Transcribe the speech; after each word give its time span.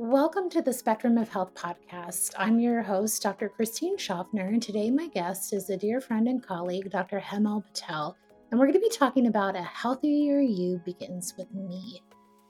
Welcome 0.00 0.48
to 0.50 0.62
the 0.62 0.72
Spectrum 0.72 1.18
of 1.18 1.28
Health 1.28 1.54
podcast. 1.54 2.32
I'm 2.38 2.60
your 2.60 2.82
host, 2.82 3.20
Dr. 3.20 3.48
Christine 3.48 3.98
Schaffner, 3.98 4.46
and 4.46 4.62
today 4.62 4.92
my 4.92 5.08
guest 5.08 5.52
is 5.52 5.70
a 5.70 5.76
dear 5.76 6.00
friend 6.00 6.28
and 6.28 6.40
colleague, 6.40 6.88
Dr. 6.88 7.18
Hemal 7.18 7.64
Patel, 7.64 8.16
and 8.48 8.60
we're 8.60 8.66
going 8.66 8.80
to 8.80 8.88
be 8.88 8.96
talking 8.96 9.26
about 9.26 9.56
A 9.56 9.62
Healthier 9.62 10.38
You 10.38 10.80
Begins 10.84 11.34
with 11.36 11.52
Me. 11.52 12.00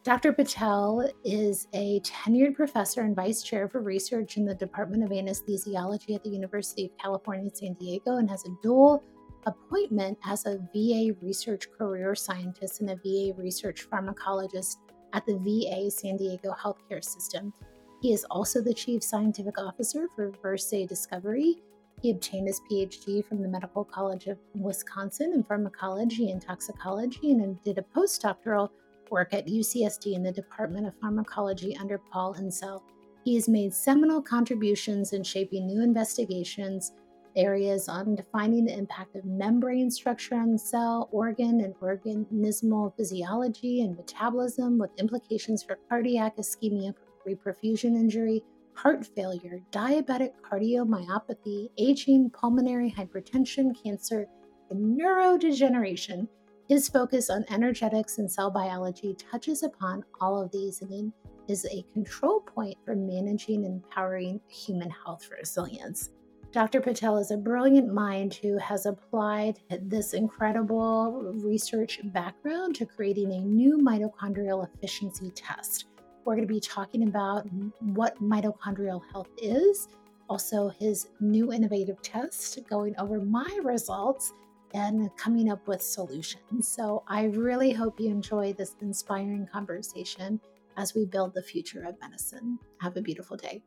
Dr. 0.05 0.35
Patel 0.35 1.11
is 1.25 1.69
a 1.73 2.01
tenured 2.01 2.55
professor 2.55 3.01
and 3.01 3.17
vice 3.17 3.43
chair 3.43 3.67
for 3.67 3.81
research 3.81 4.37
in 4.37 4.45
the 4.45 4.55
Department 4.55 5.03
of 5.03 5.09
Anesthesiology 5.09 6.15
at 6.15 6.23
the 6.23 6.29
University 6.29 6.85
of 6.85 6.99
California, 6.99 7.49
San 7.55 7.73
Diego, 7.81 8.19
and 8.19 8.29
has 8.29 8.45
a 8.45 8.55
dual 8.63 9.03
appointment 9.47 10.19
as 10.27 10.45
a 10.45 10.59
VA 10.75 11.15
research 11.23 11.71
career 11.71 12.15
scientist 12.15 12.83
and 12.83 12.91
a 12.91 12.97
VA 12.97 13.33
research 13.39 13.89
pharmacologist 13.89 14.77
at 15.13 15.27
the 15.27 15.39
VA 15.39 15.91
San 15.91 16.17
Diego 16.17 16.53
healthcare 16.53 17.03
system. 17.03 17.53
He 18.01 18.13
is 18.13 18.25
also 18.31 18.61
the 18.61 18.75
chief 18.75 19.03
scientific 19.03 19.59
officer 19.59 20.07
for 20.15 20.31
Versea 20.31 20.89
Discovery. 20.89 21.63
He 22.01 22.11
obtained 22.11 22.47
his 22.47 22.61
PhD 22.71 23.25
from 23.25 23.43
the 23.43 23.49
Medical 23.49 23.85
College 23.85 24.29
of 24.29 24.39
Wisconsin 24.55 25.33
in 25.35 25.43
pharmacology 25.43 26.31
and 26.31 26.41
toxicology 26.41 27.33
and 27.33 27.61
did 27.65 27.79
a 27.79 27.83
postdoctoral 27.83 28.71
work 29.11 29.35
at 29.35 29.47
UCSD 29.47 30.15
in 30.15 30.23
the 30.23 30.31
Department 30.31 30.87
of 30.87 30.95
Pharmacology 31.01 31.77
under 31.79 31.99
Paul 31.99 32.35
Insel. 32.35 32.83
He 33.25 33.35
has 33.35 33.49
made 33.49 33.75
seminal 33.75 34.23
contributions 34.23 35.13
in 35.13 35.25
shaping 35.25 35.67
new 35.67 35.83
investigations 35.83 36.93
areas 37.39 37.89
on 37.89 38.15
defining 38.15 38.65
the 38.65 38.77
impact 38.77 39.17
of 39.17 39.25
membrane 39.25 39.91
structure 39.91 40.35
on 40.35 40.59
cell, 40.59 41.09
organ, 41.13 41.61
and 41.61 41.75
organismal 41.77 42.95
physiology 42.97 43.83
and 43.83 43.97
metabolism 43.97 44.79
with 44.79 44.91
implications 44.99 45.63
for 45.63 45.79
cardiac 45.89 46.37
ischemia, 46.37 46.93
reperfusion 47.27 47.97
injury, 47.97 48.43
heart 48.75 49.07
failure, 49.07 49.61
diabetic 49.73 50.33
cardiomyopathy, 50.43 51.69
aging, 51.79 52.31
pulmonary 52.31 52.95
hypertension, 52.97 53.73
cancer, 53.83 54.27
and 54.71 55.01
neurodegeneration. 55.01 56.29
His 56.69 56.89
focus 56.89 57.31
on 57.31 57.45
energetics 57.51 58.19
and 58.19 58.31
cell 58.31 58.51
biology 58.51 59.15
touches 59.15 59.63
upon 59.63 60.05
all 60.21 60.43
of 60.43 60.53
these 60.53 60.83
and 60.83 61.13
is 61.49 61.65
a 61.67 61.85
control 61.95 62.41
point 62.41 62.77
for 62.85 62.95
managing 62.95 63.65
and 63.65 63.83
empowering 63.83 64.41
human 64.49 64.91
health 64.91 65.29
resilience. 65.31 66.11
Dr. 66.51 66.81
Patel 66.81 67.19
is 67.19 67.31
a 67.31 67.37
brilliant 67.37 67.93
mind 67.93 68.33
who 68.33 68.57
has 68.57 68.87
applied 68.87 69.59
this 69.83 70.15
incredible 70.15 71.35
research 71.45 72.01
background 72.05 72.75
to 72.77 72.87
creating 72.87 73.33
a 73.33 73.41
new 73.41 73.77
mitochondrial 73.77 74.67
efficiency 74.67 75.31
test. 75.33 75.89
We're 76.25 76.37
going 76.37 76.49
to 76.49 76.55
be 76.55 76.61
talking 76.61 77.07
about 77.07 77.47
what 77.81 78.19
mitochondrial 78.23 79.03
health 79.13 79.29
is, 79.37 79.89
also 80.31 80.71
his 80.71 81.09
new 81.21 81.53
innovative 81.53 82.01
test, 82.01 82.59
going 82.69 82.95
over 82.99 83.21
my 83.21 83.59
results, 83.63 84.33
and 84.73 85.15
coming 85.19 85.51
up 85.51 85.69
with 85.69 85.83
solutions. 85.83 86.67
So 86.67 87.03
I 87.09 87.25
really 87.25 87.73
hope 87.73 88.01
you 88.01 88.09
enjoy 88.09 88.55
this 88.55 88.75
inspiring 88.81 89.47
conversation 89.53 90.41
as 90.79 90.95
we 90.95 91.05
build 91.05 91.35
the 91.35 91.43
future 91.43 91.85
of 91.85 92.01
medicine. 92.01 92.59
Have 92.81 92.97
a 92.97 93.03
beautiful 93.03 93.37
day. 93.37 93.63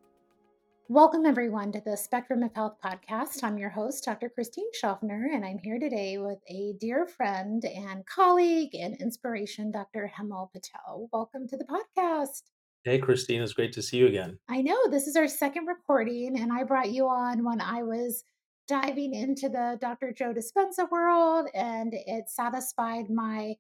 Welcome, 0.90 1.26
everyone, 1.26 1.72
to 1.72 1.82
the 1.86 1.96
Spectrum 1.96 2.44
of 2.44 2.54
Health 2.54 2.76
podcast. 2.84 3.44
I'm 3.44 3.58
your 3.58 3.70
host, 3.70 4.04
Dr. 4.04 4.30
Christine 4.30 4.70
Schaffner, 4.74 5.30
and 5.34 5.46
I'm 5.46 5.60
here 5.60 5.80
today 5.80 6.18
with 6.18 6.40
a 6.50 6.74
dear 6.80 7.06
friend 7.06 7.64
and 7.64 8.06
colleague 8.06 8.76
and 8.76 9.00
inspiration, 9.00 9.72
Dr. 9.72 10.12
Hemal 10.18 10.52
Patel. 10.52 11.08
Welcome 11.14 11.48
to 11.48 11.58
the 11.58 11.66
podcast. 11.66 12.42
Hey, 12.84 13.00
Christine, 13.00 13.42
it's 13.42 13.54
great 13.54 13.72
to 13.74 13.82
see 13.82 13.98
you 13.98 14.08
again. 14.08 14.38
I 14.50 14.62
know 14.62 14.90
this 14.90 15.08
is 15.08 15.16
our 15.16 15.28
second 15.28 15.68
recording, 15.68 16.38
and 16.38 16.52
I 16.52 16.64
brought 16.64 16.92
you 16.92 17.08
on 17.08 17.46
when 17.46 17.62
I 17.62 17.84
was 17.84 18.26
diving 18.68 19.14
into 19.14 19.50
the 19.50 19.78
Dr. 19.80 20.12
Joe 20.12 20.34
Dispenza 20.34 20.90
world, 20.90 21.48
and 21.54 21.94
it 21.94 22.30
satisfied 22.30 23.10
my 23.10 23.56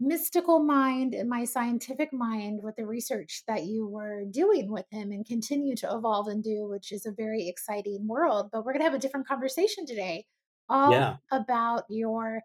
mystical 0.00 0.60
mind 0.60 1.14
and 1.14 1.28
my 1.28 1.44
scientific 1.44 2.12
mind 2.12 2.60
with 2.62 2.76
the 2.76 2.86
research 2.86 3.42
that 3.46 3.64
you 3.64 3.86
were 3.86 4.24
doing 4.30 4.70
with 4.72 4.86
him 4.90 5.12
and 5.12 5.26
continue 5.26 5.76
to 5.76 5.94
evolve 5.94 6.26
and 6.28 6.42
do, 6.42 6.66
which 6.68 6.90
is 6.92 7.06
a 7.06 7.12
very 7.12 7.48
exciting 7.48 8.06
world. 8.08 8.48
But 8.52 8.64
we're 8.64 8.72
going 8.72 8.80
to 8.80 8.90
have 8.90 8.94
a 8.94 8.98
different 8.98 9.28
conversation 9.28 9.86
today, 9.86 10.26
all 10.68 10.90
Yeah, 10.90 11.18
about 11.30 11.84
your, 11.90 12.42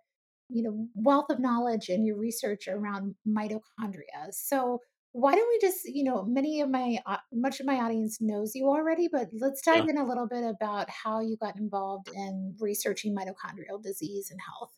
you 0.50 0.64
know, 0.64 0.88
wealth 0.94 1.28
of 1.30 1.40
knowledge 1.40 1.90
and 1.90 2.06
your 2.06 2.18
research 2.18 2.68
around 2.68 3.16
mitochondria. 3.28 4.32
So 4.32 4.80
why 5.14 5.34
don't 5.34 5.48
we 5.48 5.60
just, 5.60 5.86
you 5.86 6.04
know, 6.04 6.24
many 6.24 6.60
of 6.62 6.70
my, 6.70 7.00
uh, 7.06 7.18
much 7.34 7.60
of 7.62 7.66
my 7.66 7.76
audience 7.76 8.20
knows 8.20 8.54
you 8.54 8.68
already, 8.68 9.08
but 9.08 9.30
let's 9.34 9.62
dive 9.62 9.84
yeah, 9.84 9.88
in 9.88 9.98
a 9.98 10.06
little 10.06 10.28
bit 10.28 10.44
about 10.44 10.90
how 10.90 11.22
you 11.22 11.38
got 11.38 11.58
involved 11.58 12.10
in 12.14 12.56
researching 12.60 13.16
mitochondrial 13.16 13.82
disease 13.82 14.30
and 14.30 14.42
health. 14.42 14.74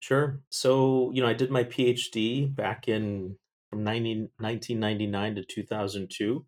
Sure. 0.00 0.42
So, 0.50 1.10
you 1.12 1.22
know, 1.22 1.28
I 1.28 1.32
did 1.34 1.50
my 1.50 1.64
PhD 1.64 2.54
back 2.54 2.88
in 2.88 3.36
from 3.70 3.84
90 3.84 4.30
1999 4.38 5.36
to 5.36 5.44
2002. 5.44 6.46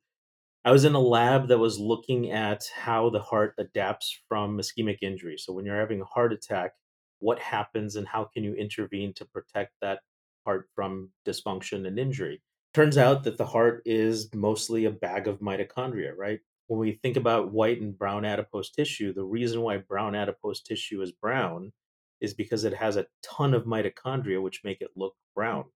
I 0.64 0.72
was 0.72 0.84
in 0.84 0.94
a 0.94 1.00
lab 1.00 1.48
that 1.48 1.58
was 1.58 1.78
looking 1.78 2.30
at 2.30 2.64
how 2.74 3.10
the 3.10 3.20
heart 3.20 3.54
adapts 3.58 4.20
from 4.28 4.58
ischemic 4.58 4.98
injury. 5.02 5.36
So, 5.38 5.52
when 5.52 5.66
you're 5.66 5.80
having 5.80 6.00
a 6.00 6.06
heart 6.06 6.32
attack, 6.32 6.72
what 7.20 7.38
happens 7.40 7.96
and 7.96 8.06
how 8.08 8.24
can 8.32 8.44
you 8.44 8.54
intervene 8.54 9.14
to 9.14 9.24
protect 9.26 9.72
that 9.80 10.00
heart 10.46 10.68
from 10.74 11.10
dysfunction 11.26 11.86
and 11.86 11.98
injury? 11.98 12.42
Turns 12.74 12.96
out 12.98 13.24
that 13.24 13.38
the 13.38 13.46
heart 13.46 13.82
is 13.84 14.32
mostly 14.34 14.84
a 14.86 14.90
bag 14.90 15.28
of 15.28 15.40
mitochondria, 15.40 16.12
right? 16.16 16.40
When 16.68 16.80
we 16.80 16.98
think 17.02 17.16
about 17.16 17.52
white 17.52 17.80
and 17.80 17.96
brown 17.96 18.24
adipose 18.24 18.70
tissue, 18.70 19.12
the 19.12 19.24
reason 19.24 19.60
why 19.60 19.76
brown 19.78 20.14
adipose 20.14 20.62
tissue 20.62 21.02
is 21.02 21.12
brown 21.12 21.72
is 22.22 22.34
because 22.34 22.64
it 22.64 22.74
has 22.74 22.96
a 22.96 23.08
ton 23.22 23.54
of 23.54 23.64
mitochondria, 23.66 24.42
which 24.42 24.64
make 24.64 24.80
it 24.82 24.92
look 24.96 25.16
brown. 25.36 25.66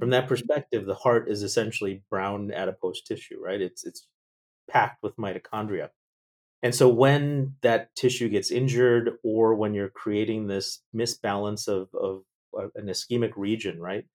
From 0.00 0.10
Mhm. 0.10 0.10
that 0.10 0.28
perspective, 0.28 0.86
the 0.86 0.94
heart 0.94 1.28
is 1.30 1.42
essentially 1.42 2.04
brown 2.10 2.52
adipose 2.52 3.02
tissue, 3.02 3.40
right? 3.40 3.60
It's 3.62 3.84
it's 3.86 4.08
packed 4.70 5.02
with 5.02 5.16
mitochondria. 5.16 5.90
And 6.62 6.74
so 6.74 6.88
when 6.88 7.56
that 7.62 7.94
tissue 7.96 8.28
gets 8.28 8.50
injured 8.50 9.18
or 9.24 9.54
when 9.54 9.74
you're 9.74 9.90
creating 9.90 10.46
this 10.48 10.82
misbalance 10.94 11.68
of, 11.68 11.94
of 11.94 12.24
uh, 12.58 12.68
an 12.76 12.86
ischemic 12.88 13.32
region, 13.36 13.80
right? 13.80 14.06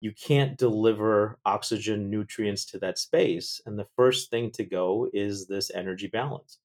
You 0.00 0.12
can't 0.12 0.58
deliver 0.58 1.38
oxygen 1.46 2.10
nutrients 2.10 2.66
to 2.66 2.78
that 2.80 2.98
space. 2.98 3.60
And 3.66 3.78
the 3.78 3.88
first 3.96 4.30
thing 4.30 4.50
to 4.52 4.64
go 4.64 5.08
is 5.12 5.48
this 5.48 5.70
energy 5.74 6.08
balance. 6.08 6.58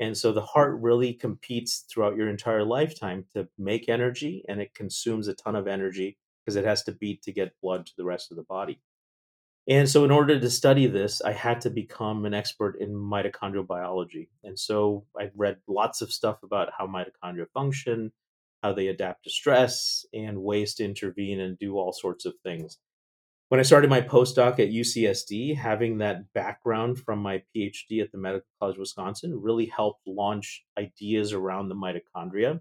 And 0.00 0.16
so 0.16 0.32
the 0.32 0.42
heart 0.42 0.78
really 0.80 1.12
competes 1.14 1.84
throughout 1.88 2.16
your 2.16 2.28
entire 2.28 2.64
lifetime 2.64 3.24
to 3.34 3.48
make 3.58 3.88
energy 3.88 4.44
and 4.48 4.60
it 4.60 4.74
consumes 4.74 5.28
a 5.28 5.34
ton 5.34 5.56
of 5.56 5.66
energy 5.66 6.18
because 6.44 6.56
it 6.56 6.64
has 6.64 6.82
to 6.84 6.92
beat 6.92 7.22
to 7.22 7.32
get 7.32 7.60
blood 7.62 7.86
to 7.86 7.92
the 7.96 8.04
rest 8.04 8.30
of 8.30 8.36
the 8.36 8.42
body. 8.42 8.80
And 9.68 9.88
so, 9.88 10.04
in 10.04 10.12
order 10.12 10.38
to 10.38 10.50
study 10.50 10.86
this, 10.86 11.20
I 11.20 11.32
had 11.32 11.60
to 11.62 11.70
become 11.70 12.24
an 12.24 12.34
expert 12.34 12.76
in 12.80 12.90
mitochondrial 12.90 13.66
biology. 13.66 14.28
And 14.44 14.56
so, 14.56 15.04
I 15.18 15.30
read 15.34 15.56
lots 15.66 16.02
of 16.02 16.12
stuff 16.12 16.44
about 16.44 16.70
how 16.78 16.86
mitochondria 16.86 17.46
function, 17.52 18.12
how 18.62 18.74
they 18.74 18.86
adapt 18.86 19.24
to 19.24 19.30
stress, 19.30 20.06
and 20.14 20.42
ways 20.42 20.74
to 20.74 20.84
intervene 20.84 21.40
and 21.40 21.58
do 21.58 21.78
all 21.78 21.92
sorts 21.92 22.26
of 22.26 22.34
things. 22.44 22.78
When 23.48 23.60
I 23.60 23.62
started 23.62 23.90
my 23.90 24.00
postdoc 24.00 24.58
at 24.58 24.70
UCSD, 24.72 25.56
having 25.56 25.98
that 25.98 26.32
background 26.32 26.98
from 26.98 27.20
my 27.20 27.42
PhD 27.54 28.02
at 28.02 28.10
the 28.10 28.18
Medical 28.18 28.48
College 28.58 28.76
of 28.76 28.80
Wisconsin 28.80 29.40
really 29.40 29.66
helped 29.66 30.06
launch 30.06 30.64
ideas 30.76 31.32
around 31.32 31.68
the 31.68 31.76
mitochondria 31.76 32.60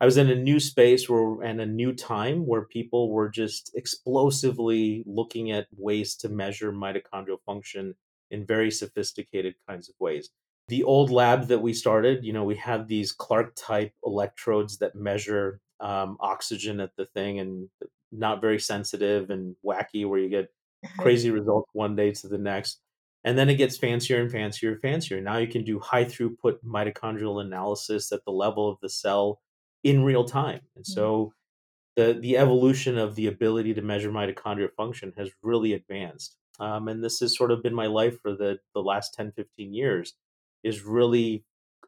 I 0.00 0.04
was 0.04 0.16
in 0.16 0.30
a 0.30 0.34
new 0.36 0.60
space 0.60 1.08
where 1.08 1.42
and 1.42 1.60
a 1.60 1.66
new 1.66 1.92
time 1.92 2.46
where 2.46 2.62
people 2.62 3.10
were 3.10 3.28
just 3.28 3.72
explosively 3.74 5.02
looking 5.06 5.50
at 5.50 5.66
ways 5.76 6.14
to 6.16 6.28
measure 6.28 6.72
mitochondrial 6.72 7.42
function 7.44 7.94
in 8.30 8.46
very 8.46 8.70
sophisticated 8.70 9.56
kinds 9.68 9.88
of 9.88 9.96
ways. 9.98 10.30
The 10.68 10.84
old 10.84 11.10
lab 11.10 11.48
that 11.48 11.62
we 11.62 11.72
started, 11.72 12.24
you 12.24 12.32
know, 12.32 12.44
we 12.44 12.56
had 12.56 12.86
these 12.86 13.10
Clark 13.10 13.54
type 13.56 13.92
electrodes 14.04 14.78
that 14.78 14.94
measure 14.94 15.60
um, 15.80 16.16
oxygen 16.20 16.78
at 16.78 16.94
the 16.96 17.06
thing 17.06 17.40
and 17.40 17.68
not 18.12 18.40
very 18.40 18.58
sensitive 18.58 19.30
and 19.30 19.56
wacky, 19.64 20.08
where 20.08 20.18
you 20.20 20.28
get 20.28 20.52
crazy 20.98 21.30
results 21.30 21.68
one 21.72 21.96
day 21.96 22.12
to 22.12 22.28
the 22.28 22.38
next. 22.38 22.80
And 23.24 23.36
then 23.36 23.48
it 23.50 23.56
gets 23.56 23.76
fancier 23.76 24.20
and 24.20 24.30
fancier 24.30 24.72
and 24.72 24.80
fancier. 24.80 25.20
Now 25.20 25.38
you 25.38 25.48
can 25.48 25.64
do 25.64 25.80
high 25.80 26.04
throughput 26.04 26.60
mitochondrial 26.64 27.40
analysis 27.44 28.12
at 28.12 28.24
the 28.24 28.32
level 28.32 28.68
of 28.68 28.78
the 28.80 28.88
cell 28.88 29.40
in 29.82 30.04
real 30.04 30.24
time. 30.24 30.60
And 30.76 30.84
Mm. 30.86 30.94
so 30.94 31.34
the 31.96 32.14
the 32.14 32.36
evolution 32.36 32.98
of 32.98 33.14
the 33.14 33.26
ability 33.26 33.74
to 33.74 33.82
measure 33.82 34.10
mitochondrial 34.10 34.72
function 34.74 35.12
has 35.16 35.30
really 35.42 35.72
advanced. 35.72 36.36
Um, 36.60 36.88
and 36.88 37.02
this 37.04 37.20
has 37.20 37.36
sort 37.36 37.50
of 37.52 37.62
been 37.62 37.74
my 37.74 37.86
life 37.86 38.20
for 38.20 38.34
the, 38.34 38.58
the 38.74 38.82
last 38.82 39.14
10 39.14 39.32
15 39.32 39.74
years 39.74 40.14
is 40.62 40.82
really 40.82 41.44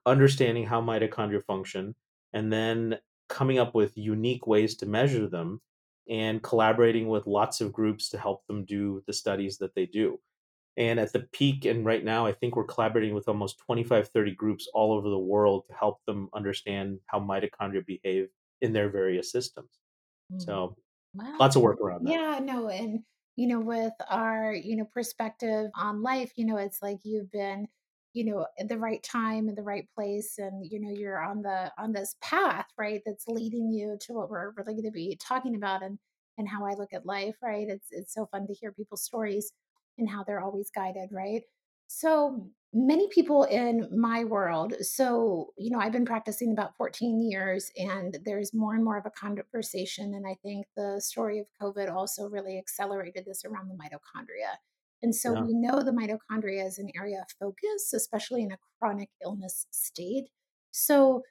understanding 0.07 0.67
how 0.67 0.81
mitochondria 0.81 1.45
function 1.45 1.95
and 2.33 2.53
then 2.53 2.99
coming 3.29 3.59
up 3.59 3.75
with 3.75 3.97
unique 3.97 4.47
ways 4.47 4.77
to 4.77 4.87
measure 4.87 5.29
them 5.29 5.61
and 6.09 6.43
collaborating 6.43 7.09
with 7.09 7.27
lots 7.27 7.61
of 7.61 7.73
groups 7.73 8.09
to 8.11 8.19
help 8.19 8.47
them 8.47 8.65
do 8.65 9.03
the 9.07 9.13
studies 9.13 9.59
that 9.59 9.75
they 9.75 9.87
do. 9.87 10.21
And 10.77 11.01
at 11.01 11.13
the 11.13 11.21
peak, 11.33 11.65
and 11.67 11.85
right 11.85 12.05
now, 12.05 12.27
I 12.27 12.33
think 12.33 12.57
we're 12.57 12.65
collaborating 12.65 13.15
with 13.15 13.29
almost 13.29 13.59
25, 13.59 14.09
30 14.09 14.35
groups 14.35 14.69
all 14.75 14.93
over 14.93 15.09
the 15.11 15.19
world 15.19 15.67
to 15.69 15.75
help 15.75 15.99
them 16.07 16.29
understand 16.35 17.01
how 17.07 17.21
mitochondria 17.21 17.85
behave 17.87 18.29
in 18.63 18.73
their 18.73 18.89
various 18.91 19.31
systems. 19.33 19.71
Mm. 20.33 20.41
So 20.43 20.77
Wow. 21.15 21.41
lots 21.41 21.57
of 21.57 21.63
work 21.63 21.81
around 21.81 22.05
that. 22.05 22.21
Yeah, 22.21 22.41
no, 22.43 22.69
and 22.69 23.05
you 23.37 23.47
know, 23.47 23.61
with 23.61 23.95
our, 24.09 24.53
you 24.55 24.77
know, 24.77 24.85
perspective 24.87 25.71
on 25.75 26.03
life, 26.03 26.33
you 26.37 26.45
know, 26.45 26.57
it's 26.57 26.83
like 26.83 26.99
you've 27.05 27.31
been, 27.31 27.69
you 28.13 28.25
know, 28.25 28.47
at 28.59 28.69
the 28.69 28.79
right 28.79 29.03
time 29.03 29.49
in 29.49 29.55
the 29.55 29.63
right 29.63 29.87
place 29.95 30.35
and 30.39 30.67
you 30.71 30.81
know, 30.81 30.91
you're 30.91 31.23
on 31.23 31.43
the 31.43 31.73
on 31.79 31.93
this 31.93 32.17
path, 32.23 32.67
right? 32.79 33.01
That's 33.07 33.27
leading 33.29 33.71
you 33.71 33.97
to 34.03 34.13
what 34.15 34.31
we're 34.31 34.53
really 34.57 34.75
going 34.75 34.85
to 34.85 34.91
be 34.91 35.19
talking 35.21 35.55
about 35.57 35.83
and 35.83 35.99
and 36.39 36.49
how 36.49 36.65
I 36.65 36.75
look 36.75 36.93
at 36.93 37.07
life, 37.07 37.37
right? 37.43 37.67
It's 37.69 37.89
it's 37.91 38.15
so 38.15 38.27
fun 38.27 38.47
to 38.47 38.55
hear 38.55 38.73
people's 38.73 39.05
stories 39.05 39.53
and 39.99 40.09
how 40.09 40.25
they're 40.25 40.43
always 40.43 40.71
guided, 40.75 41.11
right? 41.13 41.43
So 41.89 42.51
many 42.73 43.09
people 43.09 43.45
in 43.45 43.89
my 43.93 44.25
world, 44.25 44.75
so, 44.81 45.53
you 45.59 45.71
know, 45.71 45.81
I've 45.81 45.93
been 45.93 46.05
practicing 46.05 46.53
about 46.53 46.77
14 46.77 47.21
years 47.29 47.71
and 47.77 48.17
there's 48.25 48.55
more 48.55 48.75
and 48.75 48.85
more 48.85 48.97
of 48.97 49.07
a 49.07 49.11
conversation. 49.11 50.15
And 50.15 50.25
I 50.27 50.37
think 50.43 50.67
the 50.77 51.01
story 51.01 51.41
of 51.41 51.47
COVID 51.61 51.93
also 51.93 52.29
really 52.29 52.59
accelerated 52.59 53.25
this 53.27 53.45
around 53.45 53.69
the 53.69 53.75
mitochondria. 53.75 54.57
And 55.03 55.15
so 55.15 55.33
Yeah. 55.33 55.47
we 55.47 55.55
know 55.55 55.83
the 55.83 55.93
mitochondria 55.93 56.67
is 56.67 56.79
an 56.79 56.91
area 56.97 57.21
of 57.21 57.27
focus, 57.41 57.93
especially 57.95 58.43
in 58.43 58.53
a 58.53 58.59
chronic 58.79 59.11
illness 59.23 59.67
state. 59.71 60.29
So 60.73 61.23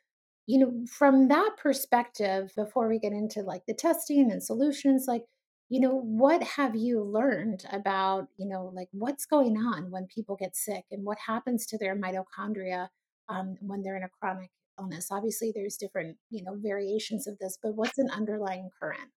you 0.48 0.60
know, 0.60 0.86
from 0.88 1.28
that 1.28 1.56
perspective, 1.58 2.52
before 2.56 2.88
we 2.90 3.00
get 3.00 3.14
into 3.14 3.42
like 3.44 3.64
the 3.68 3.74
testing 3.74 4.32
and 4.32 4.42
solutions, 4.44 5.06
like, 5.08 5.26
you 5.70 5.80
know, 5.80 5.92
what 6.02 6.42
have 6.44 6.76
you 6.76 7.04
learned 7.04 7.66
about, 7.72 8.28
you 8.38 8.48
know, 8.48 8.72
like 8.74 8.88
what's 8.92 9.26
going 9.26 9.58
on 9.58 9.92
when 9.92 10.08
people 10.08 10.36
get 10.36 10.56
sick 10.56 10.86
and 10.92 11.06
what 11.06 11.20
happens 11.28 11.68
to 11.68 11.78
their 11.78 11.96
mitochondria 11.96 12.88
um, 13.30 13.58
when 13.62 13.84
they're 13.84 13.98
in 13.98 14.04
a 14.04 14.10
chronic 14.10 14.50
illness? 14.80 15.10
Obviously, 15.12 15.52
there's 15.54 15.78
different, 15.78 16.18
you 16.32 16.44
know, 16.44 16.56
variations 16.58 17.28
of 17.28 17.38
this, 17.40 17.58
but 17.62 17.76
what's 17.76 18.00
an 18.00 18.10
underlying 18.10 18.70
current? 18.82 19.12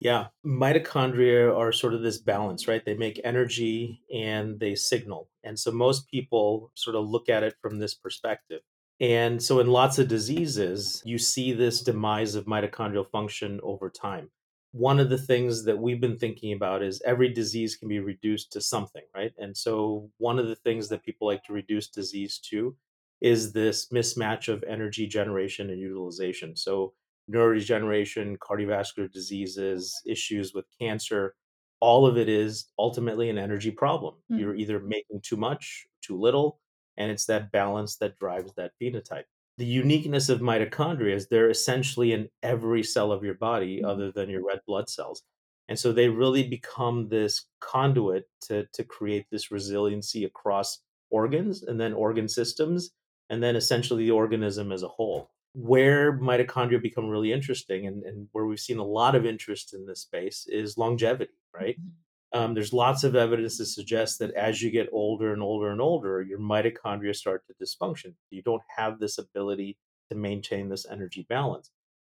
Yeah. 0.00 0.26
Mitochondria 0.44 1.56
are 1.56 1.72
sort 1.72 1.94
of 1.94 2.02
this 2.02 2.18
balance, 2.18 2.68
right? 2.68 2.84
They 2.84 2.94
make 2.94 3.20
energy 3.24 4.02
and 4.14 4.60
they 4.60 4.74
signal. 4.74 5.30
And 5.42 5.58
so 5.58 5.70
most 5.70 6.08
people 6.08 6.70
sort 6.74 6.96
of 6.96 7.08
look 7.08 7.28
at 7.28 7.42
it 7.42 7.54
from 7.62 7.78
this 7.78 7.94
perspective. 7.94 8.60
And 9.00 9.42
so 9.42 9.60
in 9.60 9.66
lots 9.66 9.98
of 9.98 10.08
diseases, 10.08 11.02
you 11.04 11.18
see 11.18 11.52
this 11.52 11.80
demise 11.80 12.34
of 12.34 12.46
mitochondrial 12.46 13.10
function 13.10 13.60
over 13.62 13.90
time. 13.90 14.30
One 14.72 14.98
of 15.00 15.08
the 15.08 15.18
things 15.18 15.64
that 15.64 15.78
we've 15.78 16.00
been 16.00 16.18
thinking 16.18 16.52
about 16.52 16.82
is 16.82 17.00
every 17.04 17.32
disease 17.32 17.76
can 17.76 17.88
be 17.88 18.00
reduced 18.00 18.52
to 18.52 18.60
something, 18.60 19.04
right? 19.14 19.32
And 19.38 19.56
so 19.56 20.10
one 20.18 20.38
of 20.38 20.48
the 20.48 20.56
things 20.56 20.88
that 20.88 21.04
people 21.04 21.26
like 21.26 21.44
to 21.44 21.52
reduce 21.52 21.88
disease 21.88 22.38
to 22.50 22.76
is 23.20 23.52
this 23.52 23.88
mismatch 23.90 24.48
of 24.48 24.64
energy 24.64 25.06
generation 25.06 25.70
and 25.70 25.80
utilization. 25.80 26.56
So 26.56 26.92
neurodegeneration, 27.30 28.38
cardiovascular 28.38 29.10
diseases, 29.10 30.00
issues 30.06 30.52
with 30.54 30.66
cancer, 30.80 31.34
all 31.80 32.06
of 32.06 32.16
it 32.16 32.28
is 32.28 32.66
ultimately 32.78 33.28
an 33.28 33.38
energy 33.38 33.70
problem. 33.70 34.14
Mm, 34.30 34.40
You're 34.40 34.54
either 34.56 34.80
making 34.80 35.20
too 35.22 35.36
much, 35.36 35.86
too 36.02 36.18
little, 36.18 36.60
and 36.96 37.10
it's 37.10 37.26
that 37.26 37.52
balance 37.52 37.96
that 37.96 38.18
drives 38.18 38.52
that 38.54 38.72
phenotype. 38.80 39.24
The 39.58 39.66
uniqueness 39.66 40.28
of 40.28 40.40
mitochondria 40.40 41.14
is 41.14 41.28
they're 41.28 41.50
essentially 41.50 42.12
in 42.12 42.28
every 42.42 42.82
cell 42.82 43.12
of 43.12 43.22
your 43.22 43.34
body 43.34 43.82
mm, 43.82 43.86
other 43.86 44.10
than 44.10 44.30
your 44.30 44.46
red 44.46 44.60
blood 44.66 44.88
cells. 44.88 45.22
And 45.68 45.78
so 45.78 45.92
they 45.92 46.08
really 46.08 46.46
become 46.46 47.08
this 47.08 47.46
conduit 47.60 48.28
to, 48.42 48.66
to 48.74 48.84
create 48.84 49.26
this 49.30 49.50
resiliency 49.50 50.24
across 50.24 50.80
organs 51.10 51.62
and 51.62 51.80
then 51.80 51.92
organ 51.92 52.28
systems, 52.28 52.90
and 53.30 53.42
then 53.42 53.56
essentially 53.56 54.04
the 54.04 54.10
organism 54.10 54.72
as 54.72 54.82
a 54.82 54.88
whole 54.88 55.30
where 55.54 56.18
mitochondria 56.18 56.82
become 56.82 57.08
really 57.08 57.32
interesting 57.32 57.86
and, 57.86 58.04
and 58.04 58.28
where 58.32 58.46
we've 58.46 58.60
seen 58.60 58.78
a 58.78 58.84
lot 58.84 59.14
of 59.14 59.26
interest 59.26 59.74
in 59.74 59.86
this 59.86 60.02
space 60.02 60.46
is 60.48 60.78
longevity, 60.78 61.34
right? 61.54 61.78
mhm, 61.78 62.04
Um, 62.32 62.54
there's 62.54 62.72
lots 62.72 63.04
of 63.04 63.14
evidence 63.16 63.58
to 63.58 63.66
suggest 63.66 64.18
that 64.18 64.32
as 64.34 64.60
you 64.62 64.70
get 64.70 64.88
older 64.92 65.32
and 65.32 65.42
older 65.42 65.70
and 65.70 65.80
older, 65.80 66.22
your 66.22 66.40
mitochondria 66.40 67.14
start 67.14 67.44
to 67.46 67.54
dysfunction. 67.64 68.14
You 68.30 68.42
don't 68.42 68.62
have 68.76 68.98
this 68.98 69.18
ability 69.18 69.78
to 70.10 70.16
maintain 70.16 70.68
this 70.68 70.86
energy 70.86 71.26
balance. 71.28 71.70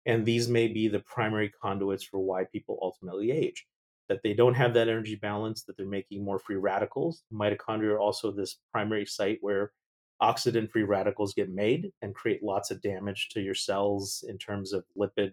And 0.07 0.25
these 0.27 0.49
may 0.49 0.69
be 0.69 0.89
the 0.89 1.01
primary 1.01 1.51
conduits 1.51 2.05
for 2.05 2.19
why 2.21 2.45
people 2.45 2.79
ultimately 2.83 3.31
age. 3.31 3.67
That 4.09 4.23
they 4.23 4.35
don't 4.35 4.55
have 4.55 4.75
that 4.75 4.89
energy 4.89 5.15
balance, 5.15 5.63
that 5.65 5.77
they're 5.77 5.87
making 5.87 6.25
more 6.25 6.39
free 6.39 6.57
radicals. 6.57 7.23
Mitochondria 7.33 7.93
are 7.93 8.01
also 8.01 8.31
this 8.33 8.59
primary 8.73 9.07
site 9.07 9.39
where 9.41 9.73
oxidant 10.22 10.70
free 10.70 10.82
radicals 10.82 11.34
get 11.34 11.50
made 11.50 11.93
and 12.02 12.14
create 12.14 12.43
lots 12.43 12.70
of 12.70 12.82
damage 12.82 13.28
to 13.31 13.40
your 13.40 13.55
cells 13.55 14.25
in 14.28 14.38
terms 14.38 14.72
of 14.72 14.84
lipid, 14.96 15.32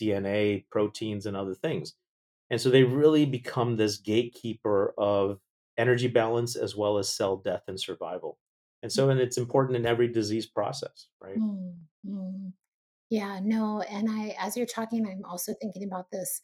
DNA, 0.00 0.64
proteins, 0.70 1.26
and 1.26 1.36
other 1.36 1.54
things. 1.54 1.94
And 2.50 2.60
so 2.60 2.70
they 2.70 2.84
really 2.84 3.24
become 3.24 3.76
this 3.76 3.96
gatekeeper 3.96 4.94
of 4.98 5.38
energy 5.78 6.08
balance 6.08 6.56
as 6.56 6.76
well 6.76 6.98
as 6.98 7.08
cell 7.08 7.36
death 7.36 7.62
and 7.68 7.80
survival. 7.80 8.38
And 8.82 8.92
so, 8.92 9.10
and 9.10 9.20
it's 9.20 9.38
important 9.38 9.76
in 9.76 9.86
every 9.86 10.08
disease 10.08 10.46
process, 10.46 11.06
right? 11.20 11.38
mm, 11.38 11.74
mm. 12.06 12.52
Yeah, 13.10 13.40
no, 13.42 13.82
and 13.82 14.08
I 14.10 14.34
as 14.40 14.56
you're 14.56 14.64
talking, 14.66 15.06
I'm 15.06 15.22
also 15.24 15.52
thinking 15.60 15.84
about 15.84 16.10
this 16.10 16.40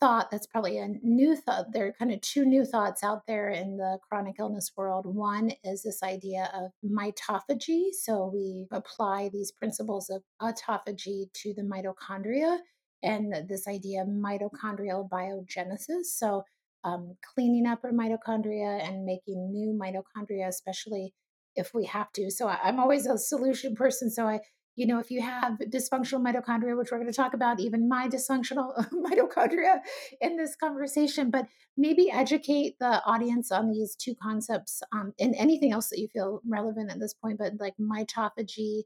thought 0.00 0.30
that's 0.30 0.46
probably 0.46 0.78
a 0.78 0.88
new 1.02 1.36
thought. 1.36 1.72
There 1.72 1.86
are 1.86 1.92
kind 1.98 2.12
of 2.12 2.20
two 2.20 2.44
new 2.44 2.64
thoughts 2.64 3.02
out 3.02 3.26
there 3.26 3.48
in 3.48 3.76
the 3.76 3.98
chronic 4.08 4.36
illness 4.38 4.72
world. 4.76 5.06
One 5.06 5.52
is 5.62 5.82
this 5.82 6.02
idea 6.02 6.50
of 6.54 6.70
mitophagy. 6.84 7.90
So 7.92 8.30
we 8.32 8.66
apply 8.70 9.30
these 9.32 9.52
principles 9.52 10.10
of 10.10 10.22
autophagy 10.42 11.32
to 11.32 11.54
the 11.54 11.62
mitochondria 11.62 12.58
and 13.02 13.34
this 13.48 13.68
idea 13.68 14.02
of 14.02 14.08
mitochondrial 14.08 15.08
biogenesis. 15.08 16.06
So 16.06 16.42
um, 16.84 17.16
cleaning 17.34 17.66
up 17.66 17.80
our 17.84 17.92
mitochondria 17.92 18.86
and 18.86 19.04
making 19.04 19.50
new 19.50 19.78
mitochondria, 19.78 20.48
especially 20.48 21.14
if 21.56 21.72
we 21.72 21.86
have 21.86 22.12
to. 22.12 22.30
So 22.30 22.48
I, 22.48 22.58
I'm 22.64 22.80
always 22.80 23.06
a 23.06 23.16
solution 23.16 23.74
person. 23.74 24.10
So 24.10 24.26
I 24.26 24.40
you 24.76 24.86
know, 24.86 24.98
if 24.98 25.10
you 25.10 25.22
have 25.22 25.58
dysfunctional 25.72 26.20
mitochondria, 26.20 26.76
which 26.76 26.90
we're 26.90 26.98
going 26.98 27.10
to 27.10 27.16
talk 27.16 27.34
about, 27.34 27.60
even 27.60 27.88
my 27.88 28.08
dysfunctional 28.08 28.72
mitochondria 28.92 29.78
in 30.20 30.36
this 30.36 30.56
conversation, 30.56 31.30
but 31.30 31.46
maybe 31.76 32.10
educate 32.10 32.78
the 32.80 33.02
audience 33.04 33.52
on 33.52 33.70
these 33.70 33.94
two 33.94 34.14
concepts 34.14 34.82
um, 34.92 35.12
and 35.18 35.34
anything 35.36 35.72
else 35.72 35.88
that 35.88 35.98
you 35.98 36.08
feel 36.08 36.40
relevant 36.48 36.90
at 36.90 36.98
this 36.98 37.14
point, 37.14 37.38
but 37.38 37.52
like 37.58 37.74
mitophagy 37.80 38.82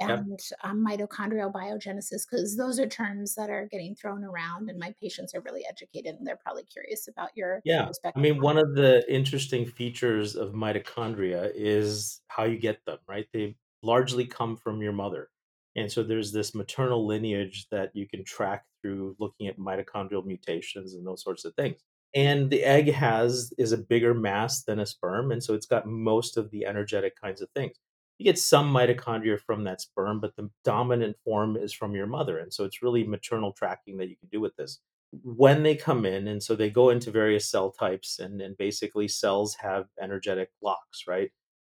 Yep. 0.00 0.18
and 0.18 0.40
um, 0.64 0.84
mitochondrial 0.84 1.52
biogenesis, 1.52 2.26
because 2.28 2.56
those 2.56 2.80
are 2.80 2.88
terms 2.88 3.34
that 3.34 3.50
are 3.50 3.68
getting 3.70 3.94
thrown 3.94 4.24
around, 4.24 4.68
and 4.68 4.78
my 4.78 4.94
patients 5.00 5.34
are 5.34 5.40
really 5.42 5.62
educated 5.68 6.16
and 6.16 6.26
they're 6.26 6.38
probably 6.42 6.64
curious 6.64 7.08
about 7.08 7.30
your 7.36 7.60
Yeah. 7.64 7.88
I 8.16 8.18
mean, 8.18 8.40
one 8.40 8.58
of 8.58 8.74
the 8.74 9.04
interesting 9.08 9.66
features 9.66 10.34
of 10.34 10.52
mitochondria 10.52 11.52
is 11.54 12.20
how 12.28 12.44
you 12.44 12.58
get 12.58 12.84
them, 12.84 12.98
right? 13.06 13.26
They 13.32 13.56
largely 13.82 14.26
come 14.26 14.56
from 14.56 14.82
your 14.82 14.92
mother. 14.92 15.28
And 15.76 15.90
so 15.90 16.02
there's 16.02 16.32
this 16.32 16.54
maternal 16.54 17.06
lineage 17.06 17.66
that 17.70 17.90
you 17.94 18.06
can 18.06 18.24
track 18.24 18.64
through 18.80 19.16
looking 19.18 19.46
at 19.46 19.58
mitochondrial 19.58 20.24
mutations 20.24 20.94
and 20.94 21.06
those 21.06 21.22
sorts 21.22 21.44
of 21.44 21.54
things. 21.54 21.80
And 22.14 22.50
the 22.50 22.62
egg 22.62 22.92
has 22.92 23.54
is 23.56 23.72
a 23.72 23.78
bigger 23.78 24.12
mass 24.12 24.64
than 24.64 24.80
a 24.80 24.86
sperm, 24.86 25.32
and 25.32 25.42
so 25.42 25.54
it's 25.54 25.66
got 25.66 25.86
most 25.86 26.36
of 26.36 26.50
the 26.50 26.66
energetic 26.66 27.18
kinds 27.18 27.40
of 27.40 27.48
things. 27.54 27.76
You 28.18 28.24
get 28.24 28.38
some 28.38 28.72
mitochondria 28.72 29.40
from 29.40 29.64
that 29.64 29.80
sperm, 29.80 30.20
but 30.20 30.36
the 30.36 30.50
dominant 30.62 31.16
form 31.24 31.56
is 31.56 31.72
from 31.72 31.94
your 31.94 32.06
mother. 32.06 32.38
And 32.38 32.52
so 32.52 32.64
it's 32.64 32.82
really 32.82 33.04
maternal 33.04 33.52
tracking 33.52 33.96
that 33.96 34.10
you 34.10 34.16
can 34.16 34.28
do 34.30 34.40
with 34.40 34.54
this 34.56 34.80
when 35.22 35.62
they 35.62 35.76
come 35.76 36.06
in 36.06 36.28
and 36.28 36.42
so 36.42 36.56
they 36.56 36.70
go 36.70 36.90
into 36.90 37.10
various 37.10 37.48
cell 37.48 37.70
types 37.70 38.18
and, 38.18 38.40
and 38.40 38.56
basically 38.56 39.06
cells 39.06 39.54
have 39.60 39.86
energetic 40.00 40.48
locks 40.62 41.04
right 41.06 41.30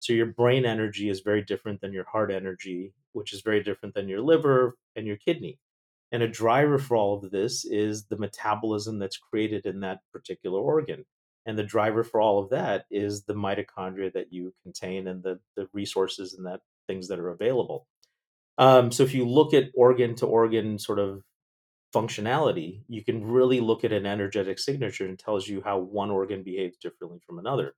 so 0.06 0.12
your 0.12 0.26
brain 0.26 0.64
energy 0.64 1.08
is 1.08 1.20
very 1.20 1.42
different 1.42 1.80
than 1.80 1.92
your 1.92 2.04
heart 2.04 2.30
energy 2.30 2.92
which 3.16 3.32
is 3.32 3.40
very 3.40 3.62
different 3.62 3.94
than 3.94 4.08
your 4.08 4.20
liver 4.20 4.76
and 4.94 5.06
your 5.06 5.16
kidney. 5.16 5.58
And 6.12 6.22
a 6.22 6.28
driver 6.28 6.78
for 6.78 6.96
all 6.96 7.16
of 7.16 7.30
this 7.30 7.64
is 7.64 8.04
the 8.04 8.18
metabolism 8.18 8.98
that's 8.98 9.16
created 9.16 9.64
in 9.64 9.80
that 9.80 10.00
particular 10.12 10.60
organ. 10.60 11.06
And 11.46 11.58
the 11.58 11.64
driver 11.64 12.04
for 12.04 12.20
all 12.20 12.38
of 12.38 12.50
that 12.50 12.84
is 12.90 13.22
the 13.22 13.34
mitochondria 13.34 14.12
that 14.12 14.32
you 14.32 14.52
contain 14.62 15.08
and 15.08 15.22
the, 15.22 15.40
the 15.56 15.66
resources 15.72 16.34
and 16.34 16.46
that 16.46 16.60
things 16.86 17.08
that 17.08 17.18
are 17.18 17.30
available. 17.30 17.86
Um, 18.58 18.92
so 18.92 19.02
if 19.02 19.14
you 19.14 19.26
look 19.26 19.54
at 19.54 19.70
organ 19.74 20.14
to 20.16 20.26
organ 20.26 20.78
sort 20.78 20.98
of 20.98 21.22
functionality, 21.94 22.82
you 22.86 23.02
can 23.02 23.24
really 23.24 23.60
look 23.60 23.82
at 23.82 23.92
an 23.92 24.04
energetic 24.04 24.58
signature 24.58 25.06
and 25.06 25.18
tells 25.18 25.48
you 25.48 25.62
how 25.64 25.78
one 25.78 26.10
organ 26.10 26.42
behaves 26.42 26.76
differently 26.76 27.20
from 27.26 27.38
another. 27.38 27.74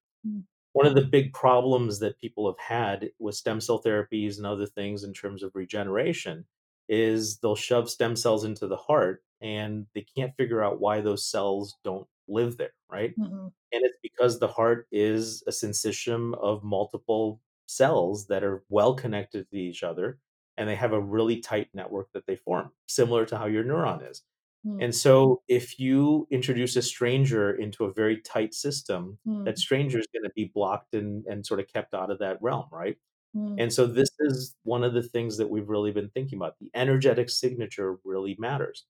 One 0.72 0.86
of 0.86 0.94
the 0.94 1.04
big 1.04 1.32
problems 1.32 1.98
that 2.00 2.18
people 2.18 2.46
have 2.50 2.58
had 2.58 3.10
with 3.18 3.34
stem 3.34 3.60
cell 3.60 3.82
therapies 3.82 4.36
and 4.36 4.46
other 4.46 4.66
things 4.66 5.02
in 5.04 5.12
terms 5.12 5.42
of 5.42 5.54
regeneration 5.54 6.46
is 6.88 7.38
they'll 7.38 7.56
shove 7.56 7.90
stem 7.90 8.16
cells 8.16 8.44
into 8.44 8.66
the 8.66 8.76
heart 8.76 9.22
and 9.40 9.86
they 9.94 10.02
can't 10.16 10.36
figure 10.36 10.62
out 10.62 10.80
why 10.80 11.00
those 11.00 11.24
cells 11.26 11.76
don't 11.84 12.08
live 12.28 12.56
there, 12.58 12.74
right? 12.90 13.14
Mhm. 13.16 13.52
And 13.72 13.84
it's 13.84 13.98
because 14.02 14.38
the 14.38 14.48
heart 14.48 14.86
is 14.92 15.42
a 15.46 15.50
syncytium 15.50 16.34
of 16.38 16.64
multiple 16.64 17.42
cells 17.66 18.26
that 18.28 18.44
are 18.44 18.64
well 18.68 18.94
connected 18.94 19.48
to 19.50 19.58
each 19.58 19.82
other, 19.82 20.18
and 20.56 20.68
they 20.68 20.76
have 20.76 20.92
a 20.92 21.00
really 21.00 21.40
tight 21.40 21.68
network 21.74 22.10
that 22.12 22.26
they 22.26 22.36
form, 22.36 22.72
similar 22.88 23.26
to 23.26 23.36
how 23.38 23.46
your 23.46 23.64
neuron 23.64 24.08
is. 24.10 24.24
Mm. 24.64 24.80
And 24.80 24.94
so 24.94 25.42
if 25.48 25.78
you 25.78 26.26
introduce 26.30 26.76
a 26.76 26.82
stranger 26.82 27.54
into 27.54 27.84
a 27.84 27.92
very 27.92 28.20
tight 28.22 28.54
system, 28.54 29.18
that 29.44 29.58
Mm. 29.58 29.58
stranger 29.58 29.98
is 29.98 30.06
gonna 30.14 30.30
be 30.34 30.46
blocked 30.54 30.94
and 30.94 31.26
and 31.26 31.46
sorta 31.46 31.64
kept 31.64 31.94
out 31.94 32.10
of 32.10 32.18
that 32.20 32.40
realm, 32.42 32.68
right? 32.72 32.98
Mm. 33.34 33.58
And 33.58 33.72
so 33.72 33.86
this 33.86 34.10
is 34.20 34.56
one 34.64 34.84
of 34.84 34.94
the 34.94 35.02
things 35.02 35.38
that 35.38 35.48
we've 35.50 35.68
really 35.68 35.92
been 35.92 36.10
thinking 36.10 36.38
about. 36.38 36.58
The 36.60 36.70
energetic 36.74 37.30
signature 37.30 37.98
really 38.04 38.36
matters. 38.38 38.86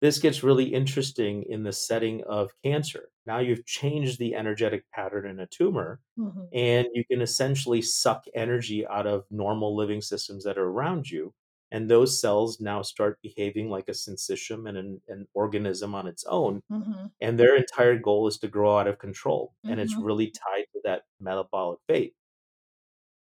This 0.00 0.18
gets 0.20 0.42
really 0.44 0.72
interesting 0.74 1.44
in 1.44 1.64
the 1.64 1.72
setting 1.72 2.22
of 2.24 2.52
cancer. 2.64 3.10
Now 3.26 3.38
you've 3.40 3.66
changed 3.66 4.18
the 4.18 4.34
energetic 4.34 4.84
pattern 4.92 5.26
in 5.26 5.40
a 5.40 5.46
tumor, 5.48 6.00
Mhm. 6.16 6.52
and 6.52 6.88
you 6.94 7.04
can 7.10 7.20
essentially 7.22 7.82
suck 7.82 8.24
energy 8.34 8.86
out 8.86 9.06
of 9.06 9.26
normal 9.30 9.76
living 9.76 10.00
systems 10.02 10.44
that 10.44 10.58
are 10.58 10.66
around 10.68 11.10
you, 11.10 11.34
and 11.72 11.90
those 11.90 12.20
cells 12.20 12.60
now 12.60 12.82
start 12.82 13.20
behaving 13.22 13.70
like 13.70 13.88
a 13.88 13.92
syncytium 13.92 14.68
and 14.68 14.78
an 14.78 15.02
an 15.08 15.28
organism 15.34 15.94
on 15.94 16.06
its 16.08 16.24
own, 16.24 16.62
Mhm. 16.68 17.10
and 17.20 17.38
their 17.40 17.56
entire 17.56 17.98
goal 17.98 18.28
is 18.28 18.38
to 18.40 18.48
grow 18.48 18.78
out 18.78 18.88
of 18.88 18.98
control, 19.00 19.54
and 19.68 19.80
it's 19.80 19.96
Mhm. 19.96 20.00
really 20.00 20.30
tied 20.32 20.66
to 20.74 20.80
that 20.84 21.04
metabolic 21.20 21.80
fate. 21.88 22.14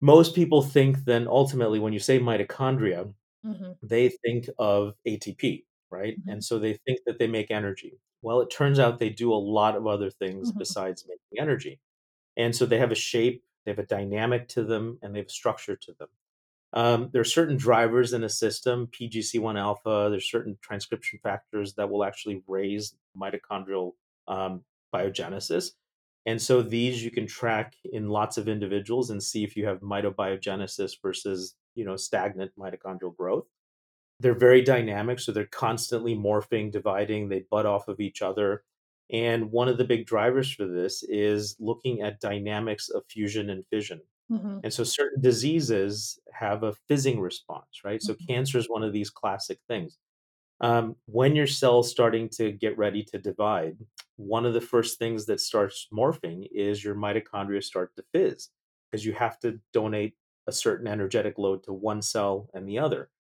Most 0.01 0.35
people 0.35 0.61
think 0.61 1.05
then 1.05 1.27
ultimately 1.27 1.79
when 1.79 1.93
you 1.93 1.99
say 1.99 2.19
mitochondria, 2.19 3.13
Mhm. 3.43 3.79
they 3.83 4.09
think 4.09 4.49
of 4.59 4.95
ATP, 5.05 5.65
right? 5.91 6.19
And 6.27 6.43
Mhm. 6.43 6.45
so 6.45 6.59
they 6.59 6.75
think 6.87 7.01
that 7.05 7.19
they 7.19 7.27
make 7.27 7.51
energy. 7.51 7.99
Well, 8.21 8.41
it 8.41 8.51
turns 8.51 8.79
out 8.79 8.99
they 8.99 9.09
do 9.11 9.33
a 9.33 9.35
lot 9.35 9.75
of 9.77 9.87
other 9.87 10.09
things 10.11 10.51
Mhm. 10.51 10.59
besides 10.59 11.07
making 11.07 11.39
energy. 11.41 11.81
And 12.37 12.55
so 12.55 12.65
they 12.65 12.79
have 12.79 12.91
a 12.91 12.95
shape, 12.95 13.45
they 13.65 13.71
have 13.71 13.79
a 13.79 13.85
dynamic 13.87 14.47
to 14.49 14.63
them, 14.63 14.99
and 15.01 15.15
they 15.15 15.19
have 15.21 15.27
a 15.27 15.31
structure 15.31 15.75
to 15.77 15.93
them. 15.95 16.09
Um, 16.77 17.09
there 17.11 17.21
are 17.21 17.25
certain 17.25 17.57
drivers 17.57 18.13
in 18.13 18.23
a 18.23 18.29
system, 18.29 18.87
PGC1 18.91 19.59
alpha, 19.59 20.09
there's 20.11 20.29
certain 20.29 20.59
transcription 20.61 21.17
factors 21.23 21.73
that 21.73 21.89
will 21.89 22.03
actually 22.03 22.43
raise 22.47 22.93
mitochondrial 23.19 23.93
um, 24.27 24.61
biogenesis. 24.93 25.71
And 26.27 26.39
so 26.39 26.61
these 26.61 27.03
you 27.03 27.09
can 27.09 27.25
track 27.25 27.73
in 27.83 28.09
lots 28.09 28.37
of 28.37 28.47
individuals 28.47 29.09
and 29.09 29.23
see 29.23 29.43
if 29.43 29.57
you 29.57 29.65
have 29.65 29.79
mitobiogenesis 29.79 31.01
versus, 31.01 31.55
you 31.73 31.83
know, 31.83 31.95
stagnant 31.95 32.51
mitochondrial 32.59 33.17
growth. 33.17 33.47
They're 34.19 34.35
very 34.35 34.61
dynamic, 34.61 35.19
so 35.19 35.31
they're 35.31 35.45
constantly 35.45 36.15
morphing, 36.15 36.71
dividing, 36.71 37.29
they 37.29 37.45
butt 37.49 37.65
off 37.65 37.87
of 37.87 37.99
each 37.99 38.21
other. 38.21 38.61
And 39.11 39.51
one 39.51 39.67
of 39.67 39.79
the 39.79 39.83
big 39.83 40.05
drivers 40.05 40.51
for 40.51 40.67
this 40.67 41.01
is 41.01 41.55
looking 41.59 42.03
at 42.03 42.19
dynamics 42.19 42.89
of 42.89 43.03
fusion 43.09 43.49
and 43.49 43.65
fission. 43.71 44.01
Mhm. 44.29 44.63
And 44.63 44.73
so 44.73 44.83
certain 44.83 45.21
diseases 45.21 46.19
have 46.33 46.63
a 46.63 46.73
fizzing 46.73 47.19
response, 47.19 47.83
right? 47.83 48.01
So 48.01 48.15
Mhm. 48.19 48.27
cancer 48.27 48.57
is 48.57 48.69
one 48.69 48.83
of 48.83 48.93
these 48.93 49.09
classic 49.09 49.59
things. 49.67 49.97
Um, 50.61 50.95
when 51.05 51.35
your 51.35 51.47
cell's 51.47 51.91
starting 51.91 52.29
to 52.31 52.51
get 52.51 52.77
ready 52.77 53.03
to 53.05 53.19
divide, 53.19 53.77
one 54.17 54.45
of 54.45 54.53
the 54.53 54.61
first 54.61 54.99
things 54.99 55.25
that 55.27 55.41
starts 55.41 55.87
morphing 55.93 56.47
is 56.51 56.83
your 56.83 56.95
mitochondria 56.95 57.63
start 57.63 57.95
to 57.97 58.03
fizz 58.13 58.49
because 58.91 59.05
you 59.05 59.13
have 59.13 59.39
to 59.39 59.61
donate 59.73 60.15
a 60.47 60.51
certain 60.51 60.87
energetic 60.87 61.37
load 61.37 61.63
to 61.63 61.73
one 61.73 62.01
cell 62.01 62.49
and 62.53 62.67
the 62.67 62.79
other. 62.79 63.11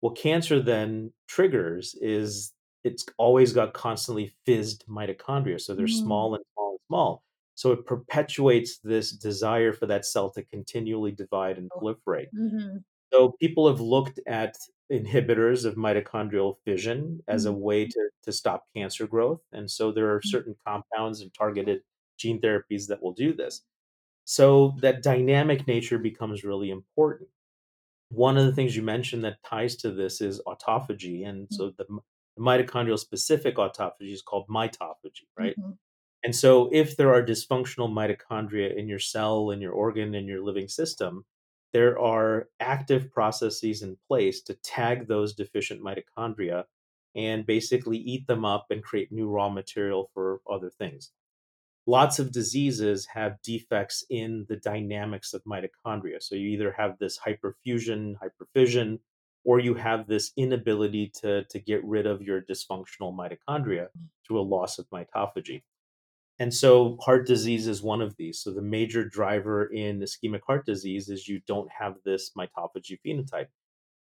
What 0.00 0.16
cancer 0.16 0.60
then 0.60 1.12
triggers 1.28 1.94
is 1.96 2.54
it's 2.84 3.06
always 3.18 3.52
got 3.52 3.74
constantly 3.74 4.34
fizzed 4.46 4.86
mitochondria. 4.86 5.60
So 5.60 5.74
they're 5.74 5.86
Mm. 5.86 5.86
small 5.88 6.34
and 6.34 6.44
small 6.54 6.70
and 6.72 6.80
small. 6.88 7.24
So 7.56 7.72
it 7.72 7.86
perpetuates 7.86 8.78
this 8.80 9.12
desire 9.12 9.74
for 9.74 9.86
that 9.88 10.06
cell 10.06 10.30
to 10.32 10.44
continually 10.44 11.12
divide 11.12 11.58
and 11.58 11.72
Oh. 11.74 11.80
proliferate. 11.82 12.28
Mhm. 12.32 12.84
So 13.12 13.32
people 13.40 13.68
have 13.68 13.80
looked 13.80 14.20
at 14.26 14.56
inhibitors 14.92 15.64
of 15.64 15.76
mitochondrial 15.76 16.56
fission 16.64 17.22
as 17.28 17.46
a 17.46 17.52
Mhm. 17.52 17.54
way 17.54 17.86
to, 17.86 18.10
to 18.24 18.32
stop 18.32 18.64
cancer 18.76 19.06
growth. 19.06 19.42
And 19.52 19.70
so 19.70 19.92
there 19.92 20.14
are 20.14 20.22
Mm. 20.24 20.32
certain 20.32 20.56
compounds 20.66 21.20
and 21.20 21.32
targeted 21.34 21.82
gene 22.18 22.40
therapies 22.40 22.88
that 22.88 23.02
will 23.02 23.12
do 23.14 23.32
this. 23.34 23.64
So 24.24 24.76
that 24.80 25.02
dynamic 25.02 25.66
nature 25.68 25.98
becomes 25.98 26.44
really 26.44 26.70
important. 26.70 27.30
One 28.10 28.36
of 28.38 28.46
the 28.46 28.52
things 28.54 28.76
you 28.76 28.82
mentioned 28.82 29.24
that 29.24 29.42
ties 29.44 29.76
to 29.78 29.90
this 29.92 30.20
is 30.20 30.40
autophagy. 30.46 31.26
And 31.28 31.48
Mm. 31.50 31.56
so 31.56 31.70
the, 31.70 31.84
the 32.36 32.42
mitochondrial 32.42 32.98
specific 32.98 33.56
autophagy 33.56 34.12
is 34.12 34.22
called 34.22 34.48
mitophagy, 34.48 35.26
right? 35.38 35.56
Mhm. 35.56 35.78
And 36.26 36.34
so, 36.34 36.68
if 36.72 36.96
there 36.96 37.14
are 37.14 37.22
dysfunctional 37.22 37.88
mitochondria 37.88 38.76
in 38.76 38.88
your 38.88 38.98
cell, 38.98 39.50
in 39.52 39.60
your 39.60 39.70
organ, 39.70 40.12
in 40.12 40.26
your 40.26 40.42
living 40.42 40.66
system, 40.66 41.24
there 41.72 41.96
are 42.00 42.48
active 42.58 43.12
processes 43.12 43.82
in 43.82 43.96
place 44.08 44.40
to 44.42 44.54
tag 44.54 45.06
those 45.06 45.34
deficient 45.34 45.80
mitochondria 45.84 46.64
and 47.14 47.46
basically 47.46 47.98
eat 47.98 48.26
them 48.26 48.44
up 48.44 48.66
and 48.70 48.82
create 48.82 49.12
new 49.12 49.28
raw 49.28 49.48
material 49.48 50.10
for 50.12 50.40
other 50.50 50.68
things. 50.68 51.12
Lots 51.86 52.18
of 52.18 52.32
diseases 52.32 53.06
have 53.14 53.40
defects 53.42 54.04
in 54.10 54.46
the 54.48 54.56
dynamics 54.56 55.32
of 55.32 55.44
mitochondria. 55.44 56.20
So, 56.20 56.34
you 56.34 56.48
either 56.48 56.74
have 56.76 56.98
this 56.98 57.20
hyperfusion, 57.20 58.16
hyperfission, 58.18 58.98
or 59.44 59.60
you 59.60 59.74
have 59.74 60.08
this 60.08 60.32
inability 60.36 61.12
to, 61.20 61.44
to 61.44 61.60
get 61.60 61.84
rid 61.84 62.04
of 62.04 62.20
your 62.20 62.42
dysfunctional 62.42 63.14
mitochondria 63.16 63.90
mm. 63.96 64.08
through 64.26 64.40
a 64.40 64.42
loss 64.42 64.80
of 64.80 64.90
mitophagy. 64.90 65.62
And 66.38 66.52
so 66.52 66.96
heart 67.00 67.26
disease 67.26 67.66
is 67.66 67.82
one 67.82 68.02
of 68.02 68.16
these. 68.16 68.40
So 68.40 68.52
the 68.52 68.62
major 68.62 69.04
driver 69.08 69.66
in 69.66 70.00
ischemic 70.00 70.42
heart 70.46 70.66
disease 70.66 71.08
is 71.08 71.28
you 71.28 71.40
don't 71.46 71.70
have 71.70 71.96
this 72.04 72.32
mitophagy 72.36 72.98
phenotype. 73.04 73.48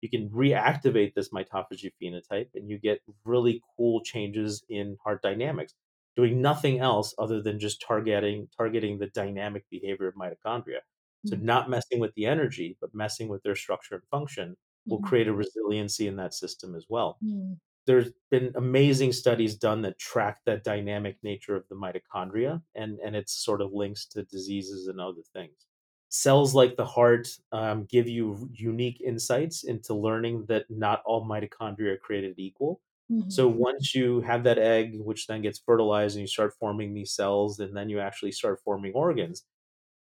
You 0.01 0.09
can 0.09 0.29
reactivate 0.29 1.13
this 1.13 1.29
mitophagy 1.29 1.91
phenotype 2.01 2.49
and 2.55 2.69
you 2.69 2.79
get 2.79 3.01
really 3.25 3.61
cool 3.77 4.03
changes 4.03 4.63
in 4.69 4.97
heart 5.03 5.21
dynamics, 5.21 5.73
doing 6.15 6.41
nothing 6.41 6.79
else 6.79 7.13
other 7.17 7.41
than 7.41 7.59
just 7.59 7.81
targeting 7.81 8.49
targeting 8.57 8.99
the 8.99 9.07
dynamic 9.07 9.65
behavior 9.69 10.07
of 10.07 10.15
mitochondria. 10.15 10.81
So 11.25 11.35
Mm. 11.35 11.41
not 11.41 11.69
messing 11.69 11.99
with 11.99 12.13
the 12.15 12.25
energy, 12.25 12.77
but 12.81 12.93
messing 12.95 13.29
with 13.29 13.43
their 13.43 13.55
structure 13.55 13.95
and 13.95 14.03
function 14.09 14.57
will 14.89 14.99
Mhm. 14.99 15.01
create 15.01 15.27
a 15.27 15.33
resiliency 15.33 16.07
in 16.07 16.17
that 16.17 16.33
system 16.33 16.75
as 16.75 16.85
well 16.89 17.21
Mm. 17.21 17.59
There's 17.87 18.11
been 18.29 18.51
amazing 18.55 19.11
studies 19.11 19.55
done 19.55 19.81
that 19.81 19.97
track 19.99 20.39
that 20.45 20.63
dynamic 20.63 21.17
nature 21.23 21.55
of 21.55 21.67
the 21.69 21.75
mitochondria 21.75 22.61
and 22.75 22.99
and 22.99 23.15
its 23.15 23.33
sort 23.33 23.61
of 23.61 23.73
links 23.73 24.05
to 24.07 24.23
diseases 24.25 24.87
and 24.87 24.99
other 25.01 25.21
things 25.33 25.67
cells 26.09 26.53
like 26.53 26.75
the 26.75 26.85
heart 26.85 27.27
um, 27.53 27.85
give 27.85 28.07
you 28.07 28.49
unique 28.53 28.99
insights 29.01 29.63
into 29.63 29.93
learning 29.93 30.45
that 30.47 30.65
not 30.69 31.01
all 31.05 31.25
mitochondria 31.25 31.93
are 31.93 31.97
created 31.97 32.35
equal 32.37 32.81
Mhm. 33.09 33.21
so 33.27 33.47
once 33.47 33.95
you 33.95 34.19
have 34.21 34.43
that 34.43 34.57
egg 34.59 34.99
which 34.99 35.27
then 35.27 35.41
gets 35.41 35.59
fertilized 35.59 36.15
and 36.15 36.21
you 36.21 36.27
start 36.27 36.53
forming 36.59 36.93
these 36.93 37.13
cells 37.15 37.59
and 37.59 37.75
then 37.75 37.89
you 37.89 37.99
actually 37.99 38.31
start 38.31 38.59
forming 38.63 38.93
organs 38.93 39.45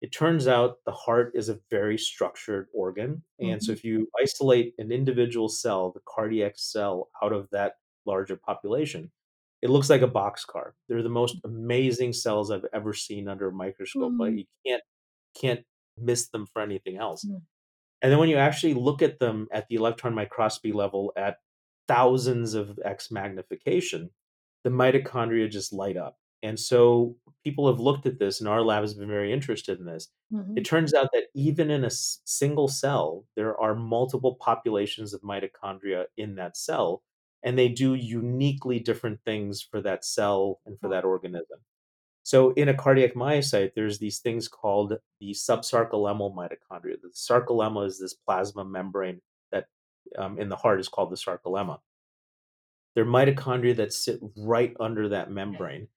it 0.00 0.12
turns 0.12 0.46
out 0.48 0.78
the 0.86 0.92
heart 0.92 1.32
is 1.34 1.48
a 1.48 1.60
very 1.70 1.98
structured 1.98 2.68
organ. 2.74 3.24
And 3.40 3.62
so 3.62 3.72
Mhm. 3.72 3.74
if 3.74 3.84
you 3.84 4.08
isolate 4.20 4.74
an 4.78 4.92
individual 4.92 5.48
cell, 5.48 5.92
the 5.92 6.00
cardiac 6.08 6.54
cell, 6.58 7.10
out 7.22 7.32
of 7.32 7.48
that 7.50 7.74
larger 8.06 8.36
population, 8.36 9.12
it 9.62 9.70
looks 9.70 9.90
like 9.90 10.02
a 10.02 10.08
boxcar. 10.08 10.72
They're 10.88 11.02
the 11.02 11.08
most 11.08 11.38
amazing 11.44 12.12
cells 12.12 12.50
I've 12.50 12.66
ever 12.72 12.94
seen 12.94 13.28
under 13.28 13.48
a 13.48 13.52
microscope. 13.52 14.14
Like 14.18 14.34
Mm. 14.34 14.38
you 14.38 14.44
can't 14.66 14.82
can't 15.34 15.66
miss 15.96 16.28
them 16.30 16.46
for 16.46 16.62
anything 16.62 16.96
else. 16.96 17.24
Mm. 17.24 17.42
And 18.02 18.12
then 18.12 18.18
when 18.18 18.28
you 18.28 18.36
actually 18.36 18.74
look 18.74 19.02
at 19.02 19.18
them 19.20 19.48
at 19.52 19.68
the 19.68 19.76
electron 19.76 20.14
microscopy 20.14 20.72
level 20.72 21.12
at 21.16 21.38
thousands 21.88 22.54
of 22.54 22.78
X 22.84 23.10
magnification, 23.10 24.10
the 24.64 24.70
mitochondria 24.70 25.50
just 25.50 25.72
light 25.72 25.96
up. 25.96 26.18
And 26.42 26.58
so 26.58 27.16
people 27.44 27.66
have 27.68 27.80
looked 27.80 28.06
at 28.06 28.18
this, 28.18 28.40
and 28.40 28.48
our 28.48 28.62
lab 28.62 28.82
has 28.82 28.94
been 28.94 29.08
very 29.08 29.32
interested 29.32 29.78
in 29.80 29.86
this. 29.86 30.08
It 30.56 30.62
Mhm. 30.62 30.64
turns 30.64 30.94
out 30.94 31.08
that 31.12 31.28
even 31.34 31.70
in 31.70 31.84
a 31.84 31.86
s- 31.88 32.20
single 32.24 32.68
cell, 32.68 33.26
there 33.36 33.58
are 33.60 33.74
multiple 33.74 34.36
populations 34.36 35.14
of 35.14 35.22
mitochondria 35.22 36.06
in 36.16 36.34
that 36.36 36.56
cell, 36.56 37.02
and 37.42 37.56
they 37.58 37.68
do 37.68 37.94
uniquely 37.94 38.80
different 38.80 39.20
things 39.24 39.62
for 39.62 39.80
that 39.82 40.04
cell 40.04 40.60
and 40.66 40.78
for 40.80 40.88
that 40.88 41.04
organism. 41.04 41.60
So 42.24 42.52
in 42.52 42.68
a 42.68 42.74
cardiac 42.76 43.14
myocyte, 43.14 43.74
there's 43.74 43.98
these 43.98 44.20
things 44.20 44.48
called 44.48 44.98
the 45.20 45.30
subsarcolemmal 45.32 46.34
mitochondria. 46.34 47.00
The 47.00 47.10
sarcolemma 47.14 47.86
is 47.86 47.98
this 47.98 48.14
plasma 48.14 48.64
membrane 48.64 49.22
that 49.50 49.68
um, 50.16 50.38
in 50.38 50.48
the 50.48 50.56
heart 50.56 50.80
is 50.80 50.88
called 50.88 51.10
the 51.10 51.16
sarcolemma. 51.16 51.80
They're 52.94 53.06
mitochondria 53.06 53.74
that 53.76 53.92
sit 53.94 54.20
right 54.36 54.76
under 54.78 55.08
that 55.08 55.30
membrane. 55.30 55.88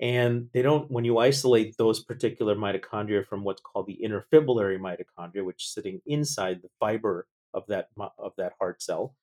And 0.00 0.50
they 0.52 0.62
don't, 0.62 0.90
when 0.90 1.04
you 1.04 1.18
isolate 1.18 1.76
those 1.76 2.02
particular 2.02 2.54
mitochondria 2.54 3.26
from 3.26 3.42
what's 3.44 3.62
called 3.62 3.86
the 3.86 4.00
interfibrillary 4.04 4.78
mitochondria, 4.78 5.44
which 5.44 5.64
is 5.64 5.72
sitting 5.72 6.00
inside 6.06 6.62
the 6.62 6.70
fiber 6.78 7.26
of 7.54 7.66
that 7.68 7.88
of 8.18 8.34
that 8.36 8.54
heart 8.60 8.82
cell, 8.82 9.16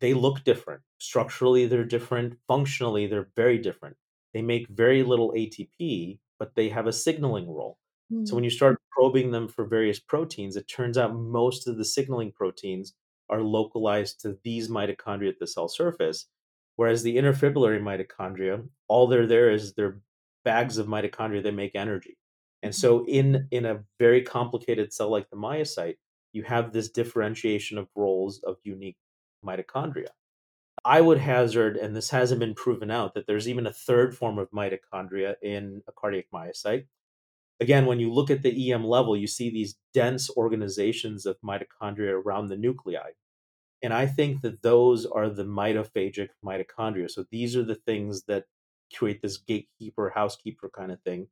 they 0.00 0.14
look 0.14 0.44
different. 0.44 0.82
Structurally, 0.98 1.66
they're 1.66 1.84
different. 1.84 2.38
Functionally, 2.48 3.06
they're 3.06 3.30
very 3.36 3.58
different. 3.58 3.96
they 4.34 4.42
make 4.42 4.66
very 4.68 5.02
little 5.02 5.34
ATP, 5.34 6.20
but 6.38 6.54
they 6.54 6.68
have 6.70 6.86
a 6.86 6.92
signaling 6.92 7.50
role. 7.50 7.78
So 8.24 8.34
Mm, 8.34 8.36
when 8.36 8.44
you 8.44 8.50
start 8.50 8.80
probing 8.92 9.30
them 9.30 9.46
for 9.48 9.66
various 9.66 10.00
proteins, 10.00 10.56
it 10.56 10.68
turns 10.68 10.96
out 10.96 11.14
most 11.14 11.66
of 11.68 11.76
the 11.76 11.84
signaling 11.84 12.32
proteins 12.32 12.94
are 13.28 13.42
localized 13.42 14.20
to 14.20 14.38
these 14.42 14.68
mitochondria 14.68 15.28
at 15.30 15.38
the 15.38 15.46
cell 15.46 15.68
surface, 15.68 16.28
whereas 16.76 17.02
the 17.02 17.16
interfibrillary 17.16 17.80
mitochondria, 17.80 18.68
all 18.88 19.06
they're 19.06 19.26
there 19.26 19.50
is 19.50 19.74
they're 19.74 20.00
bags 20.44 20.78
of 20.78 20.86
mitochondria 20.86 21.42
that 21.42 21.52
make 21.54 21.74
energy. 21.74 22.18
And 22.62 22.74
mhm, 22.74 22.74
so 22.74 23.04
in 23.06 23.48
in 23.50 23.64
a 23.66 23.84
very 23.98 24.22
complicated 24.22 24.92
cell 24.92 25.10
like 25.10 25.30
the 25.30 25.36
myocyte, 25.36 25.96
you 26.32 26.42
have 26.44 26.72
this 26.72 26.90
differentiation 26.90 27.78
of 27.78 27.88
roles 27.96 28.42
of 28.44 28.56
unique 28.64 28.98
mitochondria. 29.44 30.08
I 30.84 31.00
would 31.00 31.18
hazard, 31.18 31.76
and 31.76 31.94
this 31.96 32.10
hasn't 32.10 32.40
been 32.40 32.54
proven 32.54 32.90
out, 32.90 33.14
that 33.14 33.26
there's 33.26 33.48
even 33.48 33.66
a 33.66 33.72
third 33.72 34.16
form 34.16 34.38
of 34.38 34.50
mitochondria 34.50 35.36
in 35.42 35.82
a 35.88 35.92
cardiac 35.92 36.26
myocyte. 36.32 36.86
Again, 37.60 37.86
when 37.86 38.00
you 38.00 38.12
look 38.12 38.30
at 38.30 38.42
the 38.42 38.72
EM 38.72 38.84
level, 38.84 39.16
you 39.16 39.26
see 39.26 39.50
these 39.50 39.78
dense 39.94 40.30
organizations 40.36 41.26
of 41.26 41.40
mitochondria 41.42 42.12
around 42.12 42.48
the 42.48 42.56
nuclei. 42.56 43.12
And 43.82 43.92
I 43.92 44.06
think 44.06 44.42
that 44.42 44.62
those 44.62 45.06
are 45.06 45.28
the 45.28 45.44
mitophagic 45.44 46.30
mitochondria. 46.44 47.10
So 47.10 47.24
these 47.30 47.56
are 47.56 47.64
the 47.64 47.74
things 47.74 48.24
that 48.24 48.46
create 48.94 49.22
this 49.22 49.38
gatekeeper, 49.38 50.10
housekeeper 50.10 50.70
kind 50.70 50.92
of 50.92 51.00
thing, 51.02 51.28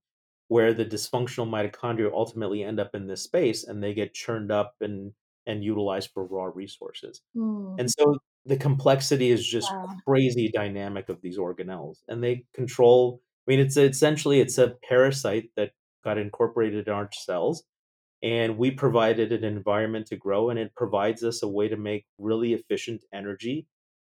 where 0.48 0.74
the 0.74 0.84
dysfunctional 0.84 1.48
mitochondria 1.48 2.12
ultimately 2.12 2.62
end 2.64 2.80
up 2.80 2.94
in 2.94 3.06
this 3.06 3.22
space 3.22 3.64
and 3.64 3.82
they 3.82 3.94
get 3.94 4.14
churned 4.14 4.50
up 4.52 4.74
and 4.80 5.14
and 5.46 5.64
utilized 5.64 6.10
for 6.12 6.26
raw 6.26 6.44
resources. 6.54 7.22
mm. 7.34 7.76
And 7.78 7.90
so 7.90 8.18
the 8.44 8.56
complexity 8.56 9.30
is 9.30 9.46
just 9.46 9.74
Wow. 9.74 10.02
crazy 10.06 10.50
dynamic 10.50 11.08
of 11.08 11.20
these 11.22 11.38
organelles, 11.38 11.98
and 12.08 12.22
they 12.22 12.46
control. 12.54 13.22
I 13.46 13.52
mean, 13.52 13.60
it's 13.60 13.76
essentially 13.76 14.40
it's 14.40 14.58
a 14.58 14.76
parasite 14.88 15.50
that 15.56 15.72
got 16.04 16.18
incorporated 16.18 16.88
in 16.88 16.92
our 16.94 17.08
cells, 17.12 17.64
and 18.22 18.58
we 18.58 18.70
provided 18.70 19.32
an 19.32 19.44
environment 19.44 20.06
to 20.08 20.16
grow, 20.16 20.50
and 20.50 20.58
it 20.58 20.74
provides 20.74 21.24
us 21.24 21.42
a 21.42 21.48
way 21.48 21.68
to 21.68 21.76
make 21.76 22.06
really 22.18 22.52
efficient 22.54 23.04
energy 23.12 23.66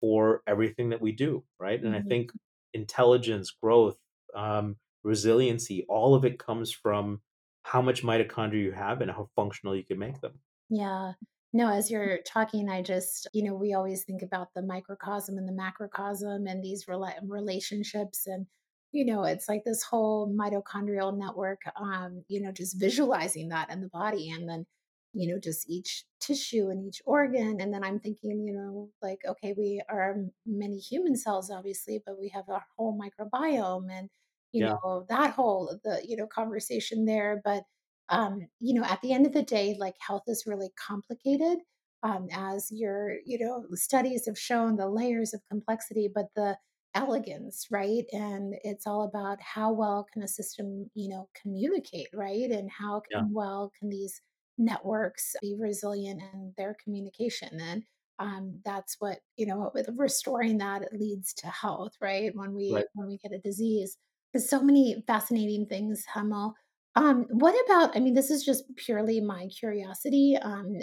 for 0.01 0.43
everything 0.47 0.91
that 0.91 1.01
we 1.01 1.13
do, 1.13 1.45
right? 1.59 1.83
And 1.83 1.95
I 1.95 2.01
Mhm. 2.01 2.09
think 2.09 2.33
intelligence, 2.75 3.51
growth, 3.51 3.99
um, 4.35 4.79
resiliency, 5.05 5.85
all 5.89 6.15
of 6.15 6.25
it 6.25 6.39
comes 6.39 6.73
from 6.73 7.23
how 7.65 7.83
much 7.83 8.03
mitochondria 8.03 8.63
you 8.65 8.73
have 8.73 9.01
and 9.03 9.11
how 9.11 9.31
functional 9.37 9.77
you 9.77 9.85
can 9.85 9.99
make 9.99 10.21
them. 10.21 10.41
Yeah. 10.69 11.15
No, 11.53 11.69
as 11.69 11.91
you're 11.91 12.19
talking, 12.23 12.69
I 12.69 12.83
just, 12.83 13.27
you 13.33 13.43
know, 13.43 13.55
we 13.55 13.75
always 13.75 14.05
think 14.05 14.23
about 14.23 14.55
the 14.55 14.63
microcosm 14.63 15.37
and 15.37 15.49
the 15.49 15.53
macrocosm 15.53 16.47
and 16.47 16.63
these 16.63 16.85
rela- 16.87 17.19
relationships. 17.23 18.27
And, 18.27 18.47
you 18.93 19.05
know, 19.05 19.25
it's 19.25 19.49
like 19.49 19.65
this 19.65 19.83
whole 19.83 20.29
mitochondrial 20.29 21.17
network, 21.17 21.63
um, 21.77 22.25
you 22.29 22.41
know, 22.41 22.53
just 22.53 22.79
visualizing 22.81 23.49
that 23.51 23.71
in 23.71 23.81
the 23.81 23.89
body 23.89 24.31
and 24.31 24.49
then, 24.49 24.67
you 25.13 25.29
know, 25.29 25.39
just 25.41 25.69
each 25.69 26.05
tissue 26.21 26.69
and 26.71 26.87
each 26.87 27.03
organ. 27.05 27.61
And 27.61 27.73
then 27.75 27.83
I'm 27.85 27.99
thinking, 28.01 28.45
you 28.47 28.53
know, 28.55 28.91
like, 29.03 29.21
okay, 29.27 29.55
we 29.57 29.83
are 29.89 30.17
many 30.47 30.79
human 30.79 31.17
cells, 31.17 31.51
obviously, 31.51 32.03
but 32.05 32.19
we 32.19 32.29
have 32.31 32.49
our 32.49 32.65
whole 32.77 32.99
microbiome 32.99 33.91
and, 33.91 34.09
you 34.53 34.63
Yeah, 34.63 34.77
know, 34.83 35.07
that 35.09 35.33
whole, 35.35 35.79
the, 35.85 36.03
you 36.07 36.17
know, 36.17 36.27
conversation 36.27 37.05
there. 37.07 37.41
But, 37.45 37.65
um, 38.09 38.49
you 38.61 38.75
know, 38.75 38.85
at 38.85 39.01
the 39.03 39.13
end 39.13 39.27
of 39.27 39.33
the 39.33 39.43
day, 39.43 39.77
like 39.79 39.95
health 40.01 40.25
is 40.27 40.45
really 40.47 40.71
complicated. 40.77 41.59
Um, 42.03 42.29
as 42.33 42.71
your, 42.73 43.19
you 43.27 43.39
know, 43.39 43.67
studies 43.75 44.25
have 44.27 44.39
shown 44.39 44.77
the 44.77 44.89
layers 44.89 45.35
of 45.35 45.43
complexity, 45.51 46.09
but 46.13 46.27
the 46.35 46.57
elegance, 46.95 47.67
right? 47.71 48.05
And 48.13 48.55
it's 48.65 48.87
all 48.87 49.05
about 49.05 49.39
how 49.41 49.73
well 49.73 50.07
can 50.13 50.23
a 50.23 50.29
system, 50.29 50.91
you 50.95 51.09
know, 51.09 51.29
communicate, 51.41 52.09
right? 52.15 52.51
And 52.51 52.71
how 52.71 53.03
yeah, 53.11 53.23
well 53.31 53.73
can 53.79 53.89
these 53.89 54.21
networks 54.59 55.35
be 55.41 55.57
resilient 55.59 56.21
in 56.33 56.53
their 56.57 56.77
communication? 56.85 57.61
And 57.61 57.83
um, 58.21 58.61
that's 58.65 58.97
what 58.99 59.19
you 59.37 59.47
know 59.47 59.71
with 59.75 59.89
restoring 59.97 60.59
that 60.59 60.83
it 60.83 60.93
leads 60.93 61.33
to 61.35 61.47
health 61.47 61.93
right 62.03 62.31
when 62.35 62.55
we 62.55 62.73
right. 62.73 62.85
when 62.93 63.09
we 63.09 63.17
get 63.17 63.33
a 63.33 63.39
disease 63.39 63.97
there's 64.33 64.49
so 64.49 64.63
many 64.63 65.03
fascinating 65.07 65.67
things 65.67 66.05
Hemal 66.15 66.53
um, 66.97 67.27
what 67.31 67.55
about 67.67 67.97
I 67.97 68.01
mean, 68.01 68.15
this 68.15 68.31
is 68.31 68.45
just 68.45 68.65
purely 68.77 69.21
my 69.21 69.47
curiosity. 69.47 70.37
Um, 70.43 70.79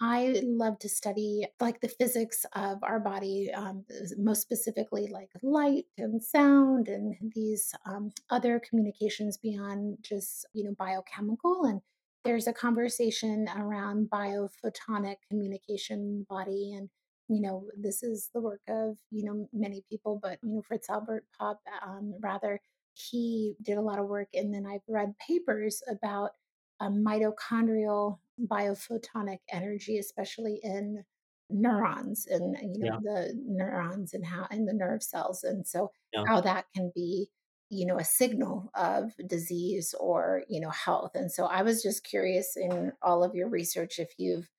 I 0.00 0.40
love 0.44 0.78
to 0.80 0.88
study, 0.88 1.46
like, 1.60 1.80
the 1.80 1.88
physics 1.88 2.44
of 2.54 2.78
our 2.82 2.98
body, 2.98 3.50
um, 3.54 3.84
most 4.18 4.42
specifically, 4.42 5.06
like, 5.06 5.30
light 5.42 5.84
and 5.98 6.22
sound 6.22 6.88
and 6.88 7.14
these, 7.34 7.72
um, 7.86 8.10
other 8.30 8.60
communications 8.68 9.38
beyond 9.38 9.98
just, 10.02 10.46
you 10.52 10.64
know, 10.64 10.74
biochemical, 10.78 11.64
and 11.64 11.80
there's 12.24 12.46
a 12.48 12.52
conversation 12.52 13.48
around 13.56 14.10
biophotonic 14.10 15.16
communication 15.30 16.26
body, 16.28 16.72
and, 16.76 16.88
you 17.28 17.40
know, 17.40 17.68
this 17.76 18.02
is 18.02 18.30
the 18.34 18.40
work 18.40 18.62
of, 18.68 18.96
you 19.10 19.24
know, 19.24 19.48
many 19.52 19.82
people, 19.88 20.18
but, 20.22 20.38
you 20.42 20.50
know, 20.56 20.62
Fritz 20.62 20.90
Albert 20.90 21.24
Popp, 21.38 21.60
um, 21.86 22.14
rather 22.20 22.60
he 22.94 23.56
did 23.62 23.78
a 23.78 23.82
lot 23.82 23.98
of 23.98 24.06
work, 24.08 24.28
and 24.34 24.52
then 24.54 24.66
I've 24.66 24.82
read 24.88 25.18
papers 25.18 25.82
about 25.88 26.32
um, 26.80 27.04
mitochondrial 27.04 28.18
biophotonic 28.40 29.38
energy, 29.50 29.98
especially 29.98 30.60
in 30.62 31.04
neurons 31.50 32.26
and 32.26 32.56
you 32.74 32.86
know 32.86 32.92
Yeah, 32.92 33.00
the 33.02 33.34
neurons 33.46 34.14
and 34.14 34.24
how 34.24 34.46
and 34.50 34.66
the 34.68 34.72
nerve 34.72 35.02
cells, 35.02 35.44
and 35.44 35.66
so 35.66 35.90
yeah. 36.12 36.26
how 36.26 36.40
that 36.40 36.66
can 36.74 36.90
be 36.94 37.28
you 37.70 37.86
know 37.86 37.98
a 37.98 38.04
signal 38.04 38.70
of 38.74 39.12
disease 39.26 39.94
or 40.00 40.44
you 40.48 40.60
know 40.60 40.70
health. 40.70 41.12
And 41.14 41.30
so 41.32 41.46
I 41.46 41.62
was 41.62 41.82
just 41.82 42.04
curious 42.04 42.56
in 42.56 42.92
all 43.02 43.22
of 43.24 43.34
your 43.34 43.48
research 43.48 43.98
if 43.98 44.12
you've 44.18 44.50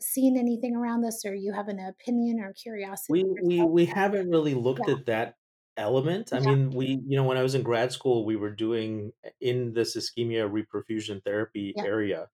seen 0.00 0.38
anything 0.38 0.76
around 0.76 1.02
this 1.02 1.24
or 1.26 1.34
you 1.34 1.52
have 1.52 1.68
an 1.68 1.80
opinion 1.80 2.40
or 2.40 2.52
curiosity 2.54 3.08
We 3.08 3.24
we 3.24 3.64
we 3.64 3.86
haven't 3.86 4.28
really 4.30 4.54
Yeah, 4.76 4.84
looked 4.84 4.88
at 4.88 5.06
that 5.06 5.37
element. 5.78 6.32
I 6.32 6.40
yeah, 6.44 6.54
mean, 6.54 6.70
we 6.72 6.86
you 7.06 7.16
know, 7.16 7.24
when 7.24 7.36
I 7.38 7.42
was 7.42 7.54
in 7.54 7.62
grad 7.62 7.92
school, 7.92 8.24
we 8.24 8.36
were 8.36 8.50
doing 8.54 9.12
eh, 9.24 9.30
in 9.40 9.74
this 9.74 9.96
ischemia 9.96 10.48
reperfusion 10.50 11.22
therapy 11.24 11.74
yeah, 11.74 11.84
area. 11.84 12.28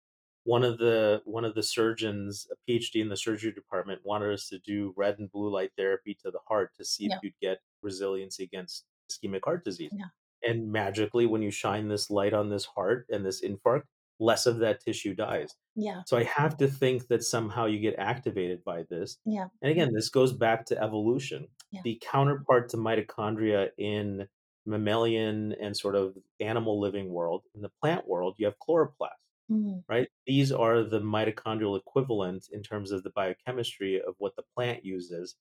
One 0.44 0.64
of 0.64 0.78
the 0.78 1.22
one 1.24 1.44
of 1.44 1.54
the 1.54 1.62
surgeons, 1.62 2.46
a 2.52 2.56
PhD 2.70 3.00
in 3.02 3.08
the 3.10 3.16
surgery 3.16 3.52
department, 3.52 4.02
wanted 4.04 4.32
us 4.34 4.48
to 4.48 4.58
do 4.58 4.94
red 4.96 5.18
and 5.18 5.30
blue 5.30 5.50
light 5.50 5.72
therapy 5.76 6.14
to 6.22 6.30
the 6.30 6.40
heart 6.48 6.72
to 6.76 6.84
see 6.84 7.06
if 7.06 7.14
you'd 7.22 7.38
get 7.40 7.60
resiliency 7.82 8.44
against 8.44 8.86
ischemic 9.10 9.40
heart 9.44 9.64
disease. 9.64 9.92
yeah, 9.92 10.08
And 10.44 10.72
magically, 10.72 11.26
when 11.26 11.42
you 11.42 11.50
shine 11.52 11.88
this 11.88 12.10
light 12.10 12.32
on 12.34 12.50
this 12.50 12.64
heart 12.66 13.06
and 13.10 13.24
this 13.24 13.42
infarct, 13.42 13.84
less 14.28 14.46
of 14.46 14.58
that 14.58 14.80
tissue 14.80 15.14
dies. 15.14 15.54
yeah, 15.74 16.02
So 16.06 16.16
I 16.16 16.24
have 16.24 16.56
to 16.58 16.68
think 16.68 17.08
that 17.08 17.22
somehow 17.24 17.66
you 17.66 17.78
get 17.80 17.98
activated 17.98 18.62
by 18.64 18.84
this. 18.90 19.18
yeah, 19.24 19.48
And 19.62 19.70
again, 19.72 19.92
this 19.94 20.08
goes 20.10 20.32
back 20.32 20.66
to 20.66 20.82
evolution. 20.82 21.48
yeah. 21.70 21.82
The 21.84 22.00
counterpart 22.12 22.68
to 22.70 22.76
mitochondria 22.76 23.70
in 23.78 24.28
mammalian 24.66 25.52
and 25.60 25.76
sort 25.76 25.96
of 25.96 26.16
animal 26.40 26.80
living 26.80 27.08
world, 27.10 27.42
in 27.54 27.62
the 27.62 27.72
plant 27.80 28.06
world, 28.06 28.36
you 28.38 28.46
have 28.46 28.56
chloroplasts, 28.66 29.18
Mm, 29.50 29.82
right? 29.88 30.08
These 30.26 30.52
are 30.52 30.82
the 30.82 31.00
mitochondrial 31.00 31.78
equivalent 31.78 32.46
in 32.52 32.62
terms 32.62 32.90
of 32.92 33.02
the 33.02 33.10
biochemistry 33.10 34.00
of 34.00 34.14
what 34.18 34.36
the 34.36 34.44
plant 34.56 34.84
uses 34.84 35.36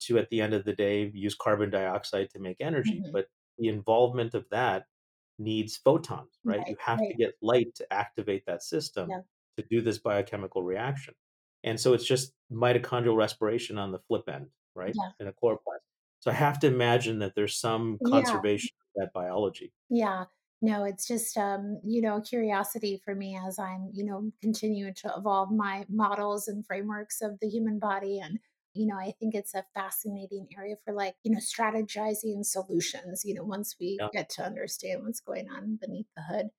to, 0.00 0.18
at 0.18 0.28
the 0.30 0.40
end 0.40 0.54
of 0.54 0.64
the 0.64 0.74
day, 0.74 1.10
use 1.14 1.34
carbon 1.34 1.70
dioxide 1.70 2.30
to 2.30 2.40
make 2.40 2.58
energy. 2.60 3.00
mhm. 3.00 3.12
But 3.12 3.28
the 3.58 3.68
involvement 3.68 4.34
of 4.34 4.46
that 4.50 4.86
needs 5.38 5.76
photons, 5.76 6.38
right? 6.46 6.66
Right, 6.66 6.68
You 6.68 6.76
have 6.80 7.06
to 7.08 7.14
get 7.14 7.34
light 7.42 7.74
to 7.76 7.92
activate 7.92 8.44
that 8.46 8.62
system 8.62 9.14
Yeah, 9.14 9.22
to 9.56 9.64
do 9.70 9.80
this 9.80 9.98
biochemical 9.98 10.62
reaction. 10.62 11.14
And 11.62 11.80
so 11.80 11.94
it's 11.94 12.04
just 12.04 12.34
mitochondrial 12.52 13.16
respiration 13.16 13.78
on 13.78 13.92
the 13.92 14.00
flip 14.00 14.28
end, 14.28 14.48
right? 14.74 14.94
yeah, 14.94 15.12
In 15.20 15.28
a 15.28 15.32
chloroplast. 15.32 15.80
So 16.20 16.30
I 16.30 16.34
have 16.34 16.58
to 16.60 16.66
imagine 16.66 17.18
that 17.20 17.34
there's 17.34 17.58
some 17.58 18.00
yeah, 18.00 18.44
conservation 18.44 18.70
of 18.96 19.02
that 19.02 19.12
biology. 19.12 19.72
yeah. 19.88 20.24
No, 20.62 20.84
it's 20.84 21.06
just, 21.06 21.36
um, 21.36 21.78
you 21.84 22.00
know, 22.00 22.20
curiosity 22.22 23.00
for 23.04 23.14
me 23.14 23.36
as 23.36 23.58
I'm, 23.58 23.90
you 23.92 24.04
know, 24.04 24.32
continuing 24.40 24.94
to 24.94 25.12
evolve 25.16 25.50
my 25.50 25.84
models 25.90 26.48
and 26.48 26.66
frameworks 26.66 27.20
of 27.20 27.38
the 27.40 27.48
human 27.48 27.78
body. 27.78 28.18
And, 28.18 28.38
you 28.74 28.86
know, 28.86 28.96
I 28.98 29.12
think 29.18 29.34
it's 29.34 29.54
a 29.54 29.66
fascinating 29.74 30.48
area 30.56 30.76
for 30.84 30.92
like, 30.94 31.16
you 31.24 31.32
know, 31.32 31.38
strategizing 31.38 32.44
solutions, 32.44 33.22
you 33.24 33.34
know, 33.34 33.44
once 33.44 33.76
we 33.80 34.00
Yeah. 34.00 34.10
get 34.12 34.28
to 34.30 34.44
understand 34.44 35.04
what's 35.04 35.20
going 35.20 35.48
on 35.50 35.76
beneath 35.76 36.08
the 36.16 36.22
hood. 36.22 36.50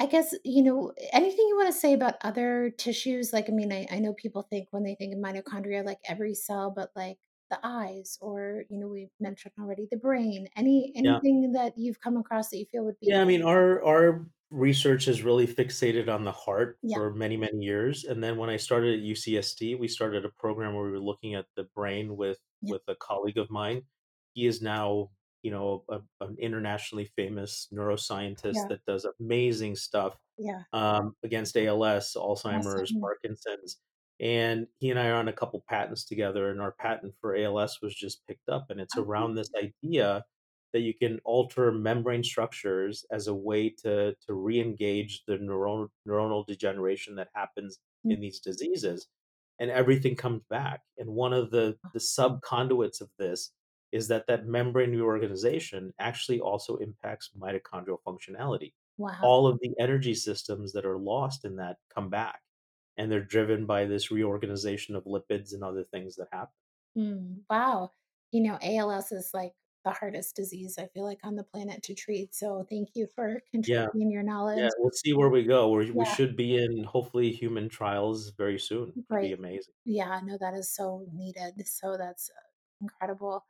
I 0.00 0.06
guess, 0.06 0.34
you 0.44 0.62
know, 0.62 0.92
anything 1.12 1.46
you 1.48 1.56
wanna 1.56 1.72
say 1.72 1.92
about 1.94 2.16
other 2.22 2.70
tissues? 2.70 3.32
Like, 3.32 3.48
I 3.48 3.52
mean, 3.52 3.72
I 3.72 3.86
I 3.90 3.98
know 4.00 4.14
people 4.14 4.42
think 4.42 4.68
when 4.72 4.82
they 4.84 4.94
think 4.96 5.14
of 5.14 5.20
mitochondria, 5.20 5.84
like 5.84 6.00
every 6.08 6.34
cell, 6.34 6.70
but 6.70 6.90
like 6.96 7.18
the 7.50 7.60
eyes 7.64 8.18
or, 8.20 8.64
you 8.70 8.78
know, 8.78 8.88
we 8.88 9.10
mentioned 9.20 9.54
already 9.60 9.86
the 9.90 9.96
brain. 9.98 10.48
Any 10.56 10.92
Yeah. 11.02 11.20
anything 11.22 11.52
that 11.52 11.74
you've 11.78 12.00
come 12.00 12.16
across 12.16 12.50
that 12.50 12.58
you 12.58 12.66
feel 12.72 12.84
would 12.84 12.98
be 13.00 13.08
Yeah, 13.08 13.20
I 13.20 13.24
mean, 13.24 13.42
our 13.42 13.82
our 13.84 14.26
research 14.54 15.06
has 15.06 15.22
really 15.22 15.46
fixated 15.46 16.08
on 16.08 16.24
the 16.24 16.32
heart 16.32 16.78
Yeah, 16.82 16.96
for 16.96 17.12
many, 17.14 17.36
many 17.36 17.58
years. 17.58 18.04
And 18.04 18.22
then 18.22 18.36
when 18.36 18.50
I 18.50 18.56
started 18.56 18.98
at 19.00 19.04
UCSD, 19.04 19.74
we 19.78 19.88
started 19.88 20.24
a 20.24 20.30
program 20.30 20.74
where 20.74 20.84
we 20.84 20.90
were 20.92 21.00
looking 21.00 21.34
at 21.34 21.46
the 21.56 21.64
brain 21.74 22.16
with 22.16 22.38
yeah, 22.60 22.72
with 22.72 22.82
a 22.88 22.96
colleague 22.96 23.38
of 23.38 23.50
mine. 23.50 23.82
He 24.34 24.46
is 24.46 24.62
now 24.62 25.10
you 25.42 25.50
know, 25.50 25.84
a, 25.90 26.00
an 26.22 26.36
internationally 26.40 27.04
famous 27.04 27.68
neuroscientist 27.70 28.54
Yeah. 28.54 28.68
that 28.68 28.84
does 28.86 29.04
amazing 29.20 29.76
stuff 29.76 30.18
Yeah. 30.38 30.62
um, 30.72 31.16
against 31.22 31.54
ALS, 31.56 32.14
Alzheimer's. 32.16 32.92
Parkinson's. 32.92 33.78
And 34.20 34.68
he 34.78 34.90
and 34.90 34.98
I 34.98 35.08
are 35.08 35.16
on 35.16 35.28
a 35.28 35.32
couple 35.34 35.62
patents 35.68 36.04
together, 36.04 36.50
and 36.50 36.62
our 36.62 36.72
patent 36.72 37.14
for 37.20 37.36
ALS 37.36 37.80
was 37.82 37.94
just 37.94 38.26
picked 38.26 38.48
up. 38.48 38.70
And 38.70 38.80
it's 38.80 38.96
around 38.96 39.34
this 39.34 39.50
idea 39.54 40.24
that 40.74 40.82
you 40.82 40.94
can 40.94 41.20
alter 41.24 41.72
membrane 41.72 42.24
structures 42.24 43.06
as 43.12 43.28
a 43.28 43.34
way 43.34 43.70
to, 43.70 44.14
to 44.26 44.34
re 44.34 44.60
engage 44.60 45.24
the 45.26 45.38
neuronal, 45.38 45.90
neuronal 46.08 46.46
degeneration 46.46 47.16
that 47.16 47.30
happens 47.34 47.80
Mm, 48.04 48.14
in 48.14 48.20
these 48.20 48.40
diseases. 48.40 49.08
And 49.58 49.70
everything 49.70 50.16
comes 50.16 50.42
back. 50.50 50.82
And 50.98 51.10
one 51.10 51.32
of 51.32 51.50
the, 51.50 51.78
the 51.92 52.00
sub 52.00 52.42
conduits 52.42 53.00
of 53.00 53.10
this 53.18 53.52
is 53.92 54.08
that 54.08 54.26
that 54.26 54.46
membrane 54.46 54.90
reorganization 54.90 55.94
actually 56.00 56.40
also 56.40 56.76
impacts 56.78 57.30
mitochondrial 57.38 57.98
functionality 58.06 58.74
Wow. 58.96 59.14
all 59.22 59.46
of 59.48 59.58
the 59.60 59.74
energy 59.80 60.14
systems 60.14 60.72
that 60.72 60.84
are 60.86 60.98
lost 60.98 61.44
in 61.44 61.56
that 61.56 61.78
come 61.94 62.10
back, 62.10 62.42
and 62.96 63.10
they're 63.10 63.24
driven 63.24 63.66
by 63.66 63.84
this 63.86 64.10
reorganization 64.10 64.94
of 64.96 65.04
lipids 65.04 65.52
and 65.54 65.64
other 65.64 65.84
things 65.84 66.16
that 66.16 66.28
happen. 66.32 66.54
Mm, 66.96 67.42
wow. 67.50 67.92
You 68.32 68.42
know, 68.42 68.58
ALS 68.62 69.12
is 69.12 69.30
like 69.34 69.54
the 69.84 69.92
hardest 69.92 70.36
disease 70.36 70.78
I 70.78 70.88
feel 70.88 71.04
like 71.04 71.20
on 71.24 71.36
the 71.36 71.44
planet 71.44 71.82
to 71.84 71.94
treat. 71.94 72.34
So 72.34 72.64
thank 72.68 72.90
you 72.96 73.06
for 73.06 73.42
Yeah, 73.66 73.86
contributing 73.92 74.10
your 74.10 74.22
yeah, 74.54 74.68
knowledge. 74.68 74.76
we'll 74.78 74.92
see 74.92 75.14
where 75.14 75.30
we 75.30 75.44
go. 75.44 75.70
we 75.70 75.90
we 75.92 76.04
Yeah, 76.04 76.06
should 76.06 76.36
be 76.36 76.56
in, 76.58 76.84
hopefully, 76.84 77.32
human 77.32 77.68
trials 77.70 78.30
very 78.30 78.58
soon, 78.60 78.96
would 79.10 79.20
be 79.20 79.32
amazing. 79.32 79.74
Yeah, 79.84 80.20
no, 80.24 80.38
that 80.38 80.54
is 80.54 80.70
so 80.74 81.06
needed. 81.12 81.66
So 81.66 81.96
that's 81.96 82.30
incredible. 82.80 83.44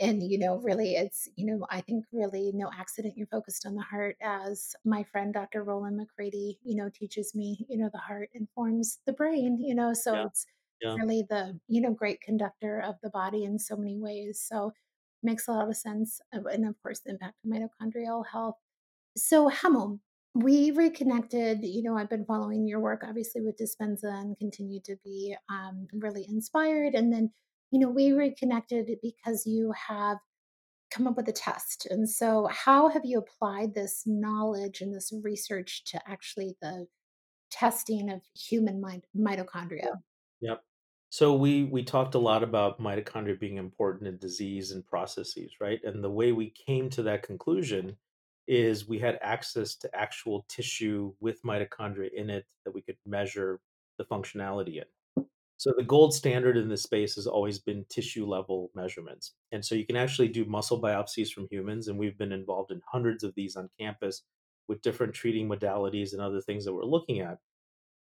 And, 0.00 0.22
you 0.22 0.38
know, 0.38 0.56
really, 0.58 0.94
it's, 0.94 1.28
you 1.36 1.44
know, 1.46 1.66
I 1.70 1.80
think 1.80 2.04
really 2.12 2.52
no 2.52 2.70
accident 2.72 3.16
you're 3.16 3.26
focused 3.26 3.66
on 3.66 3.74
the 3.74 3.82
heart 3.82 4.16
as 4.22 4.76
my 4.84 5.02
friend, 5.02 5.34
Dr. 5.34 5.64
Rollin 5.64 5.96
McCraty, 5.98 6.58
you 6.62 6.76
know, 6.76 6.88
teaches 6.90 7.34
me, 7.34 7.66
you 7.68 7.76
know, 7.78 7.90
the 7.92 7.98
heart 7.98 8.30
informs 8.34 9.00
the 9.06 9.12
brain, 9.12 9.58
you 9.60 9.74
know, 9.74 9.92
so 9.94 10.14
Yeah, 10.14 10.26
it's 10.26 10.46
yeah. 10.80 10.96
really 10.96 11.22
the, 11.28 11.58
you 11.68 11.80
know, 11.80 11.92
great 11.92 12.20
conductor 12.20 12.80
of 12.80 12.96
the 13.02 13.10
body 13.10 13.44
in 13.44 13.58
so 13.58 13.76
many 13.76 13.96
ways. 13.98 14.40
So 14.40 14.72
makes 15.22 15.48
a 15.48 15.52
lot 15.52 15.68
of 15.68 15.76
sense. 15.76 16.20
And 16.32 16.66
of 16.66 16.80
course, 16.82 17.00
the 17.00 17.12
impact 17.12 17.34
of 17.44 17.50
mitochondrial 17.50 18.24
health. 18.26 18.56
So, 19.16 19.50
Hemal, 19.50 20.00
we 20.34 20.70
reconnected. 20.70 21.58
You 21.62 21.82
know, 21.82 21.96
I've 21.96 22.10
been 22.10 22.24
following 22.24 22.66
your 22.66 22.80
work, 22.80 23.02
obviously, 23.06 23.40
with 23.40 23.58
Dispenza 23.58 24.20
and 24.20 24.38
continue 24.38 24.80
to 24.84 24.96
be 25.04 25.34
um, 25.50 25.88
really 25.92 26.26
inspired. 26.28 26.94
And 26.94 27.12
then, 27.12 27.30
you 27.70 27.80
know, 27.80 27.88
we 27.88 28.12
reconnected 28.12 28.90
because 29.02 29.46
you 29.46 29.72
have 29.88 30.18
come 30.90 31.06
up 31.06 31.16
with 31.16 31.28
a 31.28 31.32
test. 31.32 31.86
And 31.90 32.08
so, 32.08 32.48
how 32.50 32.88
have 32.88 33.02
you 33.04 33.18
applied 33.18 33.74
this 33.74 34.04
knowledge 34.06 34.80
and 34.80 34.94
this 34.94 35.12
research 35.22 35.84
to 35.86 36.00
actually 36.08 36.56
the 36.62 36.86
testing 37.50 38.10
of 38.10 38.20
human 38.34 38.82
mitochondria? 39.16 39.96
Yep. 40.40 40.62
So 41.10 41.34
we 41.34 41.64
we 41.64 41.82
talked 41.84 42.14
a 42.14 42.18
lot 42.18 42.42
about 42.42 42.80
mitochondria 42.80 43.38
being 43.38 43.56
important 43.56 44.08
in 44.08 44.18
disease 44.18 44.70
and 44.72 44.86
processes, 44.86 45.54
right? 45.60 45.82
And 45.82 46.04
the 46.04 46.10
way 46.10 46.32
we 46.32 46.50
came 46.50 46.90
to 46.90 47.02
that 47.04 47.22
conclusion 47.22 47.96
is 48.46 48.88
we 48.88 48.98
had 48.98 49.18
access 49.22 49.74
to 49.76 49.96
actual 49.96 50.44
tissue 50.48 51.14
with 51.20 51.42
mitochondria 51.42 52.10
in 52.12 52.30
it 52.30 52.46
that 52.64 52.72
we 52.72 52.82
could 52.82 52.98
measure 53.06 53.60
the 53.98 54.04
functionality 54.04 54.76
in. 54.76 54.84
So 55.56 55.72
the 55.76 55.82
gold 55.84 56.14
standard 56.14 56.56
in 56.56 56.68
this 56.68 56.84
space 56.84 57.16
has 57.16 57.26
always 57.26 57.58
been 57.58 57.84
tissue 57.90 58.26
level 58.26 58.70
measurements. 58.74 59.34
And 59.52 59.64
so 59.64 59.74
you 59.74 59.84
can 59.86 59.96
actually 59.96 60.28
do 60.28 60.44
muscle 60.44 60.80
biopsies 60.80 61.32
from 61.32 61.48
humans 61.50 61.88
and 61.88 61.98
we've 61.98 62.16
been 62.18 62.32
involved 62.32 62.70
in 62.70 62.80
hundreds 62.86 63.24
of 63.24 63.34
these 63.34 63.56
on 63.56 63.70
campus 63.78 64.22
with 64.68 64.82
different 64.82 65.14
treating 65.14 65.48
modalities 65.48 66.12
and 66.12 66.22
other 66.22 66.40
things 66.40 66.64
that 66.64 66.74
we're 66.74 66.84
looking 66.84 67.20
at 67.20 67.38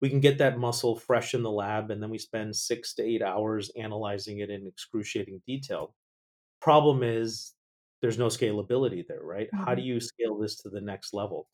we 0.02 0.10
can 0.10 0.20
get 0.20 0.38
that 0.40 0.58
muscle 0.60 0.98
fresh 0.98 1.34
in 1.34 1.44
the 1.44 1.52
lab 1.52 1.92
and 1.92 2.02
then 2.04 2.10
we 2.10 2.18
spend 2.18 2.56
six 2.56 2.94
to 2.96 3.04
eight 3.04 3.22
hours 3.22 3.72
analyzing 3.78 4.40
it 4.40 4.50
in 4.50 4.68
excruciating 4.68 5.42
detail. 5.48 5.96
Problem 6.62 7.04
is, 7.04 7.54
there's 8.02 8.18
no 8.18 8.28
scalability 8.28 9.06
there, 9.08 9.24
right? 9.24 9.50
How 9.54 9.76
do 9.76 9.82
Mhm, 9.82 9.84
you 9.84 10.00
scale 10.00 10.38
this 10.38 10.58
to 10.58 10.70
the 10.70 10.82
next 10.82 11.14
level? 11.14 11.50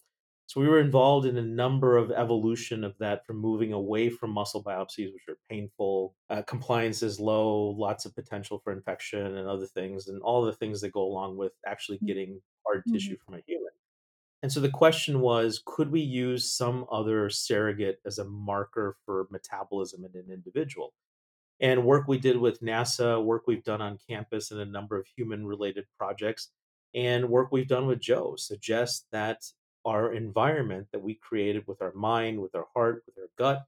So 0.48 0.60
we 0.60 0.68
were 0.68 0.82
involved 0.82 1.26
in 1.26 1.38
a 1.38 1.42
number 1.42 1.96
of 1.98 2.12
evolution 2.12 2.84
of 2.84 2.98
that 3.00 3.26
from 3.26 3.38
moving 3.38 3.72
away 3.72 4.10
from 4.10 4.32
muscle 4.32 4.64
biopsies, 4.64 5.14
which 5.14 5.24
are 5.30 5.38
painful, 5.50 6.16
uh, 6.30 6.42
compliance 6.44 7.04
is 7.04 7.20
low, 7.22 7.70
lots 7.70 8.06
of 8.06 8.14
potential 8.16 8.60
for 8.64 8.74
infection 8.74 9.38
and 9.38 9.48
other 9.48 9.68
things, 9.68 10.08
and 10.10 10.22
all 10.24 10.44
the 10.44 10.54
things 10.54 10.82
that 10.82 10.92
go 10.92 11.04
along 11.04 11.38
with 11.38 11.54
actually 11.66 12.02
mm, 12.02 12.08
getting 12.08 12.42
hard 12.68 12.84
mhm, 12.86 12.92
tissue 12.92 13.18
from 13.26 13.36
a 13.36 13.42
human. 13.48 13.72
And 14.44 14.52
so 14.52 14.60
the 14.60 14.70
question 14.70 15.20
was, 15.22 15.62
could 15.66 15.92
we 15.92 16.02
use 16.02 16.52
some 16.52 16.86
other 16.92 17.30
surrogate 17.30 18.00
as 18.06 18.18
a 18.18 18.26
marker 18.26 18.98
for 19.06 19.28
metabolism 19.30 20.04
in 20.04 20.20
an 20.20 20.32
individual? 20.32 20.94
And 21.60 21.86
work 21.86 22.08
we 22.08 22.18
did 22.18 22.38
with 22.38 22.62
NASA, 22.62 23.24
work 23.24 23.44
we've 23.46 23.64
done 23.64 23.82
on 23.82 24.00
campus 24.10 24.50
and 24.50 24.60
a 24.60 24.66
number 24.66 24.98
of 24.98 25.06
human 25.16 25.46
related 25.46 25.86
projects, 25.96 26.50
and 26.96 27.30
work 27.30 27.52
we've 27.52 27.68
done 27.68 27.86
with 27.86 28.00
Joe 28.00 28.36
suggests 28.36 29.06
that 29.12 29.44
our 29.86 30.14
environment 30.14 30.88
that 30.92 31.02
we 31.02 31.16
created 31.16 31.64
with 31.68 31.82
our 31.82 31.94
mind, 31.94 32.40
with 32.40 32.56
our 32.56 32.68
heart, 32.74 33.04
with 33.06 33.18
our 33.18 33.30
gut 33.38 33.64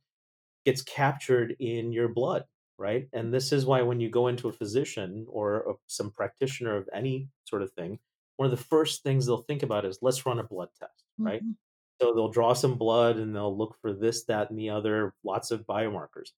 gets 0.66 0.82
captured 0.82 1.56
in 1.60 1.92
your 1.92 2.08
blood, 2.08 2.46
right? 2.78 3.08
And 3.14 3.34
this 3.34 3.52
is 3.52 3.66
why 3.66 3.82
when 3.82 4.00
you 4.00 4.10
go 4.10 4.28
into 4.28 4.48
a 4.48 4.54
physician 4.54 5.26
or 5.30 5.58
a, 5.58 5.74
some 5.88 6.12
practitioner 6.12 6.76
of 6.76 6.90
any 6.94 7.30
sort 7.46 7.62
of 7.62 7.72
thing, 7.74 8.00
one 8.38 8.52
of 8.52 8.58
the 8.58 8.63
first 8.65 9.04
things 9.04 9.26
they'll 9.26 9.38
think 9.43 9.63
about 9.63 9.86
is 9.86 10.00
let's 10.02 10.26
run 10.26 10.39
a 10.39 10.43
blood 10.43 10.69
test, 10.80 11.06
right? 11.26 11.43
mhm, 11.43 11.56
So 12.02 12.13
they'll 12.13 12.32
draw 12.32 12.54
some 12.54 12.78
blood 12.78 13.17
and 13.17 13.36
they'll 13.36 13.56
look 13.58 13.78
for 13.82 13.93
this, 13.93 14.26
that, 14.26 14.50
and 14.50 14.60
the 14.60 14.69
other, 14.69 15.15
lots 15.24 15.52
of 15.52 15.65
biomarkers. 15.65 16.32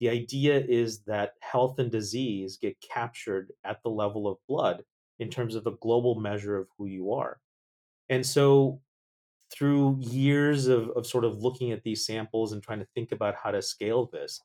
The 0.00 0.10
idea 0.10 0.60
is 0.60 1.04
that 1.04 1.34
health 1.40 1.78
and 1.78 1.90
disease 1.90 2.58
get 2.58 2.80
captured 2.80 3.52
at 3.64 3.82
the 3.82 3.90
level 3.90 4.28
of 4.28 4.38
blood 4.48 4.84
in 5.18 5.30
terms 5.30 5.54
of 5.54 5.66
a 5.66 5.72
global 5.72 6.20
measure 6.20 6.56
of 6.58 6.68
who 6.78 6.86
you 6.86 7.12
are. 7.14 7.40
And 8.08 8.24
so 8.26 8.82
through 9.50 9.98
years 10.00 10.66
of, 10.66 10.90
of 10.90 11.06
sort 11.06 11.24
of 11.24 11.38
looking 11.42 11.72
at 11.72 11.82
these 11.82 12.04
samples 12.04 12.52
and 12.52 12.62
trying 12.62 12.80
to 12.80 12.88
think 12.94 13.12
about 13.12 13.36
how 13.36 13.50
to 13.50 13.62
scale 13.62 14.06
this 14.06 14.40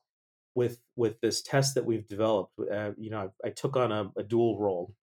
with 0.55 0.79
with 0.97 1.19
this 1.21 1.41
test 1.41 1.75
that 1.75 1.85
we've 1.85 2.07
developed 2.07 2.53
uh, 2.71 2.91
you 2.97 3.09
know 3.09 3.31
I, 3.45 3.47
I 3.47 3.51
took 3.51 3.77
on 3.77 3.91
a, 3.91 4.11
a 4.17 4.23
dual 4.23 4.59
role 4.59 4.95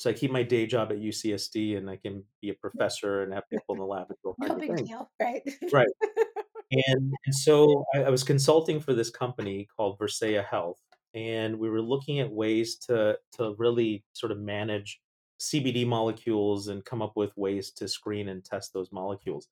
so 0.00 0.08
i 0.08 0.12
keep 0.12 0.30
my 0.30 0.42
day 0.42 0.66
job 0.66 0.90
at 0.90 0.98
ucsd 0.98 1.76
and 1.76 1.90
i 1.90 1.96
can 1.96 2.24
be 2.40 2.48
a 2.48 2.54
professor 2.54 3.22
and 3.22 3.32
have 3.32 3.44
people 3.50 3.74
in 3.74 3.78
the 3.78 3.84
lab 3.86 4.06
and 4.08 4.16
all 4.24 4.34
No 4.38 4.56
big 4.56 4.74
things 4.76 4.88
deal, 4.88 5.10
right? 5.20 5.42
right 5.72 5.88
and, 6.70 7.12
and 7.26 7.34
so 7.34 7.84
I, 7.94 8.04
I 8.04 8.10
was 8.10 8.22
consulting 8.22 8.80
for 8.80 8.94
this 8.94 9.10
company 9.10 9.68
called 9.76 9.98
Versea 9.98 10.44
Health, 10.44 10.80
and 11.14 11.58
we 11.58 11.68
were 11.68 11.82
looking 11.82 12.20
at 12.20 12.30
ways 12.30 12.76
to 12.86 13.18
to 13.36 13.54
really 13.58 14.04
sort 14.12 14.32
of 14.32 14.38
manage 14.38 15.00
CBD 15.40 15.86
molecules 15.86 16.68
and 16.68 16.84
come 16.84 17.02
up 17.02 17.12
with 17.16 17.36
ways 17.36 17.70
to 17.72 17.88
screen 17.88 18.28
and 18.28 18.44
test 18.44 18.72
those 18.72 18.92
molecules. 18.92 19.48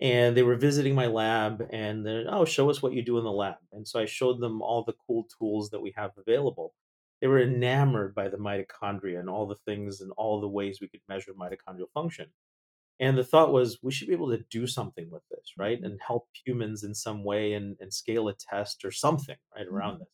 And 0.00 0.36
they 0.36 0.42
were 0.42 0.56
visiting 0.56 0.94
my 0.94 1.06
lab, 1.06 1.66
and 1.70 2.04
they're, 2.04 2.26
oh, 2.28 2.44
show 2.44 2.68
us 2.68 2.82
what 2.82 2.92
you 2.92 3.02
do 3.02 3.16
in 3.18 3.24
the 3.24 3.32
lab. 3.32 3.54
And 3.72 3.86
so 3.86 4.00
I 4.00 4.06
showed 4.06 4.40
them 4.40 4.60
all 4.60 4.82
the 4.84 4.94
cool 5.06 5.26
tools 5.38 5.70
that 5.70 5.80
we 5.80 5.94
have 5.96 6.10
available. 6.18 6.74
They 7.24 7.28
were 7.28 7.40
enamored 7.42 8.14
by 8.14 8.28
the 8.30 8.38
mitochondria 8.38 9.20
and 9.20 9.30
all 9.30 9.48
the 9.48 9.56
things 9.56 10.00
and 10.02 10.12
all 10.12 10.40
the 10.40 10.48
ways 10.48 10.80
we 10.80 10.88
could 10.90 11.02
measure 11.08 11.34
mitochondrial 11.34 11.90
function. 11.94 12.34
And 13.00 13.18
the 13.18 13.24
thought 13.24 13.52
was 13.52 13.82
we 13.82 13.92
should 13.92 14.08
be 14.08 14.14
able 14.14 14.30
to 14.30 14.44
do 14.50 14.66
something 14.66 15.10
with 15.10 15.24
this, 15.30 15.54
right? 15.58 15.80
Mhm, 15.80 15.84
And 15.84 16.00
help 16.06 16.28
humans 16.46 16.84
in 16.84 16.94
some 16.94 17.24
way 17.24 17.54
and, 17.54 17.76
and 17.80 17.92
scale 17.94 18.28
a 18.28 18.34
test 18.34 18.84
or 18.84 18.92
something 18.92 19.38
right 19.56 19.66
around 19.66 19.98
mhm, 19.98 20.00
this. 20.00 20.08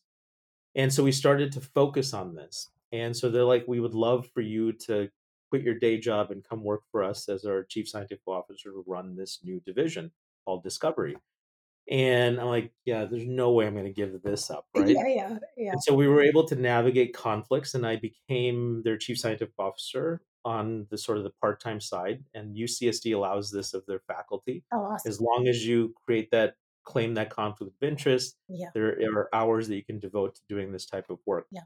And 0.75 0.93
so 0.93 1.03
we 1.03 1.11
started 1.11 1.51
to 1.53 1.61
focus 1.61 2.13
on 2.13 2.35
this. 2.35 2.71
And 2.91 3.15
so 3.15 3.29
they're 3.29 3.45
like, 3.45 3.67
we 3.67 3.79
would 3.79 3.95
love 3.95 4.29
for 4.33 4.41
you 4.41 4.73
to 4.73 5.09
quit 5.49 5.63
your 5.63 5.75
day 5.79 5.97
job 5.99 6.31
and 6.31 6.43
come 6.43 6.63
work 6.63 6.83
for 6.91 7.03
us 7.03 7.29
as 7.29 7.45
our 7.45 7.63
chief 7.63 7.89
scientific 7.89 8.27
officer 8.27 8.71
to 8.71 8.83
run 8.87 9.15
this 9.15 9.43
new 9.43 9.59
division 9.61 10.11
called 10.45 10.63
Discovery. 10.63 11.17
And 11.89 12.39
I'm 12.39 12.47
like, 12.47 12.71
yeah, 12.85 13.05
there's 13.05 13.25
no 13.25 13.51
way 13.51 13.67
I'm 13.67 13.73
going 13.73 13.85
to 13.85 13.91
give 13.93 14.21
this 14.21 14.49
up, 14.49 14.65
right? 14.75 14.87
Yeah, 14.87 15.07
yeah, 15.07 15.37
yeah. 15.57 15.71
And 15.73 15.83
so 15.83 15.93
we 15.93 16.07
were 16.07 16.21
able 16.21 16.45
to 16.47 16.55
navigate 16.55 17.13
conflicts, 17.13 17.73
and 17.73 17.85
I 17.85 17.97
became 17.97 18.81
their 18.83 18.97
chief 18.97 19.19
scientific 19.19 19.53
officer 19.59 20.21
on 20.45 20.87
the 20.89 20.97
sort 20.97 21.17
of 21.17 21.23
the 21.23 21.31
part-time 21.41 21.79
side. 21.81 22.23
And 22.33 22.55
UCSD 22.55 23.13
allows 23.15 23.51
this 23.51 23.73
of 23.73 23.85
their 23.87 23.99
faculty. 24.07 24.63
Oh, 24.73 24.79
awesome. 24.85 25.09
As 25.09 25.19
long 25.21 25.47
as 25.47 25.65
you 25.65 25.93
create 26.05 26.31
that 26.31 26.55
claim 26.83 27.13
that 27.15 27.29
conflict 27.29 27.73
of 27.81 27.87
interest, 27.87 28.37
Yeah, 28.47 28.69
there 28.73 28.97
are 29.15 29.29
hours 29.35 29.67
that 29.67 29.75
you 29.75 29.83
can 29.83 29.99
devote 29.99 30.35
to 30.35 30.41
doing 30.49 30.71
this 30.71 30.85
type 30.85 31.09
of 31.09 31.19
work. 31.25 31.47
yeah. 31.51 31.61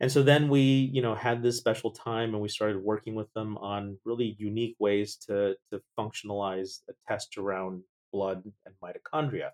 And 0.00 0.10
so 0.10 0.22
then 0.24 0.48
we, 0.48 0.60
you 0.92 1.00
know, 1.00 1.14
had 1.14 1.42
this 1.44 1.56
special 1.56 1.92
time 1.92 2.34
and 2.34 2.42
we 2.42 2.48
started 2.48 2.82
working 2.82 3.14
with 3.14 3.32
them 3.34 3.56
on 3.58 3.98
really 4.04 4.34
unique 4.38 4.74
ways 4.80 5.16
to 5.28 5.56
to 5.70 5.80
functionalize 5.98 6.80
a 6.90 6.92
test 7.08 7.38
around 7.38 7.84
blood 8.12 8.44
and 8.66 8.74
mitochondria. 8.82 9.52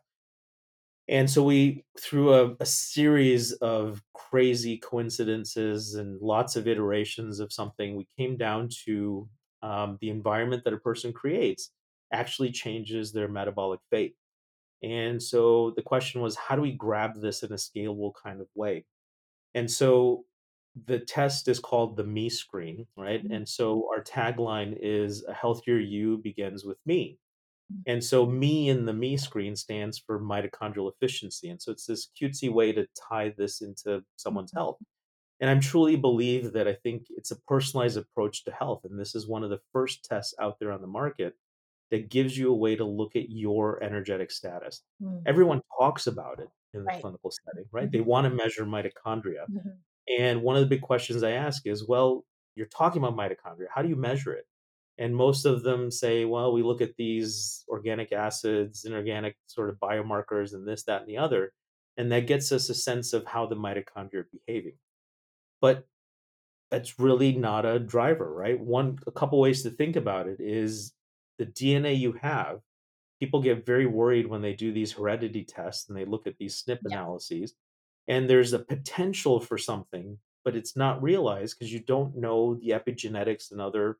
And 1.08 1.30
so 1.30 1.42
we 1.42 1.84
through 1.98 2.34
a 2.34 2.56
a 2.60 2.66
series 2.66 3.52
of 3.54 4.02
crazy 4.14 4.78
coincidences 4.78 5.94
and 5.94 6.20
lots 6.20 6.54
of 6.56 6.68
iterations 6.68 7.40
of 7.40 7.52
something, 7.52 7.96
we 7.96 8.06
came 8.18 8.36
down 8.36 8.68
to, 8.84 9.28
um, 9.62 9.98
the 10.00 10.10
environment 10.10 10.64
that 10.64 10.74
a 10.74 10.78
person 10.78 11.12
creates 11.12 11.72
actually 12.12 12.50
changes 12.52 13.12
their 13.12 13.28
metabolic 13.28 13.80
fate. 13.90 14.16
And 14.82 15.22
so 15.22 15.72
the 15.72 15.82
question 15.82 16.20
was, 16.22 16.36
how 16.36 16.56
do 16.56 16.62
we 16.62 16.72
grab 16.72 17.20
this 17.20 17.42
in 17.44 17.52
a 17.52 17.56
scalable 17.56 18.12
kind 18.22 18.40
of 18.40 18.48
way? 18.54 18.86
And 19.54 19.70
so 19.70 20.26
the 20.86 21.00
test 21.00 21.48
is 21.48 21.60
called 21.60 21.96
the 21.96 22.04
Me 22.04 22.28
Screen, 22.30 22.86
right? 22.96 23.24
Mhm, 23.24 23.30
And 23.30 23.48
so 23.48 23.88
our 23.94 24.02
tagline 24.04 24.76
is, 24.80 25.24
"A 25.24 25.34
healthier 25.34 25.78
you 25.78 26.18
begins 26.18 26.64
with 26.64 26.78
me." 26.86 27.18
And 27.86 28.04
so 28.04 28.26
me 28.26 28.68
in 28.68 28.86
the 28.86 28.92
me 28.92 29.16
screen 29.16 29.56
stands 29.56 29.98
for 29.98 30.20
mitochondrial 30.20 30.92
efficiency. 30.92 31.48
And 31.48 31.60
so 31.60 31.72
it's 31.72 31.86
this 31.86 32.10
cutesy 32.20 32.52
way 32.52 32.72
to 32.72 32.86
tie 33.08 33.30
this 33.30 33.62
into 33.62 34.04
someone's 34.16 34.52
mhm. 34.52 34.56
health. 34.56 34.78
And 35.40 35.50
I'm 35.50 35.60
truly 35.60 35.96
believe 35.96 36.52
that 36.52 36.68
I 36.68 36.74
think 36.74 37.06
it's 37.10 37.30
a 37.30 37.40
personalized 37.42 37.96
approach 37.96 38.44
to 38.44 38.52
health. 38.52 38.84
And 38.84 38.98
this 38.98 39.14
is 39.14 39.28
one 39.28 39.44
of 39.44 39.50
the 39.50 39.60
first 39.72 40.04
tests 40.04 40.34
out 40.40 40.58
there 40.58 40.72
on 40.72 40.80
the 40.82 40.88
market 40.88 41.36
that 41.90 42.10
gives 42.10 42.38
you 42.38 42.52
a 42.52 42.56
way 42.56 42.76
to 42.76 42.84
look 42.86 43.16
at 43.16 43.30
your 43.30 43.82
energetic 43.82 44.30
status. 44.32 44.82
Mm, 45.00 45.26
Everyone 45.26 45.62
talks 45.78 46.06
about 46.08 46.40
it 46.40 46.50
in 46.74 46.84
the 46.84 46.90
right. 46.90 47.02
clinical 47.02 47.30
setting, 47.32 47.68
right? 47.72 47.90
They 47.92 48.00
Mhm, 48.00 48.02
want 48.02 48.26
to 48.26 48.30
measure 48.34 48.66
mitochondria. 48.66 49.48
mhm. 49.48 49.82
And 50.08 50.42
one 50.42 50.56
of 50.56 50.62
the 50.62 50.68
big 50.68 50.82
questions 50.82 51.22
I 51.22 51.32
ask 51.32 51.66
is, 51.66 51.86
well, 51.88 52.26
you're 52.56 52.66
talking 52.68 53.02
about 53.04 53.16
mitochondria. 53.16 53.68
How 53.74 53.82
do 53.82 53.90
you 53.90 53.96
measure 53.96 54.34
it? 54.34 54.47
And 54.98 55.14
most 55.14 55.44
of 55.44 55.62
them 55.62 55.90
say, 55.90 56.24
well, 56.24 56.52
we 56.52 56.62
look 56.62 56.80
at 56.80 56.96
these 56.96 57.64
organic 57.68 58.12
acids, 58.12 58.84
inorganic 58.84 59.36
sort 59.46 59.70
of 59.70 59.78
biomarkers, 59.78 60.54
and 60.54 60.66
this, 60.66 60.84
that, 60.84 61.02
and 61.02 61.10
the 61.10 61.18
other. 61.18 61.52
And 61.96 62.10
that 62.12 62.26
gets 62.26 62.52
us 62.52 62.68
a 62.68 62.74
sense 62.74 63.12
of 63.12 63.24
how 63.26 63.46
the 63.46 63.56
mitochondria 63.56 64.14
are 64.20 64.30
behaving. 64.46 64.78
But 65.60 65.86
that's 66.70 66.98
really 66.98 67.32
not 67.32 67.64
a 67.64 67.78
driver, 67.78 68.32
right? 68.32 68.58
One, 68.60 68.98
a 69.06 69.12
couple 69.12 69.40
ways 69.40 69.62
to 69.62 69.70
think 69.70 69.96
about 69.96 70.28
it 70.28 70.40
is 70.40 70.94
the 71.38 71.46
DNA 71.46 71.98
you 71.98 72.12
have. 72.14 72.60
People 73.20 73.42
get 73.42 73.66
very 73.66 73.86
worried 73.86 74.26
when 74.28 74.42
they 74.42 74.54
do 74.54 74.72
these 74.72 74.92
heredity 74.92 75.44
tests 75.44 75.88
and 75.88 75.98
they 75.98 76.04
look 76.04 76.26
at 76.26 76.38
these 76.38 76.56
SNP 76.56 76.80
Yeah, 76.80 76.98
analyses, 76.98 77.54
and 78.08 78.28
there's 78.30 78.52
a 78.52 78.58
potential 78.60 79.40
for 79.40 79.58
something, 79.58 80.18
but 80.44 80.56
it's 80.56 80.76
not 80.76 81.02
realized 81.02 81.58
because 81.58 81.72
you 81.72 81.80
don't 81.80 82.16
know 82.16 82.54
the 82.56 82.70
epigenetics 82.70 83.50
and 83.52 83.60
other 83.60 83.98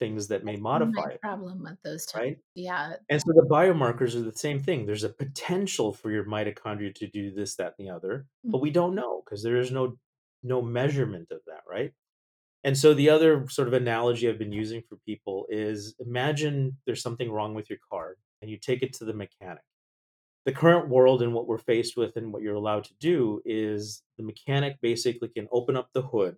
things 0.00 0.28
that 0.28 0.44
may 0.44 0.56
that's 0.56 0.62
my 0.74 0.80
modify 0.80 1.10
it, 1.10 1.22
problem 1.22 1.62
with 1.62 1.78
those 1.84 2.06
tests. 2.06 2.14
right? 2.14 2.38
Yeah. 2.54 2.94
And 3.10 3.20
so 3.20 3.32
the 3.34 3.46
biomarkers 3.50 4.14
are 4.16 4.22
the 4.22 4.34
same 4.36 4.60
thing. 4.62 4.86
There's 4.86 5.04
a 5.04 5.10
potential 5.10 5.92
for 5.92 6.10
your 6.10 6.24
mitochondria 6.24 6.94
to 6.96 7.08
do 7.08 7.32
this, 7.32 7.56
that, 7.56 7.74
and 7.78 7.88
the 7.88 7.92
other, 7.94 8.26
Mm, 8.46 8.52
but 8.52 8.60
we 8.60 8.70
don't 8.70 8.94
know 8.94 9.22
because 9.24 9.42
there 9.42 9.56
is 9.58 9.70
no 9.72 9.98
no 10.42 10.62
measurement 10.62 11.28
of 11.32 11.40
that, 11.46 11.62
right? 11.68 11.92
And 12.64 12.76
so 12.76 12.94
the 12.94 13.10
other 13.10 13.48
sort 13.48 13.68
of 13.68 13.74
analogy 13.74 14.28
I've 14.28 14.38
been 14.38 14.52
using 14.52 14.82
for 14.88 14.96
people 15.06 15.46
is 15.50 15.94
imagine 15.98 16.78
there's 16.86 17.02
something 17.02 17.30
wrong 17.32 17.54
with 17.54 17.70
your 17.70 17.78
car 17.90 18.16
and 18.42 18.50
you 18.50 18.58
take 18.58 18.82
it 18.82 18.92
to 18.94 19.04
the 19.04 19.14
mechanic. 19.14 19.62
The 20.46 20.52
current 20.52 20.88
world 20.88 21.22
and 21.22 21.34
what 21.34 21.46
we're 21.48 21.58
faced 21.58 21.96
with 21.96 22.16
and 22.16 22.32
what 22.32 22.42
you're 22.42 22.54
allowed 22.54 22.84
to 22.84 22.94
do 23.00 23.42
is 23.44 24.02
the 24.18 24.24
mechanic 24.24 24.78
basically 24.82 25.28
can 25.28 25.48
open 25.52 25.76
up 25.76 25.90
the 25.92 26.02
hood 26.02 26.36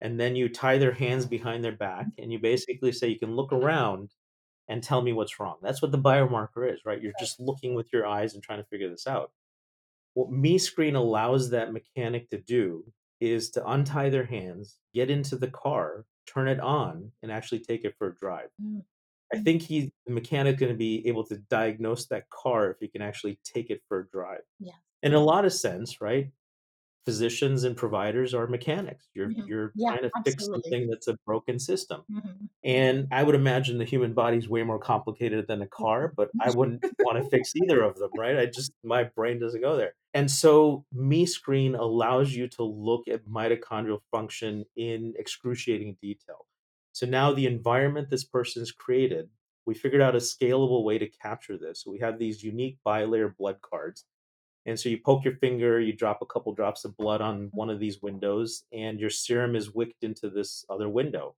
and 0.00 0.18
then 0.18 0.36
you 0.36 0.48
tie 0.48 0.78
their 0.78 0.92
hands 0.92 1.26
behind 1.26 1.62
their 1.62 1.76
back 1.76 2.06
and 2.18 2.32
you 2.32 2.38
basically 2.38 2.92
say 2.92 3.08
you 3.08 3.18
can 3.18 3.36
look 3.36 3.52
around 3.52 4.10
and 4.68 4.82
tell 4.82 5.02
me 5.02 5.12
what's 5.12 5.40
wrong. 5.40 5.56
That's 5.62 5.82
what 5.82 5.92
the 5.92 5.98
biomarker 5.98 6.72
is, 6.72 6.80
right? 6.84 7.02
You're 7.02 7.12
just 7.18 7.40
looking 7.40 7.74
with 7.74 7.92
your 7.92 8.06
eyes 8.06 8.34
and 8.34 8.42
trying 8.42 8.60
to 8.60 8.68
figure 8.68 8.88
this 8.88 9.06
out. 9.06 9.32
What 10.14 10.30
Me 10.30 10.58
Screen 10.58 10.96
allows 10.96 11.50
that 11.50 11.72
mechanic 11.72 12.30
to 12.30 12.38
do 12.38 12.84
is 13.20 13.50
to 13.50 13.66
untie 13.68 14.08
their 14.08 14.24
hands, 14.24 14.78
get 14.94 15.10
into 15.10 15.36
the 15.36 15.50
car, 15.50 16.06
turn 16.26 16.48
it 16.48 16.60
on, 16.60 17.12
and 17.22 17.30
actually 17.30 17.60
take 17.60 17.84
it 17.84 17.94
for 17.98 18.08
a 18.08 18.14
drive. 18.14 18.48
Mm, 18.62 18.82
I 19.32 19.36
mm, 19.36 19.44
think 19.44 19.62
he 19.62 19.92
the 20.06 20.12
mechanic 20.12 20.58
gonna 20.58 20.74
be 20.74 21.06
able 21.06 21.24
to 21.26 21.36
diagnose 21.50 22.06
that 22.06 22.30
car 22.30 22.70
if 22.70 22.78
he 22.80 22.88
can 22.88 23.02
actually 23.02 23.38
take 23.44 23.70
it 23.70 23.82
for 23.88 24.00
a 24.00 24.08
drive. 24.08 24.42
yeah. 24.58 24.72
In 25.02 25.14
a 25.14 25.20
lot 25.20 25.44
of 25.44 25.52
sense, 25.52 26.00
right? 26.00 26.30
Physicians 27.06 27.64
and 27.64 27.76
providers 27.76 28.34
are 28.34 28.46
mechanics. 28.46 29.08
You're 29.14 29.32
Mhm. 29.32 29.46
you're 29.46 29.74
Yeah, 29.74 29.96
trying 29.96 30.02
to 30.02 30.12
fix 30.24 30.48
absolutely. 30.48 30.50
something 30.52 30.88
that's 30.88 31.08
a 31.08 31.16
broken 31.26 31.58
system. 31.58 32.04
Mhm. 32.08 32.50
And 32.64 33.08
I 33.12 33.22
would 33.24 33.34
imagine 33.34 33.78
the 33.78 33.84
human 33.86 34.14
body's 34.14 34.48
way 34.48 34.62
more 34.64 34.78
complicated 34.78 35.46
than 35.48 35.62
a 35.62 35.68
car, 35.68 36.12
but 36.16 36.32
I 36.40 36.50
wouldn't 36.50 36.84
wanna 37.02 37.22
fix 37.24 37.56
either 37.56 37.82
of 37.82 37.98
them, 37.98 38.12
right? 38.14 38.38
I 38.38 38.46
just 38.46 38.72
my 38.84 39.04
brain 39.04 39.38
doesn't 39.40 39.62
go 39.62 39.76
there. 39.76 39.94
And 40.14 40.30
so, 40.30 40.84
Me 40.92 41.26
Screen 41.26 41.74
allows 41.74 42.34
you 42.34 42.48
to 42.50 42.64
look 42.64 43.08
at 43.08 43.24
mitochondrial 43.26 44.00
function 44.10 44.64
in 44.76 45.14
excruciating 45.18 45.98
detail. 46.02 46.46
So 46.92 47.06
now 47.06 47.32
the 47.32 47.46
environment 47.46 48.10
this 48.10 48.24
person's 48.24 48.72
created, 48.72 49.30
we 49.66 49.74
figured 49.74 50.02
out 50.02 50.14
a 50.16 50.18
scalable 50.18 50.84
way 50.84 50.98
to 50.98 51.08
capture 51.08 51.56
this. 51.58 51.82
So 51.82 51.90
we 51.90 51.98
have 52.00 52.18
these 52.18 52.42
unique 52.42 52.78
bilayer 52.86 53.34
blood 53.36 53.60
cards. 53.62 54.04
And 54.66 54.78
so 54.78 54.88
you 54.88 54.98
poke 54.98 55.24
your 55.24 55.36
finger, 55.36 55.80
you 55.80 55.92
drop 55.92 56.20
a 56.22 56.26
couple 56.26 56.54
drops 56.54 56.84
of 56.84 56.96
blood 56.96 57.20
on 57.20 57.50
one 57.52 57.70
of 57.70 57.80
these 57.80 58.02
windows, 58.02 58.64
and 58.72 59.00
your 59.00 59.10
serum 59.10 59.56
is 59.56 59.74
wicked 59.74 59.96
into 60.02 60.30
this 60.30 60.64
other 60.68 60.88
window 60.88 61.34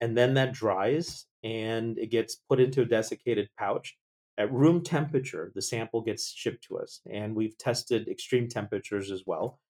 and 0.00 0.16
then 0.16 0.34
that 0.34 0.52
dries 0.52 1.26
and 1.44 1.98
it 1.98 2.10
gets 2.10 2.36
put 2.48 2.60
into 2.60 2.82
a 2.82 2.86
desiccated 2.86 3.48
pouch. 3.58 3.96
At 4.38 4.52
room 4.52 4.82
temperature, 4.82 5.52
the 5.54 5.62
sample 5.62 6.00
gets 6.00 6.30
shipped 6.30 6.64
to 6.64 6.78
us, 6.78 7.00
and 7.10 7.34
we've 7.34 7.58
tested 7.58 8.08
extreme 8.08 8.48
temperatures 8.48 9.10
as 9.10 9.24
well. 9.26 9.60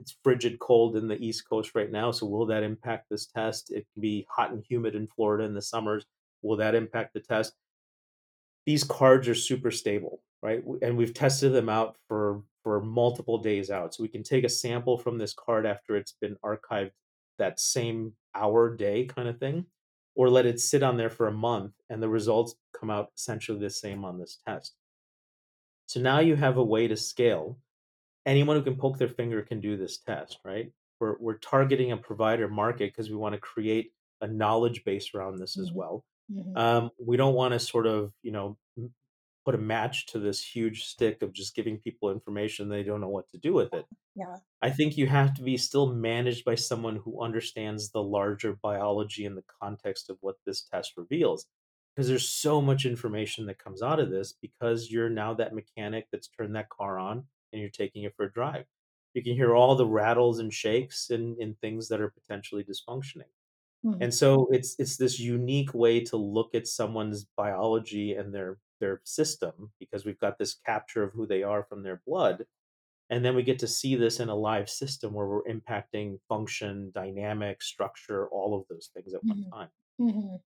It's 0.00 0.16
frigid 0.24 0.58
cold 0.58 0.96
in 0.96 1.06
the 1.06 1.18
East 1.18 1.48
Coast 1.48 1.74
right 1.74 1.90
now, 1.90 2.10
so 2.10 2.26
will 2.26 2.46
that 2.46 2.64
impact 2.64 3.06
this 3.08 3.26
test? 3.26 3.70
It 3.70 3.86
can 3.92 4.02
be 4.02 4.26
hot 4.28 4.50
and 4.50 4.64
humid 4.68 4.96
in 4.96 5.06
Florida 5.06 5.44
in 5.44 5.54
the 5.54 5.62
summers. 5.62 6.06
Will 6.42 6.56
that 6.56 6.74
impact 6.74 7.14
the 7.14 7.20
test? 7.20 7.54
These 8.66 8.82
cards 8.82 9.28
are 9.28 9.34
super 9.34 9.70
stable, 9.70 10.20
right? 10.42 10.62
And 10.82 10.96
we've 10.96 11.14
tested 11.14 11.52
them 11.52 11.68
out 11.68 11.96
for 12.08 12.42
for 12.62 12.80
multiple 12.80 13.38
days 13.38 13.70
out. 13.70 13.94
So 13.94 14.02
we 14.02 14.08
can 14.08 14.22
take 14.24 14.44
a 14.44 14.48
sample 14.48 14.98
from 14.98 15.18
this 15.18 15.32
card 15.32 15.66
after 15.66 15.96
it's 15.96 16.12
been 16.12 16.36
archived 16.44 16.92
that 17.38 17.60
same 17.60 18.16
hour, 18.34 18.74
day 18.74 19.04
kind 19.06 19.28
of 19.28 19.38
thing, 19.38 19.66
or 20.16 20.28
let 20.30 20.46
it 20.46 20.60
sit 20.60 20.82
on 20.82 20.96
there 20.96 21.10
for 21.10 21.28
a 21.28 21.32
month 21.32 21.74
and 21.88 22.02
the 22.02 22.08
results 22.08 22.56
come 22.72 22.90
out 22.90 23.12
essentially 23.16 23.58
the 23.60 23.70
same 23.70 24.04
on 24.04 24.18
this 24.18 24.36
test. 24.46 24.76
So 25.86 26.00
now 26.00 26.18
you 26.20 26.36
have 26.36 26.56
a 26.56 26.64
way 26.64 26.88
to 26.88 26.96
scale. 26.96 27.58
Anyone 28.26 28.56
who 28.56 28.62
can 28.64 28.76
poke 28.76 28.98
their 28.98 29.08
finger 29.08 29.42
can 29.42 29.60
do 29.60 29.76
this 29.76 29.98
test, 29.98 30.40
right? 30.44 30.72
We're 31.00 31.18
we're 31.18 31.38
targeting 31.38 31.92
a 31.92 31.96
provider 31.96 32.48
market 32.48 32.92
because 32.92 33.10
we 33.10 33.16
want 33.16 33.34
to 33.34 33.40
create 33.40 33.92
a 34.22 34.28
knowledge 34.28 34.84
base 34.84 35.14
around 35.14 35.38
this 35.38 35.58
as 35.58 35.72
Mhm, 35.72 35.74
well. 35.74 36.04
mhm. 36.30 36.56
Um, 36.56 36.90
we 36.98 37.16
don't 37.18 37.34
want 37.34 37.52
to 37.54 37.60
sort 37.60 37.86
of, 37.86 38.14
you 38.22 38.32
know, 38.32 38.58
put 39.46 39.56
a 39.56 39.58
match 39.58 40.06
to 40.08 40.20
this 40.20 40.44
huge 40.44 40.84
stick 40.86 41.22
of 41.22 41.32
just 41.34 41.56
giving 41.56 41.80
people 41.80 42.10
information 42.12 42.68
they 42.70 42.84
don't 42.84 43.02
know 43.02 43.10
what 43.10 43.30
to 43.30 43.38
do 43.38 43.54
with 43.54 43.74
it. 43.74 43.86
Yeah. 44.14 44.38
I 44.62 44.70
think 44.70 44.96
you 44.96 45.06
have 45.06 45.34
to 45.34 45.42
be 45.42 45.56
still 45.58 45.94
managed 45.94 46.44
by 46.44 46.54
someone 46.54 46.96
who 46.96 47.22
understands 47.22 47.90
the 47.90 48.02
larger 48.02 48.56
biology 48.56 49.24
and 49.26 49.36
the 49.36 49.44
context 49.62 50.10
of 50.10 50.18
what 50.20 50.36
this 50.46 50.62
test 50.62 50.94
reveals. 50.96 51.46
Because 51.94 52.08
there's 52.08 52.28
so 52.30 52.60
much 52.60 52.84
information 52.86 53.46
that 53.46 53.58
comes 53.58 53.82
out 53.82 54.00
of 54.00 54.10
this 54.10 54.32
because 54.32 54.90
you're 54.90 55.08
now 55.10 55.34
that 55.34 55.54
mechanic 55.54 56.08
that's 56.12 56.28
turned 56.28 56.54
that 56.56 56.68
car 56.70 56.98
on 56.98 57.28
and 57.52 57.60
you're 57.60 57.70
taking 57.70 58.02
it 58.04 58.14
for 58.16 58.24
a 58.26 58.32
drive. 58.32 58.66
You 59.14 59.22
can 59.22 59.34
hear 59.34 59.54
all 59.54 59.76
the 59.76 59.86
rattles 59.86 60.38
and 60.38 60.52
shakes 60.52 61.10
and, 61.10 61.38
and 61.38 61.58
things 61.60 61.88
that 61.88 62.00
are 62.02 62.10
potentially 62.10 62.64
dysfunctioning. 62.64 63.30
Mhm, 63.82 64.00
And 64.00 64.14
so 64.14 64.48
it's 64.50 64.76
it's 64.78 64.96
this 64.98 65.18
unique 65.18 65.72
way 65.74 66.00
to 66.04 66.16
look 66.16 66.54
at 66.54 66.66
someone's 66.66 67.24
biology 67.24 68.14
and 68.14 68.34
their 68.34 68.58
their 68.80 69.00
system 69.04 69.72
because 69.80 70.04
we've 70.04 70.18
got 70.20 70.38
this 70.38 70.54
capture 70.54 71.02
of 71.02 71.12
who 71.12 71.26
they 71.26 71.42
are 71.42 71.64
from 71.64 71.82
their 71.82 72.02
blood, 72.06 72.46
and 73.10 73.24
then 73.24 73.36
we 73.36 73.42
get 73.44 73.58
to 73.60 73.68
see 73.68 73.96
this 73.96 74.20
in 74.20 74.28
a 74.30 74.34
live 74.36 74.70
system 74.70 75.14
where 75.14 75.26
we're 75.28 75.44
impacting 75.44 76.20
function, 76.28 76.92
dynamic, 76.94 77.62
structure, 77.62 78.28
all 78.30 78.58
of 78.58 78.66
those 78.68 78.90
things 78.94 79.14
at 79.14 79.22
one 79.26 79.38
mhm, 79.38 79.54
time. 79.54 79.70
mhm. 80.00 80.42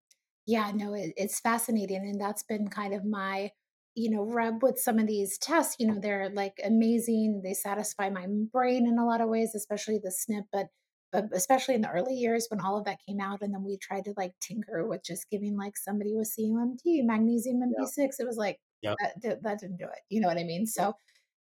Yeah, 0.47 0.73
no, 0.73 0.95
it, 0.95 1.15
it's 1.17 1.41
fascinating. 1.41 1.99
And 2.09 2.21
that's 2.21 2.43
been 2.45 2.69
kind 2.69 2.95
of 2.95 3.05
my, 3.05 3.53
you 3.95 4.11
know, 4.11 4.25
rub 4.25 4.63
with 4.63 4.79
some 4.81 4.99
of 4.99 5.07
these 5.09 5.39
tests. 5.39 5.77
You 5.81 5.89
know, 5.89 6.01
they're 6.01 6.31
like 6.31 6.61
amazing. 6.65 7.43
They 7.45 7.55
satisfy 7.55 8.11
my 8.11 8.27
brain 8.29 8.87
in 8.89 8.99
a 8.99 9.07
lot 9.07 9.21
of 9.23 9.29
ways, 9.31 9.55
especially 9.55 9.99
the 9.99 10.09
SNP, 10.09 10.49
but 10.53 10.69
Uh, 11.13 11.23
especially 11.33 11.75
in 11.75 11.81
the 11.81 11.91
early 11.91 12.15
years 12.15 12.47
when 12.51 12.61
all 12.61 12.79
of 12.79 12.85
that 12.85 12.99
came 13.07 13.21
out. 13.21 13.43
And 13.43 13.53
then 13.53 13.65
we 13.65 13.77
tried 13.79 14.05
to 14.05 14.15
like 14.17 14.35
tinker 14.41 14.87
with 14.87 15.03
just 15.05 15.29
giving 15.31 15.57
like 15.57 15.77
somebody 15.77 16.15
with 16.15 16.29
COMT, 16.39 17.05
magnesium 17.05 17.63
and 17.63 17.75
Yeah. 17.77 17.83
B6. 17.85 18.21
It 18.21 18.27
was 18.27 18.37
like, 18.37 18.61
Yep. 18.83 19.01
that, 19.23 19.43
that 19.43 19.59
didn't 19.61 19.79
do 19.79 19.85
it. 19.87 20.01
You 20.09 20.21
know 20.21 20.29
what 20.29 20.39
I 20.39 20.45
mean? 20.45 20.67
So 20.67 20.95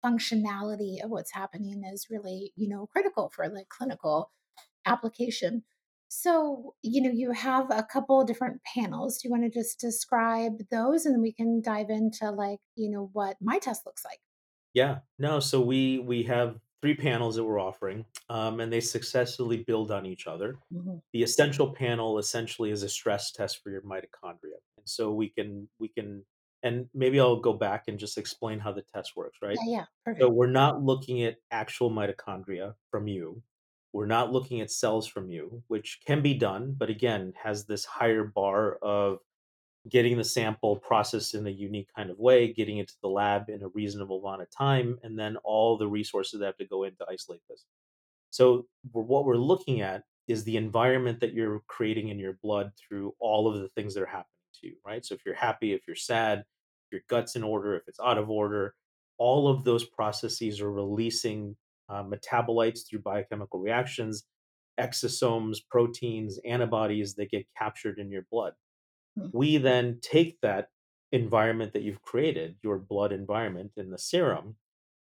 functionality 0.04 1.04
of 1.04 1.10
what's 1.12 1.34
happening 1.34 1.84
is 1.94 2.08
really, 2.10 2.54
you 2.56 2.68
know, 2.70 2.88
critical 2.88 3.30
for 3.30 3.48
like 3.50 3.70
clinical 3.70 4.32
application. 4.86 5.64
So, 6.10 6.76
you 6.82 7.02
know, 7.02 7.12
you 7.12 7.32
have 7.34 7.70
a 7.72 7.84
couple 7.84 8.24
different 8.26 8.62
panels. 8.64 9.20
Do 9.20 9.28
you 9.28 9.32
want 9.32 9.44
to 9.44 9.50
just 9.60 9.80
describe 9.80 10.64
those 10.72 11.06
and 11.06 11.14
then 11.16 11.22
we 11.22 11.34
can 11.34 11.62
dive 11.62 11.90
into 11.90 12.32
like, 12.32 12.60
you 12.76 12.90
know, 12.90 13.10
what 13.14 13.38
my 13.42 13.60
test 13.60 13.86
looks 13.86 14.04
like? 14.06 14.20
Yeah. 14.74 15.00
No, 15.18 15.40
so 15.40 15.62
we 15.62 16.00
we 16.00 16.24
have 16.24 16.60
3 16.82 16.96
panels 16.96 17.36
that 17.36 17.44
we're 17.44 17.60
offering, 17.60 18.06
um, 18.30 18.60
and 18.60 18.72
they 18.72 18.80
successfully 18.82 19.64
build 19.64 19.92
on 19.92 20.06
each 20.06 20.28
other. 20.28 20.60
Mhm. 20.72 21.02
The 21.14 21.24
essential 21.24 21.74
panel 21.74 22.18
essentially 22.20 22.72
is 22.72 22.84
a 22.84 22.90
stress 22.90 23.32
test 23.32 23.62
for 23.64 23.72
your 23.72 23.82
mitochondria, 23.82 24.60
and 24.78 24.88
so 24.88 25.14
we 25.14 25.30
can 25.30 25.70
we 25.80 25.90
can 25.90 26.26
and 26.64 26.90
maybe 26.94 27.20
I'll 27.20 27.40
go 27.40 27.54
back 27.54 27.86
and 27.88 27.98
just 28.00 28.18
explain 28.18 28.60
how 28.60 28.74
the 28.74 28.84
test 28.94 29.16
works, 29.16 29.40
right? 29.42 29.62
Yeah, 29.66 29.86
yeah, 30.06 30.14
So 30.20 30.30
we're 30.30 30.48
not 30.52 30.82
looking 30.84 31.24
at 31.24 31.38
actual 31.52 31.90
mitochondria 31.92 32.76
from 32.92 33.08
you. 33.08 33.44
We're 33.94 34.06
not 34.08 34.32
looking 34.32 34.62
at 34.62 34.72
cells 34.72 35.08
from 35.08 35.30
you, 35.32 35.64
which 35.68 36.02
can 36.06 36.22
be 36.22 36.34
done, 36.36 36.74
but 36.74 36.90
again, 36.90 37.34
has 37.42 37.66
this 37.66 37.86
higher 37.86 38.24
bar 38.26 38.76
of 38.78 39.20
getting 39.88 40.18
the 40.18 40.24
sample 40.24 40.76
processed 40.76 41.36
in 41.36 41.48
a 41.48 41.52
unique 41.52 41.90
kind 41.96 42.10
of 42.10 42.20
way, 42.20 42.52
getting 42.52 42.80
it 42.80 42.90
to 42.90 42.96
the 43.02 43.08
lab 43.08 43.50
in 43.50 43.64
a 43.64 43.70
reasonable 43.70 44.20
amount 44.20 44.42
of 44.42 44.50
time, 44.50 45.00
and 45.04 45.18
then 45.18 45.38
all 45.44 45.78
the 45.78 45.88
resources 45.88 46.40
that 46.40 46.48
have 46.48 46.58
to 46.58 46.66
go 46.66 46.84
in 46.84 46.96
to 46.96 47.06
isolate 47.10 47.42
this. 47.50 47.66
So, 48.30 48.68
what 48.92 49.26
we're 49.26 49.38
looking 49.38 49.82
at 49.82 50.04
is 50.28 50.44
the 50.44 50.58
environment 50.58 51.20
that 51.22 51.34
you're 51.34 51.62
creating 51.68 52.10
in 52.10 52.20
your 52.20 52.38
blood 52.44 52.72
through 52.78 53.14
all 53.20 53.48
of 53.48 53.62
the 53.62 53.70
things 53.70 53.94
that 53.94 54.04
are 54.04 54.08
happening 54.08 54.26
to 54.62 54.68
you, 54.68 54.76
right? 54.86 55.06
So, 55.06 55.16
if 55.16 55.22
you're 55.26 55.36
happy, 55.36 55.74
if 55.74 55.88
you're 55.88 55.96
sad, 55.96 56.40
if 56.40 56.92
your 56.92 57.02
gut's 57.10 57.36
in 57.36 57.44
order, 57.44 57.76
if 57.76 57.84
it's 57.88 58.00
out 58.00 58.18
of 58.18 58.30
order, 58.30 58.76
all 59.18 59.48
of 59.48 59.64
those 59.64 59.86
processes 59.86 60.62
are 60.62 60.72
releasing 60.72 61.56
uh, 61.88 62.04
metabolites 62.04 62.88
through 62.88 63.00
biochemical 63.00 63.60
reactions, 63.60 64.26
exosomes, 64.80 65.58
proteins, 65.70 66.40
antibodies 66.46 67.16
that 67.16 67.32
get 67.32 67.48
captured 67.58 67.98
in 67.98 68.12
your 68.12 68.26
blood 68.32 68.54
Mm, 69.18 69.32
we 69.32 69.58
then 69.58 70.00
take 70.02 70.40
that 70.42 70.70
environment 71.12 71.74
that 71.74 71.84
you've 71.84 72.02
created, 72.02 72.58
your 72.64 72.80
blood 72.80 73.12
environment 73.12 73.72
in 73.78 73.90
the 73.90 73.98
serum, 73.98 74.58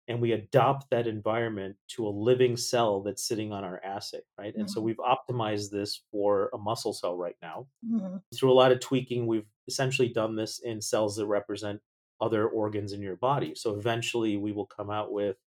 and 0.08 0.22
we 0.22 0.32
adopt 0.32 0.90
that 0.90 1.08
environment 1.08 1.78
to 1.90 2.08
a 2.08 2.10
living 2.10 2.58
cell 2.58 3.02
that's 3.02 3.24
sitting 3.28 3.52
on 3.54 3.64
our 3.64 3.84
assay, 3.84 4.22
right? 4.38 4.56
And 4.56 4.70
so 4.70 4.82
mhm, 4.82 4.86
we've 4.86 4.98
optimized 4.98 5.72
this 5.72 6.04
for 6.12 6.50
a 6.54 6.58
muscle 6.58 6.94
cell 6.94 7.16
right 7.18 7.38
now. 7.42 7.68
mhm, 7.82 8.20
Through 8.36 8.52
a 8.52 8.54
lot 8.54 8.72
of 8.72 8.80
tweaking, 8.80 9.26
we've 9.28 9.48
essentially 9.68 10.10
done 10.10 10.36
this 10.36 10.60
in 10.60 10.82
cells 10.82 11.16
that 11.18 11.26
represent 11.28 11.82
other 12.22 12.48
organs 12.48 12.94
in 12.94 13.02
your 13.02 13.16
body. 13.16 13.56
So 13.56 13.76
eventually 13.76 14.38
we 14.38 14.52
will 14.52 14.68
come 14.68 14.90
out 14.92 15.12
with 15.12 15.38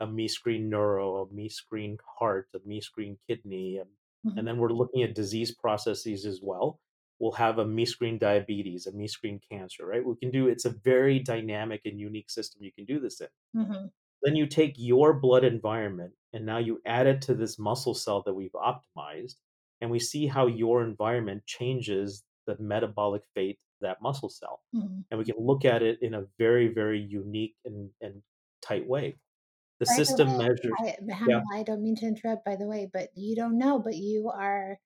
a 0.00 0.06
MeScreen 0.06 0.64
neuro, 0.68 1.16
a 1.22 1.26
MeScreen 1.28 1.98
heart, 2.18 2.48
a 2.54 2.60
MeScreen 2.60 3.18
kidney, 3.26 3.78
and, 3.78 3.90
mhm, 4.24 4.34
and 4.36 4.46
then 4.46 4.58
we're 4.58 4.70
looking 4.72 5.02
at 5.02 5.14
disease 5.14 5.52
processes 5.54 6.24
as 6.26 6.40
well. 6.42 6.80
We'll 7.20 7.32
have 7.32 7.58
a 7.58 7.64
MeScreen 7.64 8.18
diabetes, 8.18 8.86
a 8.86 8.92
MeScreen 8.92 9.40
cancer, 9.50 9.86
right? 9.86 10.04
We 10.04 10.16
can 10.16 10.30
do 10.30 10.48
it's 10.48 10.64
a 10.64 10.70
very 10.70 11.18
dynamic 11.20 11.82
and 11.84 11.98
unique 12.00 12.30
system 12.30 12.62
you 12.62 12.72
can 12.72 12.84
do 12.84 13.00
this 13.00 13.20
in. 13.20 13.28
mhm, 13.54 13.90
Then 14.22 14.36
you 14.36 14.46
take 14.46 14.74
your 14.76 15.14
blood 15.14 15.44
environment 15.44 16.14
and 16.32 16.44
now 16.44 16.58
you 16.58 16.80
add 16.84 17.06
it 17.06 17.22
to 17.22 17.34
this 17.34 17.58
muscle 17.58 17.94
cell 17.94 18.22
that 18.24 18.34
we've 18.34 18.52
optimized, 18.52 19.36
and 19.80 19.90
we 19.90 19.98
see 20.00 20.26
how 20.26 20.46
your 20.46 20.82
environment 20.84 21.46
changes 21.46 22.24
the 22.46 22.56
metabolic 22.58 23.22
fate 23.34 23.58
of 23.80 23.88
that 23.88 24.02
muscle 24.02 24.28
cell. 24.28 24.62
mhm. 24.72 25.04
And 25.10 25.18
we 25.18 25.24
can 25.24 25.36
look 25.38 25.64
at 25.64 25.82
it 25.82 26.02
in 26.02 26.14
a 26.14 26.26
very, 26.38 26.68
very 26.68 27.00
unique 27.00 27.56
and, 27.64 27.90
and 28.00 28.22
tight 28.60 28.86
way. 28.86 29.18
The 29.80 29.86
By 29.86 29.94
the 29.96 30.04
system 30.06 30.36
measures 30.38 30.78
I 30.78 30.96
Yeah. 31.24 31.40
I 31.52 31.62
don't 31.64 31.82
mean 31.82 31.96
to 31.96 32.06
interrupt, 32.06 32.44
by 32.44 32.54
the 32.56 32.66
way, 32.68 32.86
but 32.86 33.10
you 33.16 33.34
don't 33.34 33.58
know, 33.58 33.78
but 33.80 33.96
you 33.96 34.28
are 34.28 34.78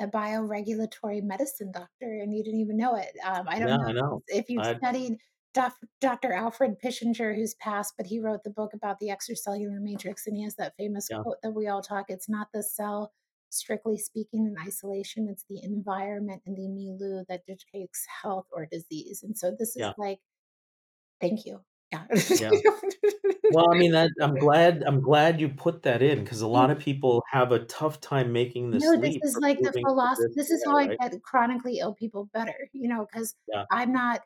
a 0.00 0.06
bioregulatory 0.08 1.22
medicine 1.22 1.72
doctor, 1.72 2.20
and 2.20 2.34
you 2.34 2.42
didn't 2.42 2.60
even 2.60 2.76
know 2.76 2.96
it. 2.96 3.16
Um, 3.24 3.46
I 3.48 3.58
don't 3.58 3.68
know 3.68 3.86
I 3.86 3.92
know. 3.92 4.22
if 4.28 4.48
you've 4.48 4.64
I 4.64 4.74
studied 4.78 5.18
Doctor 6.00 6.32
Alfred 6.32 6.76
Pischinger, 6.82 7.34
who's 7.34 7.54
passed, 7.54 7.94
but 7.96 8.06
he 8.06 8.20
wrote 8.20 8.44
the 8.44 8.50
book 8.50 8.72
about 8.72 8.98
the 9.00 9.08
extracellular 9.08 9.80
matrix, 9.80 10.26
and 10.26 10.36
he 10.36 10.44
has 10.44 10.54
that 10.56 10.74
famous 10.78 11.08
yeah, 11.10 11.22
quote 11.22 11.38
that 11.42 11.50
we 11.52 11.66
all 11.68 11.82
talk, 11.82 12.06
"It's 12.08 12.28
not 12.28 12.48
the 12.54 12.62
cell, 12.62 13.12
strictly 13.50 13.98
speaking, 13.98 14.46
in 14.46 14.56
isolation, 14.66 15.28
it's 15.28 15.44
the 15.48 15.62
environment 15.62 16.42
and 16.46 16.56
the 16.56 16.68
milieu 16.68 17.24
that 17.28 17.46
dictates 17.46 18.06
health 18.22 18.46
or 18.52 18.66
disease." 18.66 19.22
And 19.22 19.36
so 19.36 19.50
this 19.50 19.70
is 19.70 19.76
yeah, 19.76 19.92
like 19.98 20.20
thank 21.20 21.46
you. 21.46 21.60
Yeah. 21.92 22.04
yeah. 22.30 22.50
Well, 23.52 23.66
I 23.74 23.76
mean, 23.76 23.90
that 23.90 24.10
I'm 24.20 24.36
glad 24.36 24.84
I'm 24.86 25.00
glad 25.00 25.40
you 25.40 25.48
put 25.48 25.82
that 25.82 26.02
in 26.02 26.22
because 26.22 26.40
a 26.40 26.46
lot 26.46 26.68
mm. 26.68 26.74
of 26.74 26.78
people 26.78 27.20
have 27.32 27.50
a 27.50 27.58
tough 27.64 28.00
time 28.00 28.32
making 28.32 28.70
this 28.70 28.80
No, 28.80 28.96
this 28.96 29.16
is 29.24 29.36
like 29.40 29.58
the 29.58 29.72
philosophy. 29.72 30.32
this 30.36 30.50
is 30.50 30.62
how 30.64 30.76
I 30.76 30.94
get 30.94 31.20
chronically 31.24 31.78
ill 31.78 31.92
people 31.92 32.30
better, 32.32 32.54
you 32.72 32.88
know, 32.88 33.08
because 33.10 33.34
Yeah, 33.48 33.64
I'm 33.72 33.92
not 33.92 34.20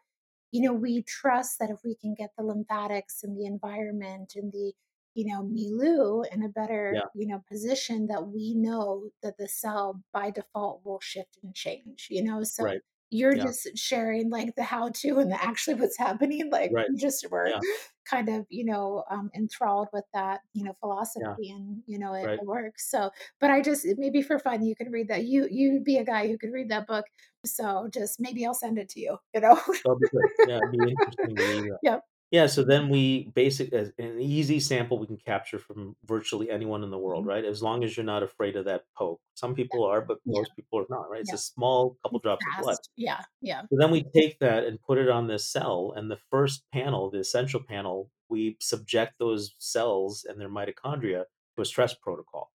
you 0.54 0.62
know, 0.62 0.72
we 0.72 1.02
trust 1.02 1.58
that 1.58 1.70
if 1.70 1.78
we 1.84 1.96
can 1.96 2.14
get 2.14 2.30
the 2.38 2.44
lymphatics 2.44 3.24
and 3.24 3.36
the 3.36 3.44
environment 3.44 4.34
and 4.36 4.52
the, 4.52 4.72
you 5.14 5.26
know, 5.26 5.42
milieu 5.42 6.22
in 6.30 6.44
a 6.44 6.48
better, 6.48 6.92
yeah, 6.94 7.00
you 7.12 7.26
know, 7.26 7.42
position 7.50 8.06
that 8.06 8.28
we 8.28 8.54
know 8.54 9.08
that 9.20 9.36
the 9.36 9.48
cell 9.48 10.00
by 10.12 10.30
default 10.30 10.80
will 10.84 11.00
shift 11.00 11.38
and 11.42 11.56
change, 11.56 12.06
you 12.08 12.22
know? 12.22 12.44
So 12.44 12.62
right. 12.62 12.80
You're 13.14 13.34
Yeah, 13.34 13.48
just 13.48 13.68
sharing 13.76 14.30
like 14.30 14.54
the 14.56 14.62
how 14.64 14.90
to 14.90 15.18
and 15.20 15.30
the 15.32 15.42
actually 15.42 15.74
what's 15.76 15.98
happening, 15.98 16.50
like 16.50 16.70
right. 16.70 16.88
we 16.88 16.96
just 16.96 17.26
were 17.30 17.54
Yeah, 17.54 17.62
kind 18.08 18.28
of, 18.28 18.46
you 18.50 18.64
know, 18.64 19.04
um, 19.10 19.30
enthralled 19.34 19.88
with 19.92 20.04
that, 20.12 20.40
you 20.52 20.64
know, 20.64 20.74
yeah, 21.18 21.34
philosophy 21.34 21.50
and, 21.50 21.82
you 21.86 21.98
know, 21.98 22.12
it, 22.14 22.30
right. 22.30 22.40
it 22.40 22.46
works. 22.46 22.90
So 22.90 23.10
but 23.40 23.50
I 23.50 23.62
just 23.62 23.86
maybe 23.98 24.22
for 24.22 24.38
fun, 24.38 24.62
you 24.64 24.76
can 24.76 24.90
read 24.90 25.08
that. 25.08 25.24
You 25.24 25.48
you'd 25.50 25.84
be 25.84 25.96
a 25.98 26.04
guy 26.04 26.28
who 26.28 26.38
could 26.38 26.52
read 26.52 26.68
that 26.70 26.86
book. 26.86 27.06
So 27.46 27.88
just 27.92 28.20
maybe 28.20 28.44
I'll 28.46 28.54
send 28.54 28.78
it 28.78 28.88
to 28.90 29.00
you, 29.00 29.18
you 29.34 29.40
know? 29.40 29.60
That'll 29.84 29.98
be 29.98 30.06
good. 30.12 30.24
Yeah, 30.44 30.58
it'd 30.58 30.70
be 30.70 30.78
interesting 30.88 31.36
to 31.36 31.42
read. 31.42 31.64
Yep. 31.82 32.04
Yeah, 32.34 32.46
so 32.46 32.64
then 32.64 32.88
we 32.88 33.28
basic 33.34 33.72
as 33.72 33.92
an 33.98 34.20
easy 34.20 34.58
sample 34.58 34.98
we 34.98 35.06
can 35.06 35.18
capture 35.18 35.58
from 35.58 35.94
virtually 36.04 36.50
anyone 36.50 36.82
in 36.82 36.90
the 36.90 36.98
world, 36.98 37.24
Mhm. 37.24 37.28
right? 37.28 37.44
As 37.44 37.62
long 37.62 37.84
as 37.84 37.96
you're 37.96 38.04
not 38.04 38.22
afraid 38.24 38.56
of 38.56 38.64
that 38.64 38.86
poke. 38.96 39.20
Some 39.34 39.54
people 39.54 39.84
are, 39.84 40.00
but 40.00 40.18
Yeah, 40.24 40.40
most 40.40 40.56
people 40.56 40.80
are 40.80 40.86
not, 40.90 41.08
right? 41.10 41.20
It's 41.20 41.30
yeah. 41.30 41.34
a 41.34 41.38
small 41.38 41.96
couple 42.02 42.18
drops 42.18 42.46
of 42.46 42.56
blood. 42.56 42.78
fast. 42.78 42.90
Yeah, 42.96 43.22
yeah. 43.40 43.62
So 43.70 43.78
then 43.78 43.90
we 43.92 44.04
take 44.04 44.38
that 44.40 44.64
and 44.64 44.80
put 44.82 44.98
it 44.98 45.08
on 45.10 45.28
this 45.28 45.46
cell, 45.48 45.92
and 45.96 46.10
the 46.10 46.16
first 46.30 46.64
panel, 46.72 47.10
the 47.10 47.20
essential 47.20 47.62
panel, 47.62 48.10
we 48.28 48.56
subject 48.60 49.18
those 49.18 49.54
cells 49.58 50.24
and 50.24 50.40
their 50.40 50.48
mitochondria 50.50 51.26
to 51.56 51.62
a 51.62 51.64
stress 51.66 51.94
protocol. 51.94 52.52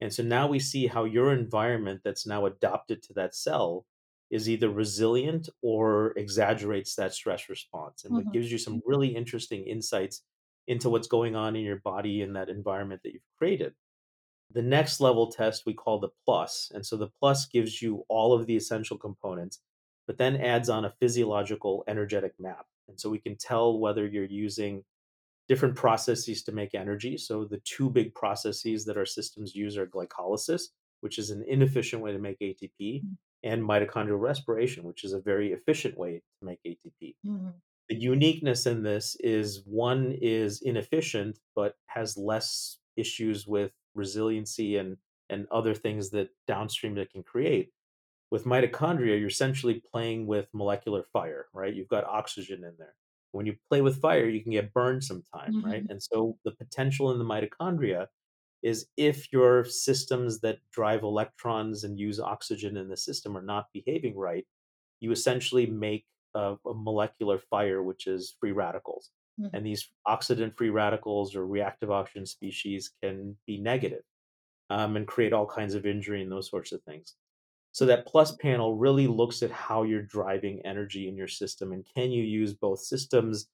And 0.00 0.12
so 0.14 0.22
now 0.22 0.48
we 0.48 0.60
see 0.60 0.86
how 0.88 1.04
your 1.04 1.32
environment 1.32 2.02
that's 2.04 2.26
now 2.26 2.46
adopted 2.46 3.02
to 3.04 3.14
that 3.14 3.34
cell 3.34 3.86
is 4.30 4.48
either 4.48 4.70
resilient 4.70 5.48
or 5.62 6.12
exaggerates 6.18 6.94
that 6.96 7.14
stress 7.14 7.48
response. 7.48 8.04
And 8.04 8.18
it 8.18 8.26
Mhm, 8.26 8.32
gives 8.32 8.52
you 8.52 8.58
some 8.58 8.82
really 8.86 9.08
interesting 9.14 9.64
insights 9.66 10.24
into 10.66 10.90
what's 10.90 11.08
going 11.08 11.34
on 11.36 11.56
in 11.56 11.64
your 11.64 11.80
body 11.80 12.20
in 12.20 12.34
that 12.34 12.50
environment 12.50 13.02
that 13.04 13.12
you've 13.14 13.22
created. 13.38 13.74
The 14.50 14.62
next 14.62 15.00
level 15.00 15.30
test 15.30 15.64
we 15.66 15.74
call 15.74 15.98
the 16.00 16.10
plus. 16.24 16.70
And 16.74 16.84
so 16.86 16.96
the 16.96 17.10
plus 17.20 17.46
gives 17.46 17.82
you 17.82 18.04
all 18.08 18.32
of 18.32 18.46
the 18.46 18.56
essential 18.56 18.98
components, 18.98 19.62
but 20.06 20.18
then 20.18 20.36
adds 20.36 20.68
on 20.70 20.84
a 20.84 20.90
physiological 21.00 21.84
energetic 21.86 22.34
map. 22.38 22.66
And 22.88 22.98
so 22.98 23.10
we 23.10 23.18
can 23.18 23.36
tell 23.36 23.78
whether 23.78 24.06
you're 24.06 24.24
using 24.24 24.84
different 25.48 25.76
processes 25.76 26.42
to 26.44 26.52
make 26.52 26.74
energy. 26.74 27.16
So 27.16 27.44
the 27.44 27.60
two 27.60 27.90
big 27.90 28.14
processes 28.14 28.84
that 28.84 28.98
our 28.98 29.06
systems 29.06 29.54
use 29.54 29.76
are 29.78 29.86
glycolysis, 29.86 30.68
which 31.00 31.18
is 31.18 31.30
an 31.30 31.42
inefficient 31.46 32.02
way 32.02 32.12
to 32.12 32.18
make 32.18 32.38
ATP, 32.40 33.02
mhm, 33.02 33.16
and 33.42 33.62
mitochondrial 33.62 34.20
respiration, 34.20 34.84
which 34.84 35.04
is 35.04 35.12
a 35.12 35.20
very 35.20 35.52
efficient 35.52 35.96
way 35.98 36.22
to 36.40 36.44
make 36.46 36.60
ATP. 36.64 37.16
mhm, 37.22 37.60
The 37.88 37.96
uniqueness 37.96 38.66
in 38.66 38.82
this 38.82 39.16
is 39.16 39.64
one 39.66 40.12
is 40.12 40.60
inefficient, 40.62 41.38
but 41.54 41.76
has 41.86 42.16
less 42.16 42.80
issues 42.96 43.46
with 43.46 43.72
resiliency 43.94 44.76
and 44.76 44.98
and 45.30 45.46
other 45.50 45.74
things 45.74 46.10
that 46.10 46.30
downstream 46.46 46.94
that 46.96 47.10
can 47.10 47.22
create. 47.22 47.72
With 48.30 48.44
mitochondria, 48.44 49.18
you're 49.18 49.28
essentially 49.28 49.80
playing 49.80 50.26
with 50.26 50.48
molecular 50.52 51.04
fire, 51.12 51.48
right? 51.54 51.74
You've 51.74 51.88
got 51.88 52.04
oxygen 52.04 52.64
in 52.64 52.76
there. 52.78 52.94
When 53.32 53.46
you 53.46 53.56
play 53.68 53.80
with 53.82 54.00
fire, 54.00 54.28
you 54.28 54.42
can 54.42 54.52
get 54.52 54.72
burned 54.74 55.04
sometime, 55.04 55.54
right? 55.62 55.82
mhm, 55.82 55.88
And 55.88 56.02
so 56.02 56.38
the 56.44 56.52
potential 56.52 57.10
in 57.12 57.18
the 57.18 57.24
mitochondria 57.24 58.08
is 58.62 58.88
if 58.96 59.32
your 59.32 59.64
systems 59.64 60.40
that 60.40 60.58
drive 60.72 61.02
electrons 61.02 61.84
and 61.84 61.98
use 61.98 62.20
oxygen 62.20 62.76
in 62.76 62.88
the 62.88 62.96
system 62.96 63.36
are 63.36 63.42
not 63.42 63.66
behaving 63.72 64.16
right, 64.16 64.46
you 65.00 65.12
essentially 65.12 65.66
make 65.66 66.06
a, 66.34 66.56
a 66.66 66.74
molecular 66.74 67.38
fire, 67.38 67.82
which 67.82 68.06
is 68.06 68.36
free 68.40 68.52
radicals. 68.52 69.10
mhm, 69.38 69.50
And 69.52 69.64
these 69.66 69.90
oxidant 70.06 70.56
free 70.56 70.70
radicals 70.70 71.34
or 71.36 71.46
reactive 71.46 71.90
oxygen 71.90 72.26
species 72.26 72.92
can 73.02 73.38
be 73.46 73.58
negative, 73.60 74.02
um, 74.70 74.96
and 74.96 75.06
create 75.06 75.32
all 75.32 75.46
kinds 75.46 75.74
of 75.74 75.86
injury 75.86 76.22
and 76.22 76.30
those 76.30 76.50
sorts 76.50 76.72
of 76.72 76.82
things. 76.82 77.16
So 77.72 77.86
that 77.86 78.06
plus 78.06 78.36
panel 78.36 78.76
really 78.76 79.06
looks 79.06 79.42
at 79.42 79.50
how 79.52 79.84
you're 79.84 80.02
driving 80.02 80.60
energy 80.66 81.08
in 81.08 81.16
your 81.16 81.28
system 81.28 81.72
and 81.72 81.86
can 81.86 82.10
you 82.12 82.24
use 82.24 82.54
both 82.54 82.80
systems? 82.80 83.48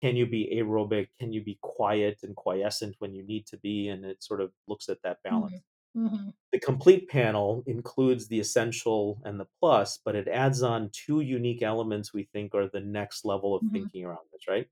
Can 0.00 0.16
you 0.16 0.26
be 0.26 0.48
aerobic? 0.54 1.08
Can 1.18 1.32
you 1.32 1.42
be 1.44 1.58
quiet 1.62 2.20
and 2.22 2.34
quiescent 2.36 2.96
when 2.98 3.14
you 3.14 3.22
need 3.22 3.46
to 3.48 3.58
be? 3.58 3.88
And 3.88 4.04
it 4.04 4.22
sort 4.22 4.40
of 4.40 4.52
looks 4.66 4.88
at 4.88 5.02
that 5.02 5.22
balance. 5.22 5.60
mhm, 5.94 5.96
mhm, 5.96 6.32
The 6.52 6.58
complete 6.60 7.08
panel 7.08 7.62
includes 7.66 8.28
the 8.28 8.40
essential 8.40 9.20
and 9.24 9.38
the 9.40 9.46
plus, 9.60 9.98
but 10.04 10.16
it 10.16 10.28
adds 10.28 10.62
on 10.62 10.90
two 10.92 11.20
unique 11.20 11.62
elements 11.62 12.12
we 12.12 12.24
think 12.24 12.54
are 12.54 12.68
the 12.68 12.80
next 12.80 13.24
level 13.24 13.54
of 13.54 13.62
mhm. 13.62 13.70
thinking 13.72 14.04
around 14.04 14.26
this, 14.32 14.48
right? 14.48 14.68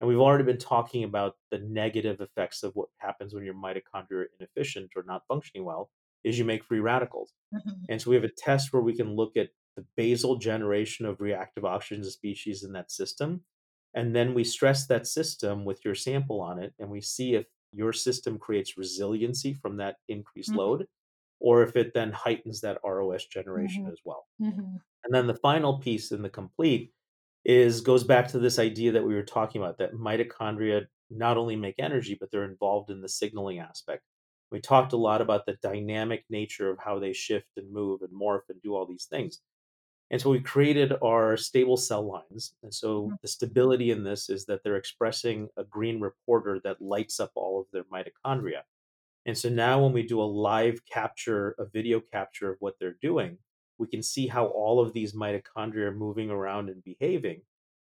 And 0.00 0.08
we've 0.08 0.18
already 0.20 0.44
been 0.44 0.58
talking 0.58 1.04
about 1.04 1.36
the 1.50 1.58
negative 1.58 2.20
effects 2.20 2.62
of 2.62 2.74
what 2.74 2.88
happens 2.98 3.34
when 3.34 3.44
your 3.44 3.54
mitochondria 3.54 4.12
are 4.24 4.30
inefficient 4.40 4.92
or 4.96 5.02
not 5.04 5.26
functioning 5.28 5.64
well 5.64 5.90
is 6.24 6.38
you 6.38 6.44
make 6.44 6.64
free 6.64 6.80
radicals. 6.80 7.34
Mhm. 7.52 7.88
And 7.88 8.00
so 8.00 8.10
we 8.10 8.16
have 8.16 8.24
a 8.24 8.30
test 8.30 8.72
where 8.72 8.82
we 8.82 8.96
can 8.96 9.14
look 9.16 9.36
at 9.36 9.50
the 9.76 9.86
basal 9.96 10.36
generation 10.36 11.06
of 11.06 11.20
reactive 11.20 11.64
oxygen 11.64 12.04
species 12.04 12.64
in 12.64 12.72
that 12.72 12.90
system. 12.90 13.44
And 13.94 14.14
then 14.14 14.34
we 14.34 14.44
stress 14.44 14.86
that 14.88 15.06
system 15.06 15.64
with 15.64 15.84
your 15.84 15.94
sample 15.94 16.40
on 16.40 16.62
it, 16.62 16.74
and 16.78 16.90
we 16.90 17.00
see 17.00 17.34
if 17.34 17.46
your 17.72 17.92
system 17.92 18.38
creates 18.38 18.76
resiliency 18.78 19.54
from 19.54 19.76
that 19.78 19.96
increased 20.08 20.54
Mhm. 20.54 20.56
load, 20.56 20.86
or 21.40 21.62
if 21.62 21.76
it 21.76 21.94
then 21.94 22.12
heightens 22.12 22.60
that 22.62 22.80
ROS 22.84 23.26
generation 23.26 23.84
Mhm. 23.84 23.92
as 23.92 24.00
well. 24.04 24.28
Mhm. 24.38 24.80
And 25.04 25.14
then 25.14 25.26
the 25.26 25.34
final 25.34 25.78
piece 25.78 26.12
in 26.12 26.22
the 26.22 26.30
complete 26.30 26.92
is 27.44 27.80
goes 27.80 28.04
back 28.04 28.28
to 28.28 28.38
this 28.38 28.58
idea 28.58 28.92
that 28.92 29.04
we 29.04 29.14
were 29.14 29.22
talking 29.22 29.62
about 29.62 29.78
that 29.78 29.94
mitochondria 29.94 30.86
not 31.10 31.36
only 31.38 31.56
make 31.56 31.76
energy, 31.78 32.16
but 32.18 32.30
they're 32.30 32.44
involved 32.44 32.90
in 32.90 33.00
the 33.00 33.08
signaling 33.08 33.58
aspect. 33.58 34.04
We 34.50 34.60
talked 34.60 34.92
a 34.92 34.96
lot 34.98 35.20
about 35.22 35.46
the 35.46 35.54
dynamic 35.62 36.24
nature 36.28 36.70
of 36.70 36.78
how 36.78 36.98
they 36.98 37.12
shift 37.12 37.48
and 37.56 37.72
move 37.72 38.02
and 38.02 38.12
morph 38.12 38.48
and 38.48 38.60
do 38.62 38.74
all 38.74 38.86
these 38.86 39.06
things. 39.06 39.40
And 40.10 40.20
so 40.20 40.30
we 40.30 40.40
created 40.40 40.92
our 41.02 41.36
stable 41.36 41.76
cell 41.76 42.02
lines. 42.06 42.54
And 42.62 42.74
so 42.74 43.12
Mhm. 43.12 43.18
the 43.22 43.28
stability 43.28 43.90
in 43.90 44.04
this 44.04 44.28
is 44.28 44.46
that 44.46 44.62
they're 44.64 44.76
expressing 44.76 45.48
a 45.56 45.64
green 45.64 46.00
reporter 46.00 46.60
that 46.64 46.82
lights 46.82 47.20
up 47.20 47.32
all 47.36 47.60
of 47.60 47.68
their 47.72 47.84
mitochondria. 47.84 48.62
And 49.26 49.36
so 49.36 49.48
now 49.48 49.82
when 49.82 49.92
we 49.92 50.02
do 50.02 50.20
a 50.20 50.24
live 50.24 50.84
capture, 50.86 51.52
a 51.58 51.66
video 51.66 52.00
capture 52.00 52.50
of 52.52 52.56
what 52.60 52.78
they're 52.78 52.98
doing, 53.00 53.38
we 53.78 53.86
can 53.86 54.02
see 54.02 54.26
how 54.26 54.46
all 54.46 54.80
of 54.80 54.92
these 54.92 55.14
mitochondria 55.14 55.86
are 55.86 55.94
moving 55.94 56.30
around 56.30 56.70
and 56.70 56.82
behaving. 56.84 57.42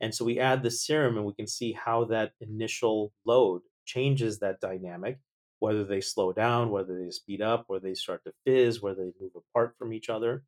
And 0.00 0.14
so 0.14 0.24
we 0.24 0.38
add 0.38 0.62
the 0.62 0.70
serum 0.70 1.16
and 1.16 1.26
we 1.26 1.34
can 1.34 1.46
see 1.46 1.72
how 1.72 2.04
that 2.06 2.34
initial 2.40 3.12
load 3.24 3.62
changes 3.84 4.38
that 4.40 4.60
dynamic, 4.60 5.20
whether 5.60 5.84
they 5.84 6.00
slow 6.00 6.32
down, 6.32 6.70
whether 6.70 6.98
they 7.02 7.10
speed 7.10 7.40
up, 7.42 7.64
whether 7.68 7.88
they 7.88 7.94
start 7.94 8.24
to 8.24 8.34
fizz, 8.44 8.82
whether 8.82 9.04
they 9.04 9.12
move 9.20 9.32
apart 9.36 9.76
from 9.78 9.92
each 9.92 10.08
other. 10.10 10.44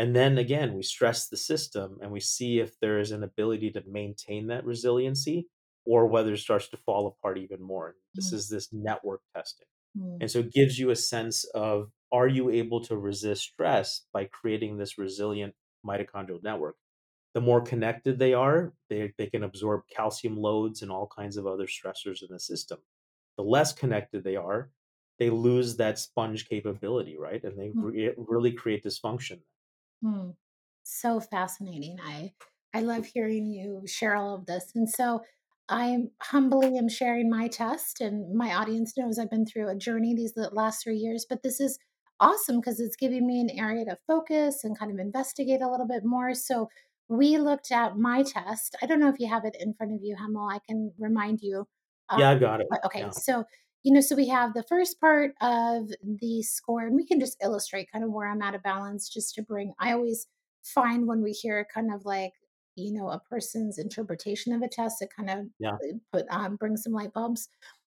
And 0.00 0.16
then 0.16 0.38
again, 0.38 0.74
we 0.74 0.82
stress 0.82 1.28
the 1.28 1.36
system 1.36 1.98
and 2.02 2.10
we 2.10 2.20
see 2.20 2.58
if 2.58 2.80
there 2.80 2.98
is 3.00 3.12
an 3.12 3.22
ability 3.22 3.70
to 3.72 3.84
maintain 3.86 4.46
that 4.48 4.64
resiliency 4.64 5.48
or 5.84 6.06
whether 6.06 6.32
it 6.32 6.38
starts 6.38 6.68
to 6.70 6.78
fall 6.78 7.06
apart 7.06 7.38
even 7.38 7.62
more. 7.62 7.96
This 8.16 8.32
Mm. 8.32 8.38
is 8.38 8.48
this 8.48 8.72
network 8.72 9.22
testing. 9.36 9.68
Mm. 9.96 10.18
And 10.20 10.30
so 10.30 10.40
it 10.40 10.52
gives 10.52 10.78
you 10.78 10.90
a 10.90 10.96
sense 10.96 11.44
of 11.54 11.92
are 12.12 12.28
you 12.28 12.50
able 12.50 12.80
to 12.84 12.96
resist 12.98 13.42
stress 13.44 14.06
by 14.12 14.24
creating 14.26 14.78
this 14.78 14.98
resilient 14.98 15.54
mitochondrial 15.86 16.42
network? 16.42 16.76
The 17.34 17.40
more 17.40 17.60
connected 17.62 18.18
they 18.18 18.34
are, 18.34 18.74
they, 18.88 19.12
they 19.18 19.28
can 19.28 19.44
absorb 19.44 19.82
calcium 19.90 20.36
loads 20.36 20.82
and 20.82 20.90
all 20.92 21.08
kinds 21.08 21.36
of 21.36 21.46
other 21.46 21.66
stressors 21.66 22.22
in 22.22 22.28
the 22.30 22.40
system. 22.40 22.80
The 23.36 23.44
less 23.44 23.72
connected 23.72 24.24
they 24.24 24.36
are, 24.36 24.72
they 25.18 25.30
lose 25.30 25.76
that 25.78 25.98
sponge 25.98 26.48
capability, 26.48 27.18
right? 27.18 27.42
And 27.44 27.58
they 27.58 27.70
Mm. 27.74 27.82
re- 27.82 28.14
really 28.16 28.52
create 28.52 28.84
dysfunction. 28.84 29.42
Mm. 30.04 30.36
So 30.82 31.20
fascinating. 31.20 31.98
I 32.02 32.32
I 32.74 32.80
love 32.82 33.06
hearing 33.06 33.46
you 33.46 33.82
share 33.86 34.14
all 34.16 34.34
of 34.34 34.46
this. 34.46 34.72
And 34.74 34.88
so 34.88 35.22
I 35.68 36.04
humbly 36.22 36.76
am 36.78 36.88
sharing 36.88 37.28
my 37.30 37.48
test 37.48 38.00
and 38.00 38.34
my 38.34 38.54
audience 38.54 38.96
knows 38.96 39.18
I've 39.18 39.30
been 39.30 39.46
through 39.46 39.68
a 39.68 39.76
journey 39.76 40.14
these 40.14 40.34
last 40.36 40.82
3 40.84 40.96
years, 40.96 41.26
but 41.28 41.42
this 41.42 41.60
is 41.60 41.78
awesome 42.20 42.56
because 42.60 42.80
it's 42.80 42.96
giving 42.96 43.26
me 43.26 43.40
an 43.40 43.50
area 43.50 43.84
to 43.86 43.98
focus 44.06 44.64
and 44.64 44.78
kind 44.78 44.90
of 44.92 44.98
investigate 44.98 45.62
a 45.62 45.70
little 45.70 45.86
bit 45.86 46.04
more. 46.04 46.34
So 46.34 46.68
we 47.08 47.38
looked 47.38 47.72
at 47.72 47.96
my 47.98 48.22
test. 48.22 48.76
I 48.82 48.86
don't 48.86 49.00
know 49.00 49.08
if 49.08 49.18
you 49.20 49.28
have 49.28 49.44
it 49.44 49.56
in 49.58 49.74
front 49.74 49.92
of 49.94 50.00
you, 50.02 50.16
Hemal. 50.16 50.52
I 50.52 50.58
can 50.68 50.92
remind 50.98 51.40
you. 51.42 51.66
Um, 52.08 52.20
Yeah, 52.20 52.30
I've 52.30 52.40
got 52.40 52.60
it. 52.60 52.66
okay, 52.84 53.00
Yeah. 53.00 53.12
so 53.12 53.44
you 53.82 53.92
know, 53.92 54.00
so 54.00 54.14
we 54.16 54.28
have 54.28 54.54
the 54.54 54.62
first 54.64 55.00
part 55.00 55.32
of 55.40 55.90
the 56.02 56.42
score, 56.42 56.82
and 56.86 56.96
we 56.96 57.06
can 57.06 57.20
just 57.20 57.36
illustrate 57.42 57.90
kind 57.92 58.04
of 58.04 58.10
where 58.12 58.28
I'm 58.28 58.42
out 58.42 58.54
of 58.54 58.62
balance 58.62 59.08
just 59.08 59.34
to 59.36 59.42
bring. 59.42 59.72
I 59.78 59.92
always 59.92 60.26
find 60.62 61.06
when 61.06 61.22
we 61.22 61.32
hear 61.32 61.66
kind 61.72 61.92
of 61.92 62.04
like, 62.04 62.32
you 62.76 62.92
know, 62.92 63.08
a 63.10 63.20
person's 63.20 63.78
interpretation 63.78 64.52
of 64.52 64.62
a 64.62 64.68
test, 64.68 65.02
it 65.02 65.10
kind 65.16 65.30
of 65.30 65.46
Yeah. 65.58 65.78
uh, 65.82 65.94
put 66.12 66.26
um, 66.30 66.56
bring 66.56 66.76
some 66.76 66.92
light 66.92 67.12
bulbs. 67.12 67.48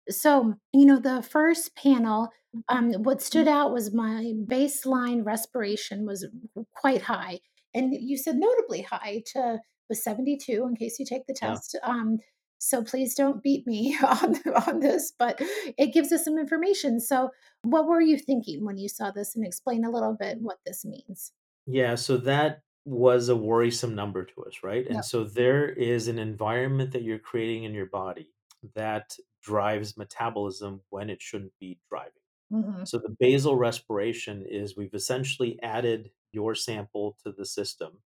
So, 0.08 0.54
you 0.72 0.86
know, 0.86 1.00
the 1.00 1.22
first 1.22 1.74
panel, 1.76 2.28
um, 2.68 2.92
what 3.02 3.22
stood 3.22 3.48
out 3.48 3.72
was 3.72 3.92
my 3.92 4.34
baseline 4.46 5.24
respiration 5.24 6.06
was 6.06 6.26
quite 6.74 7.02
high, 7.02 7.40
and 7.74 7.92
you 7.94 8.16
said 8.16 8.36
notably 8.36 8.82
high 8.82 9.22
to 9.32 9.60
was 9.88 10.02
72 10.02 10.64
in 10.68 10.74
case 10.76 10.98
you 10.98 11.06
take 11.06 11.26
the 11.26 11.34
Yeah. 11.42 11.58
test. 11.58 11.76
Um, 11.82 12.18
so 12.58 12.82
please 12.84 13.14
don't 13.14 13.42
beat 13.42 13.66
me 13.66 13.96
on 14.04 14.36
on 14.68 14.80
this, 14.80 15.12
but 15.18 15.36
it 15.78 15.92
gives 15.92 16.12
us 16.12 16.24
some 16.24 16.38
information. 16.38 17.00
So, 17.00 17.30
what 17.62 17.86
were 17.86 18.00
you 18.00 18.18
thinking 18.18 18.64
when 18.64 18.78
you 18.78 18.88
saw 18.88 19.10
this, 19.10 19.36
and 19.36 19.46
explain 19.46 19.84
a 19.84 19.90
little 19.90 20.16
bit 20.18 20.38
what 20.40 20.58
this 20.66 20.84
means? 20.84 21.32
Yeah, 21.66 21.94
so 21.96 22.16
that 22.18 22.62
was 22.84 23.28
a 23.28 23.36
worrisome 23.36 23.94
number 23.94 24.24
to 24.24 24.44
us, 24.44 24.62
right? 24.62 24.86
And 24.86 25.04
Yep. 25.04 25.04
so 25.04 25.24
there 25.24 25.68
is 25.68 26.06
an 26.08 26.18
environment 26.18 26.92
that 26.92 27.02
you're 27.02 27.18
creating 27.18 27.64
in 27.64 27.74
your 27.74 27.86
body 27.86 28.32
that 28.74 29.16
drives 29.42 29.96
metabolism 29.96 30.82
when 30.90 31.10
it 31.10 31.20
shouldn't 31.20 31.52
be 31.58 31.80
driving. 31.90 32.12
Mhm. 32.50 32.86
So 32.86 32.98
the 32.98 33.16
basal 33.20 33.56
respiration 33.56 34.44
is 34.46 34.76
we've 34.76 34.94
essentially 34.94 35.60
added 35.62 36.12
your 36.32 36.54
sample 36.54 37.18
to 37.24 37.32
the 37.32 37.46
system 37.46 38.02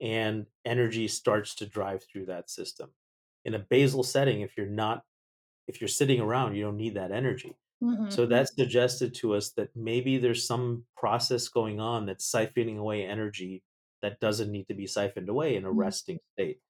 and 0.00 0.46
energy 0.64 1.08
starts 1.08 1.54
to 1.56 1.66
drive 1.66 2.04
through 2.04 2.26
that 2.26 2.50
system. 2.50 2.92
In 3.44 3.54
a 3.54 3.58
basal 3.58 4.02
setting, 4.02 4.40
if 4.42 4.56
you're 4.56 4.66
not 4.66 5.04
if 5.68 5.80
you're 5.80 5.88
sitting 5.88 6.20
around, 6.20 6.54
you 6.56 6.62
don't 6.64 6.76
need 6.76 6.94
that 6.94 7.12
energy. 7.12 7.56
Mhm. 7.80 8.10
So 8.10 8.26
that 8.26 8.48
suggested 8.48 9.14
to 9.16 9.34
us 9.34 9.52
that 9.52 9.74
maybe 9.76 10.18
there's 10.18 10.46
some 10.46 10.86
process 10.96 11.48
going 11.48 11.80
on 11.80 12.06
that's 12.06 12.30
siphoning 12.30 12.78
away 12.78 13.06
energy 13.06 13.62
that 14.02 14.20
doesn't 14.20 14.50
need 14.50 14.66
to 14.68 14.74
be 14.74 14.86
siphoned 14.86 15.28
away 15.28 15.56
in 15.56 15.64
a 15.64 15.70
Mhm. 15.70 15.90
resting 15.90 16.18
state. 16.34 16.60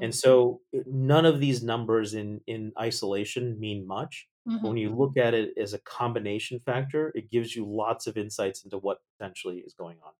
And 0.00 0.14
Mhm. 0.14 0.14
so 0.14 0.62
uh, 0.76 0.80
none 0.86 1.26
of 1.26 1.40
these 1.40 1.62
numbers 1.62 2.14
in 2.14 2.42
in 2.46 2.72
isolation 2.78 3.58
mean 3.60 3.86
much. 3.86 4.28
But 4.62 4.70
when 4.70 4.78
you 4.78 4.94
look 4.94 5.16
at 5.18 5.34
it 5.34 5.56
as 5.58 5.74
a 5.74 5.80
combination 5.80 6.60
factor, 6.60 7.12
it 7.14 7.30
gives 7.30 7.54
you 7.56 7.66
lots 7.66 8.06
of 8.06 8.16
insights 8.16 8.64
into 8.64 8.78
what 8.78 9.00
potentially 9.18 9.60
is 9.60 9.74
going 9.74 9.98
on. 10.02 10.12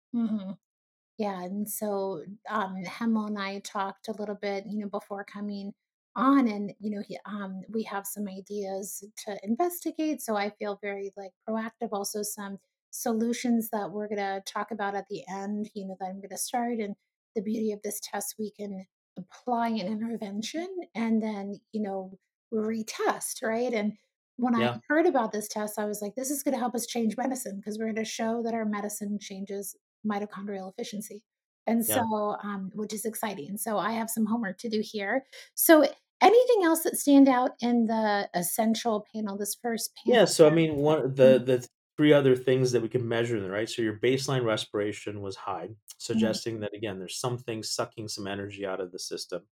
Yeah, 1.19 1.43
and 1.45 1.69
so 1.69 2.25
um, 2.49 2.83
Hemal 2.85 3.29
and 3.29 3.39
I 3.39 3.61
talked 3.61 4.09
a 4.09 4.13
little 4.13 4.35
bit, 4.35 4.67
you 4.67 4.79
know, 4.79 4.89
before 4.89 5.25
coming 5.25 5.73
on, 6.17 6.49
and 6.49 6.73
you 6.81 6.91
know, 6.91 7.03
he, 7.07 7.19
um, 7.27 7.62
we 7.69 7.83
have 7.85 8.07
some 8.07 8.27
ideas 8.29 9.05
to 9.27 9.39
investigate. 9.43 10.23
So 10.23 10.37
I 10.37 10.51
feel 10.51 10.79
very 10.83 11.12
like 11.17 11.33
proactive. 11.49 11.91
Also, 11.93 12.23
some 12.23 12.59
solutions 12.91 13.69
that 13.71 13.91
we're 13.91 14.09
gonna 14.09 14.43
talk 14.47 14.71
about 14.71 14.95
at 14.97 15.07
the 15.09 15.23
end. 15.29 15.71
You 15.75 15.87
know, 15.87 15.97
that 16.01 16.07
I'm 16.07 16.21
gonna 16.21 16.39
start, 16.39 16.79
and 16.79 16.97
the 17.35 17.43
beauty 17.43 17.73
of 17.73 17.83
this 17.83 18.01
test, 18.03 18.37
we 18.39 18.51
can 18.51 18.87
apply 19.19 19.69
an 19.69 19.87
intervention 19.87 20.69
and 20.95 21.23
then 21.23 21.61
you 21.73 21.83
know 21.83 22.19
retest, 22.53 23.43
right? 23.43 23.73
And 23.73 23.95
when 24.37 24.55
I 24.55 24.81
heard 24.89 25.07
about 25.07 25.33
this 25.33 25.49
test, 25.49 25.79
I 25.79 25.87
was 25.87 26.03
like, 26.03 26.14
this 26.14 26.31
is 26.31 26.43
going 26.43 26.53
to 26.53 26.61
help 26.61 26.75
us 26.75 26.87
change 26.87 27.17
medicine 27.17 27.57
because 27.57 27.79
we're 27.79 27.87
going 27.87 27.97
to 27.97 28.05
show 28.05 28.43
that 28.45 28.55
our 28.55 28.67
medicine 28.67 29.19
changes 29.21 29.77
mitochondrial 30.07 30.71
efficiency. 30.71 31.23
And 31.67 31.85
so, 31.85 31.95
yeah. 31.95 32.51
um, 32.51 32.71
which 32.75 32.93
is 32.93 33.05
exciting. 33.05 33.57
So 33.57 33.79
I 33.79 33.93
have 33.93 34.11
some 34.11 34.27
homework 34.27 34.59
to 34.59 34.69
do 34.69 34.83
here. 34.85 35.25
So 35.55 35.89
anything 36.23 36.64
else 36.64 36.83
that 36.85 36.97
stand 36.97 37.29
out 37.29 37.53
in 37.61 37.87
the 37.87 38.29
essential 38.35 39.07
panel, 39.14 39.37
this 39.39 39.55
first 39.55 39.93
panel 40.05 40.12
Yeah, 40.12 40.25
so 40.25 40.47
I 40.47 40.51
mean, 40.55 40.77
one 40.77 41.14
the 41.14 41.39
Mhm, 41.39 41.45
the 41.45 41.67
3 41.97 42.12
other 42.12 42.37
things 42.37 42.73
that 42.73 42.83
we 42.83 42.89
can 42.89 43.07
measure, 43.09 43.37
in 43.39 43.51
right? 43.51 43.69
So 43.69 43.83
your 43.83 43.99
baseline 43.99 44.45
respiration 44.45 45.21
was 45.23 45.37
high, 45.37 45.71
mhm, 46.12 46.39
suggesting 46.39 46.61
that 46.61 46.75
again, 46.75 46.99
there's 46.99 47.19
something 47.19 47.62
sucking 47.62 48.09
some 48.09 48.27
energy 48.27 48.67
out 48.67 48.81
of 48.81 48.93
the 48.93 48.99
system. 48.99 49.47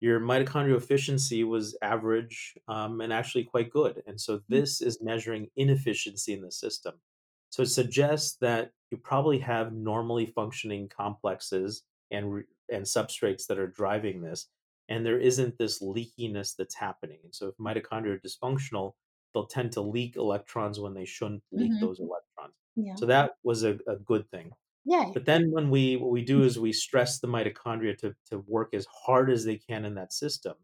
Your 0.00 0.20
mitochondrial 0.20 0.76
efficiency 0.76 1.42
was 1.44 1.76
average, 1.82 2.56
um, 2.68 3.00
and 3.00 3.12
actually 3.12 3.44
quite 3.44 3.70
good, 3.70 4.02
and 4.06 4.20
so 4.20 4.40
mm, 4.50 4.68
this 4.68 4.80
is 4.80 5.02
measuring 5.02 5.48
inefficiency 5.56 6.32
in 6.32 6.42
the 6.42 6.52
system. 6.52 7.00
So 7.50 7.62
it 7.62 7.66
suggests 7.66 8.36
that 8.40 8.72
you 8.90 8.98
probably 8.98 9.38
have 9.40 9.72
normally 9.72 10.26
functioning 10.26 10.88
complexes 10.88 11.84
and 12.10 12.44
and 12.70 12.84
substrates 12.84 13.46
that 13.48 13.58
are 13.58 13.66
driving 13.66 14.22
this, 14.22 14.48
and 14.88 15.04
there 15.04 15.18
isn't 15.18 15.58
this 15.58 15.82
leakiness 15.82 16.56
that's 16.56 16.74
happening, 16.74 17.20
and 17.24 17.34
so 17.34 17.48
if 17.48 17.56
mitochondria 17.56 18.16
are 18.16 18.20
dysfunctional, 18.20 18.94
they'll 19.34 19.46
tend 19.46 19.72
to 19.72 19.80
leak 19.82 20.16
electrons 20.16 20.80
when 20.80 20.94
they 20.94 21.04
shouldn't 21.04 21.42
leak 21.52 21.72
mhm, 21.72 21.80
those 21.80 22.00
electrons. 22.00 22.54
yeah. 22.76 22.94
So 22.94 23.06
that 23.06 23.32
was 23.44 23.64
a, 23.64 23.78
a 23.86 23.96
good 23.96 24.30
thing. 24.30 24.52
Yay. 24.84 25.14
But 25.14 25.24
then 25.26 25.50
when 25.50 25.70
we 25.70 25.96
what 25.96 26.10
we 26.10 26.24
do 26.24 26.42
is 26.42 26.58
we 26.58 26.72
stress 26.72 27.18
the 27.20 27.28
mitochondria 27.28 27.96
to 27.98 28.14
to 28.26 28.38
work 28.40 28.74
as 28.74 28.86
hard 28.86 29.30
as 29.30 29.44
they 29.44 29.56
can 29.58 29.84
in 29.84 29.94
that 29.94 30.12
system. 30.12 30.54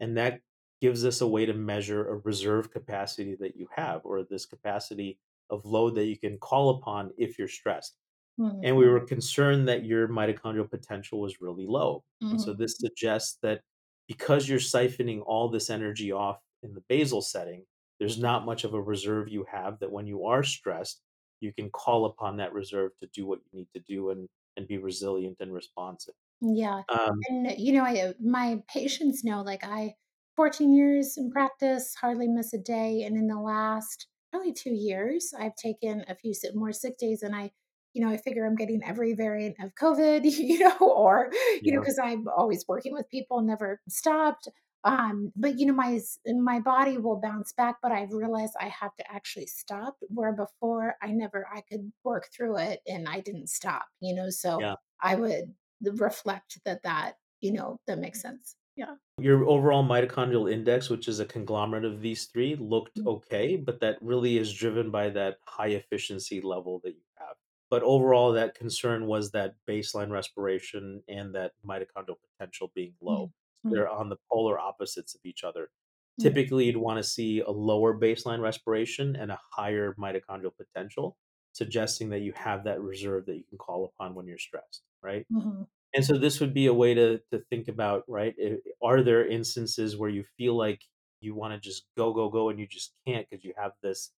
And 0.00 0.16
that 0.16 0.40
gives 0.80 1.04
us 1.04 1.20
a 1.20 1.26
way 1.26 1.44
to 1.46 1.52
measure 1.54 2.08
a 2.08 2.16
reserve 2.18 2.70
capacity 2.70 3.34
that 3.36 3.56
you 3.56 3.68
have 3.74 4.04
or 4.04 4.22
this 4.24 4.46
capacity 4.46 5.18
of 5.50 5.64
load 5.64 5.96
that 5.96 6.06
you 6.06 6.18
can 6.18 6.38
call 6.38 6.70
upon 6.78 7.12
if 7.18 7.38
you're 7.38 7.48
stressed. 7.48 7.96
Mhm, 8.38 8.64
And 8.64 8.76
we 8.76 8.88
were 8.88 9.00
concerned 9.06 9.68
that 9.68 9.84
your 9.84 10.08
mitochondrial 10.08 10.68
potential 10.70 11.20
was 11.20 11.40
really 11.40 11.66
low. 11.66 12.04
And 12.30 12.40
so 12.40 12.54
this 12.54 12.76
suggests 12.78 13.38
that 13.42 13.62
because 14.08 14.48
you're 14.48 14.58
siphoning 14.58 15.22
all 15.26 15.48
this 15.48 15.70
energy 15.70 16.12
off 16.12 16.40
in 16.62 16.74
the 16.74 16.82
basal 16.88 17.22
setting, 17.22 17.66
there's 18.00 18.18
not 18.18 18.44
much 18.46 18.64
of 18.64 18.74
a 18.74 18.82
reserve 18.82 19.28
you 19.28 19.44
have 19.44 19.78
that 19.80 19.92
when 19.92 20.06
you 20.06 20.24
are 20.26 20.42
stressed, 20.42 21.02
you 21.40 21.52
can 21.52 21.70
call 21.70 22.04
upon 22.06 22.36
that 22.38 22.52
reserve 22.52 22.92
to 22.98 23.06
do 23.08 23.26
what 23.26 23.40
you 23.52 23.60
need 23.60 23.68
to 23.74 23.80
do 23.80 24.10
and 24.10 24.28
and 24.56 24.66
be 24.66 24.78
resilient 24.78 25.36
and 25.40 25.52
responsive. 25.54 26.14
Yeah, 26.40 26.82
Um, 26.88 27.26
and, 27.28 27.58
you 27.58 27.72
know, 27.72 27.84
I, 27.84 28.00
uh 28.00 28.12
my 28.20 28.62
patients 28.68 29.24
know, 29.24 29.42
like, 29.42 29.64
I 29.64 29.96
14 30.36 30.72
years 30.74 31.16
in 31.18 31.30
practice, 31.30 31.94
hardly 31.96 32.28
miss 32.28 32.52
a 32.54 32.58
day, 32.58 33.02
and 33.02 33.16
in 33.16 33.26
the 33.26 33.40
last 33.40 34.06
probably 34.30 34.52
2 34.52 34.72
years, 34.74 35.32
I've 35.36 35.56
taken 35.56 36.04
a 36.08 36.14
few 36.14 36.32
more 36.54 36.72
sick 36.72 36.96
days, 36.98 37.22
and 37.22 37.34
I 37.34 37.50
you 37.94 38.04
know, 38.04 38.12
I 38.12 38.16
figure 38.16 38.46
I'm 38.46 38.56
getting 38.56 38.82
every 38.84 39.14
variant 39.14 39.56
of 39.62 39.74
COVID, 39.74 40.24
you 40.24 40.60
know, 40.60 40.76
or, 40.80 41.30
you 41.62 41.72
know, 41.72 41.80
because 41.80 41.98
I'm 42.02 42.26
always 42.36 42.64
working 42.68 42.92
with 42.92 43.08
people, 43.10 43.40
never 43.42 43.80
stopped, 43.88 44.48
um, 44.84 45.32
but, 45.36 45.58
you 45.58 45.66
know, 45.66 45.74
my 45.74 46.00
my 46.26 46.60
body 46.60 46.98
will 46.98 47.20
bounce 47.20 47.52
back, 47.52 47.76
but 47.82 47.92
I've 47.92 48.12
realized 48.12 48.54
I 48.60 48.68
have 48.68 48.94
to 48.96 49.12
actually 49.12 49.46
stop, 49.46 49.96
where 50.08 50.32
before 50.32 50.94
I 51.02 51.08
never 51.08 51.46
I 51.52 51.62
could 51.62 51.92
work 52.04 52.28
through 52.34 52.58
it 52.58 52.80
and 52.86 53.08
I 53.08 53.20
didn't 53.20 53.48
stop, 53.48 53.86
you 54.00 54.14
know, 54.14 54.30
so 54.30 54.60
yeah. 54.60 54.74
I 55.02 55.16
would 55.16 55.54
reflect 55.82 56.60
that 56.64 56.82
that, 56.84 57.14
you 57.40 57.52
know, 57.52 57.80
that 57.86 57.98
makes 57.98 58.22
sense. 58.22 58.54
Yeah. 58.76 58.94
Your 59.18 59.44
overall 59.48 59.82
mitochondrial 59.84 60.50
index, 60.50 60.88
which 60.88 61.08
is 61.08 61.18
a 61.18 61.26
conglomerate 61.26 61.84
of 61.84 62.00
these 62.00 62.26
3, 62.26 62.56
looked 62.60 62.96
Mm, 62.98 63.06
okay, 63.16 63.56
but 63.56 63.80
that 63.80 63.98
really 64.00 64.38
is 64.38 64.52
driven 64.52 64.90
by 64.92 65.10
that 65.10 65.38
high 65.44 65.68
efficiency 65.68 66.40
level 66.40 66.80
that 66.84 66.94
you 66.94 67.02
have. 67.18 67.36
But 67.70 67.82
overall, 67.82 68.32
that 68.32 68.54
concern 68.54 69.06
was 69.06 69.30
that 69.32 69.54
baseline 69.68 70.10
respiration 70.10 71.02
and 71.08 71.34
that 71.34 71.52
mitochondrial 71.64 72.16
potential 72.38 72.72
being 72.74 72.94
low. 73.00 73.26
mm, 73.26 73.32
mm, 73.64 73.72
They're 73.72 73.88
on 73.88 74.08
the 74.08 74.16
polar 74.30 74.58
opposites 74.58 75.14
of 75.14 75.20
each 75.24 75.44
other. 75.44 75.70
mm, 76.18 76.38
Typically, 76.38 76.66
you'd 76.66 76.76
wanna 76.78 77.02
see 77.02 77.40
a 77.40 77.50
lower 77.50 77.98
baseline 77.98 78.40
respiration 78.40 79.14
and 79.16 79.30
a 79.30 79.40
higher 79.52 79.94
mitochondrial 79.94 80.56
potential, 80.56 81.16
suggesting 81.52 82.08
that 82.10 82.20
you 82.20 82.32
have 82.32 82.64
that 82.64 82.80
reserve 82.80 83.26
that 83.26 83.36
you 83.36 83.44
can 83.44 83.58
call 83.58 83.84
upon 83.84 84.14
when 84.14 84.26
you're 84.26 84.38
stressed, 84.38 84.82
right? 85.02 85.26
mhm, 85.30 85.64
And 85.94 86.04
so 86.04 86.18
this 86.18 86.40
would 86.40 86.54
be 86.54 86.66
a 86.66 86.74
way 86.74 86.94
to 86.94 87.18
to 87.32 87.40
think 87.50 87.68
about, 87.68 88.04
right? 88.08 88.34
Are 88.82 89.02
there 89.02 89.26
instances 89.26 89.96
where 89.96 90.10
you 90.10 90.24
feel 90.36 90.56
like 90.56 90.82
you 91.20 91.34
want 91.34 91.54
to 91.54 91.60
just 91.60 91.86
go, 91.96 92.12
go, 92.12 92.28
go, 92.30 92.50
and 92.50 92.58
you 92.60 92.66
just 92.66 92.94
can't 93.06 93.28
because 93.28 93.44
you 93.44 93.54
have 93.56 93.72
this 93.82 94.12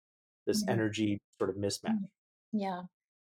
this 0.46 0.64
mhm, 0.64 0.68
energy 0.68 1.20
sort 1.38 1.50
of 1.50 1.56
mismatch? 1.56 1.94
mm. 1.96 2.08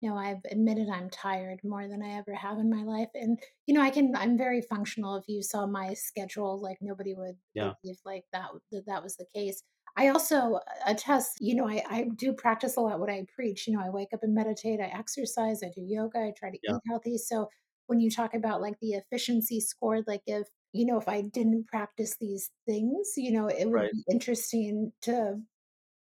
Yeah. 0.03 0.11
No, 0.11 0.17
I've 0.17 0.41
admitted 0.51 0.89
I'm 0.89 1.11
tired 1.11 1.61
more 1.65 1.89
than 1.89 2.03
I 2.03 2.11
ever 2.19 2.35
have 2.35 2.59
in 2.59 2.71
my 2.71 2.83
life, 2.83 3.09
and, 3.15 3.39
you 3.67 3.75
know, 3.75 3.81
I 3.83 3.91
can 3.91 4.15
I'm 4.17 4.37
very 4.39 4.61
functional. 4.63 5.17
If 5.17 5.25
you 5.29 5.43
saw 5.43 5.67
my 5.67 5.95
schedule, 5.95 6.61
like, 6.61 6.79
nobody 6.81 7.15
would 7.15 7.39
Yeah, 7.55 7.75
believe, 7.83 7.97
like, 8.05 8.25
that 8.33 8.51
that 8.73 8.85
that 8.87 9.03
was 9.03 9.17
the 9.17 9.27
case. 9.35 9.63
I 9.97 10.09
also 10.09 10.61
attest, 10.87 11.39
you 11.41 11.55
know, 11.55 11.69
I 11.69 11.83
I 11.89 12.05
do 12.17 12.33
practice 12.35 12.77
a 12.77 12.81
lot 12.81 13.01
what 13.01 13.11
I 13.11 13.25
preach, 13.35 13.67
you 13.67 13.75
know, 13.77 13.83
I 13.85 13.91
wake 13.91 14.13
up 14.15 14.23
and 14.23 14.35
meditate, 14.35 14.81
I 14.81 14.85
exercise, 14.89 15.63
I 15.63 15.71
do 15.75 15.83
yoga, 15.83 16.19
I 16.21 16.33
try 16.37 16.51
to 16.51 16.59
yeah, 16.63 16.73
eat 16.73 16.83
healthy, 16.89 17.17
so 17.19 17.49
when 17.87 18.01
you 18.01 18.11
talk 18.11 18.35
about, 18.35 18.61
like, 18.63 18.75
the 18.81 18.93
efficiency 18.95 19.61
score, 19.61 20.01
like, 20.07 20.23
if 20.27 20.49
you 20.73 20.85
know, 20.87 20.99
if 20.99 21.09
I 21.09 21.23
didn't 21.23 21.69
practice 21.69 22.17
these 22.21 22.51
things, 22.67 23.13
you 23.17 23.33
know, 23.33 23.47
it 23.49 23.69
would 23.71 23.87
right, 23.87 23.91
be 23.91 24.05
interesting 24.11 24.93
to, 25.03 25.41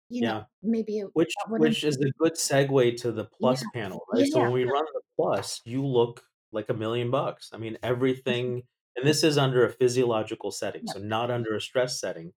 you 0.09 0.23
know, 0.23 0.31
yeah. 0.31 0.45
maybe 0.63 0.99
it 0.99 1.09
Which 1.13 1.35
which 1.55 1.83
is 1.85 1.97
a 2.01 2.11
good 2.19 2.33
segue 2.35 2.97
to 3.01 3.11
the 3.11 3.25
Yeah. 3.39 3.55
plus 3.55 3.65
panel, 3.65 4.05
right? 4.11 4.25
Yeah, 4.25 4.27
So 4.27 4.41
when 4.43 4.53
we 4.53 4.65
run 4.65 4.85
the 4.93 5.01
plus, 5.17 5.61
you 5.65 5.85
look 5.85 6.23
like 6.51 6.69
a 6.69 6.73
million 6.75 7.11
bucks. 7.11 7.51
I 7.53 7.57
mean, 7.57 7.77
Mhm. 8.25 8.37
everything, 8.37 8.63
and 8.97 9.07
this 9.07 9.23
is 9.23 9.37
under 9.37 9.65
a 9.65 9.71
physiological 9.71 10.51
setting, 10.51 10.87
so 10.87 10.99
not 10.99 11.31
under 11.31 11.55
a 11.55 11.61
stress 11.61 11.99
setting. 11.99 12.33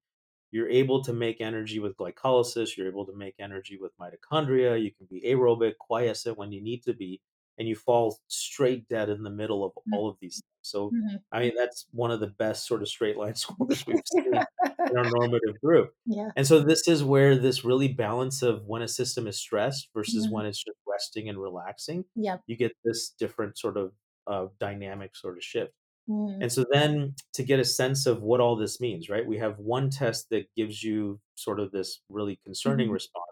You're 0.52 0.70
able 0.70 1.02
to 1.04 1.12
make 1.14 1.40
energy 1.40 1.80
with 1.80 1.96
glycolysis, 1.96 2.76
you're 2.76 2.88
able 2.88 3.06
to 3.06 3.14
make 3.16 3.36
energy 3.38 3.78
with 3.80 3.92
mitochondria, 3.98 4.82
you 4.82 4.92
can 4.94 5.06
be 5.06 5.22
aerobic, 5.22 5.78
quiescent 5.78 6.38
when 6.38 6.52
you 6.52 6.62
need 6.62 6.82
to 6.84 6.94
be, 6.94 7.22
and 7.58 7.68
you 7.68 7.74
fall 7.76 8.18
straight 8.28 8.88
dead 8.88 9.08
in 9.08 9.22
the 9.22 9.30
middle 9.30 9.64
of 9.64 9.72
Mm, 9.86 9.92
all 9.92 10.08
of 10.08 10.16
these 10.20 10.40
things. 10.40 10.58
So, 10.62 10.96
mhm. 10.96 11.24
I 11.32 11.40
mean, 11.40 11.52
that's 11.56 11.86
one 11.92 12.10
of 12.10 12.20
the 12.20 12.28
best 12.28 12.66
sort 12.66 12.82
of 12.82 12.88
straight 12.88 13.16
line 13.16 13.34
scores 13.36 13.86
we've 13.86 14.00
seen 14.04 14.46
in 14.88 14.96
our 14.98 15.04
normative 15.08 15.60
group. 15.60 15.94
Yeah. 16.04 16.32
And 16.36 16.46
so 16.46 16.60
this 16.60 16.86
is 16.88 17.02
where 17.04 17.36
this 17.36 17.64
really 17.64 17.88
balance 17.92 18.42
of 18.42 18.64
when 18.66 18.82
a 18.82 18.88
system 18.88 19.26
is 19.26 19.38
stressed 19.38 19.88
versus 19.94 20.28
Mhm. 20.28 20.30
when 20.30 20.46
it's 20.46 20.62
just 20.62 20.78
resting 20.86 21.28
and 21.28 21.38
relaxing, 21.40 22.04
Yep. 22.14 22.44
you 22.46 22.56
get 22.56 22.72
this 22.84 23.10
different 23.18 23.58
sort 23.58 23.76
of 23.76 23.92
uh, 24.26 24.46
dynamic 24.58 25.16
sort 25.16 25.36
of 25.36 25.44
shift. 25.44 25.72
Mm, 26.08 26.42
And 26.42 26.50
so 26.52 26.64
then 26.72 27.14
to 27.34 27.42
get 27.44 27.60
a 27.60 27.64
sense 27.64 28.06
of 28.06 28.22
what 28.22 28.40
all 28.40 28.56
this 28.56 28.80
means, 28.80 29.08
right? 29.10 29.26
We 29.26 29.38
have 29.38 29.58
one 29.58 29.90
test 29.90 30.28
that 30.30 30.46
gives 30.56 30.82
you 30.82 31.20
sort 31.34 31.60
of 31.60 31.70
this 31.72 32.00
really 32.08 32.36
concerning 32.44 32.90
mhm, 32.90 32.90
response. 32.90 33.26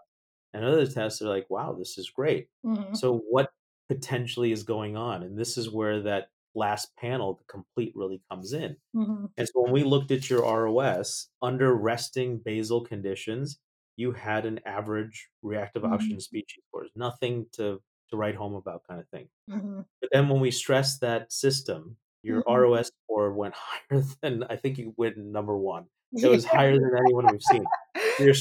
And 0.53 0.63
other 0.65 0.87
tests 0.87 1.21
are 1.21 1.29
like, 1.29 1.49
wow, 1.49 1.73
this 1.73 1.97
is 1.97 2.09
great. 2.09 2.49
mhm, 2.63 2.93
So 2.93 3.19
what 3.29 3.51
potentially 3.89 4.51
is 4.53 4.63
going 4.63 4.97
on? 4.97 5.23
And 5.23 5.37
this 5.37 5.57
is 5.57 5.69
where 5.71 6.01
that 6.03 6.29
last 6.55 6.95
panel, 6.97 7.35
the 7.35 7.45
complete 7.45 7.93
really 7.95 8.21
comes 8.31 8.53
in. 8.53 8.77
mhm, 8.93 9.33
And 9.37 9.47
so 9.47 9.61
when 9.63 9.71
we 9.73 9.83
looked 9.83 10.11
at 10.11 10.29
your 10.29 10.43
ROS, 10.45 11.29
under 11.41 11.73
resting 11.75 12.39
basal 12.39 12.85
conditions, 12.85 13.59
you 13.97 14.11
had 14.13 14.45
an 14.45 14.59
average 14.65 15.29
reactive 15.41 15.83
mhm, 15.83 15.89
oxygen 15.93 16.19
species 16.21 16.63
scores, 16.69 16.91
nothing 16.95 17.47
to 17.53 17.81
to 18.09 18.17
write 18.17 18.35
home 18.35 18.55
about 18.55 18.83
kind 18.89 18.99
of 18.99 19.07
thing. 19.09 19.29
mhm, 19.47 19.85
But 20.01 20.09
then 20.13 20.29
when 20.29 20.41
we 20.41 20.51
stressed 20.51 21.01
that 21.01 21.31
system, 21.31 21.97
your 22.23 22.43
mhm. 22.43 22.43
ROS 22.47 22.91
score 23.05 23.33
went 23.33 23.55
higher 23.57 24.03
than 24.21 24.43
I 24.43 24.55
think 24.57 24.77
you 24.77 24.93
went 24.97 25.17
number 25.17 25.57
1. 25.57 25.87
It 26.23 26.27
was 26.29 26.45
higher 26.45 26.73
than 26.73 26.91
anyone 26.97 27.29
we've 27.29 27.41
seen. 27.43 27.71
Your 28.17 28.33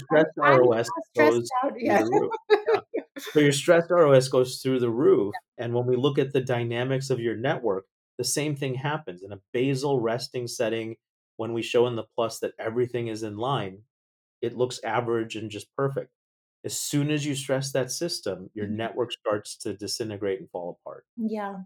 I'm 0.43 0.61
ROS 0.61 0.91
stressed 1.13 1.43
goes 1.43 1.49
out, 1.65 1.73
yeah. 1.79 2.05
The 3.25 3.31
roof. 3.31 3.35
Yeah. 3.35 3.41
So 3.41 3.41
your 3.41 3.53
stress 3.53 3.91
ROS 3.91 4.29
goes 4.29 4.63
through 4.63 4.81
the 4.81 4.91
roof, 4.91 5.37
and 5.59 5.75
when 5.75 5.87
we 5.87 5.97
look 5.97 6.19
at 6.19 6.33
the 6.33 6.41
dynamics 6.41 7.11
of 7.11 7.21
your 7.21 7.37
network, 7.37 7.87
the 8.19 8.25
same 8.25 8.57
thing 8.57 8.75
happens. 8.75 9.23
In 9.23 9.33
a 9.33 9.41
basal 9.53 10.01
resting 10.01 10.47
setting, 10.47 10.97
when 11.37 11.53
we 11.53 11.63
show 11.63 11.87
in 11.87 11.97
the 11.97 12.05
plus 12.17 12.41
that 12.41 12.55
everything 12.59 13.09
is 13.09 13.23
in 13.23 13.37
line, 13.37 13.85
it 14.43 14.57
looks 14.57 14.83
average 14.85 15.37
and 15.37 15.51
just 15.51 15.75
perfect. 15.77 16.13
As 16.65 16.79
soon 16.81 17.11
as 17.11 17.27
you 17.27 17.35
stress 17.37 17.73
that 17.73 17.91
system, 17.93 18.51
your 18.55 18.67
Mhm. 18.67 18.69
network 18.69 19.13
starts 19.13 19.57
to 19.59 19.75
disintegrate 19.75 20.41
and 20.41 20.51
fall 20.51 20.79
apart. 20.81 21.07
Yeah. 21.17 21.63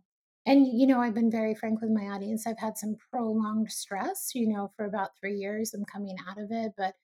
And, 0.46 0.66
you 0.66 0.86
know, 0.86 1.00
I've 1.00 1.14
been 1.14 1.30
very 1.30 1.54
frank 1.54 1.80
with 1.80 1.90
my 1.90 2.06
audience. 2.08 2.46
I've 2.46 2.58
had 2.58 2.76
some 2.78 2.96
prolonged 2.96 3.70
stress, 3.70 4.34
you 4.34 4.48
know, 4.48 4.68
for 4.76 4.84
about 4.84 5.16
3 5.16 5.36
years. 5.38 5.72
I'm 5.74 5.84
coming 5.84 6.16
out 6.26 6.38
of 6.38 6.50
it, 6.50 6.72
but 6.76 6.96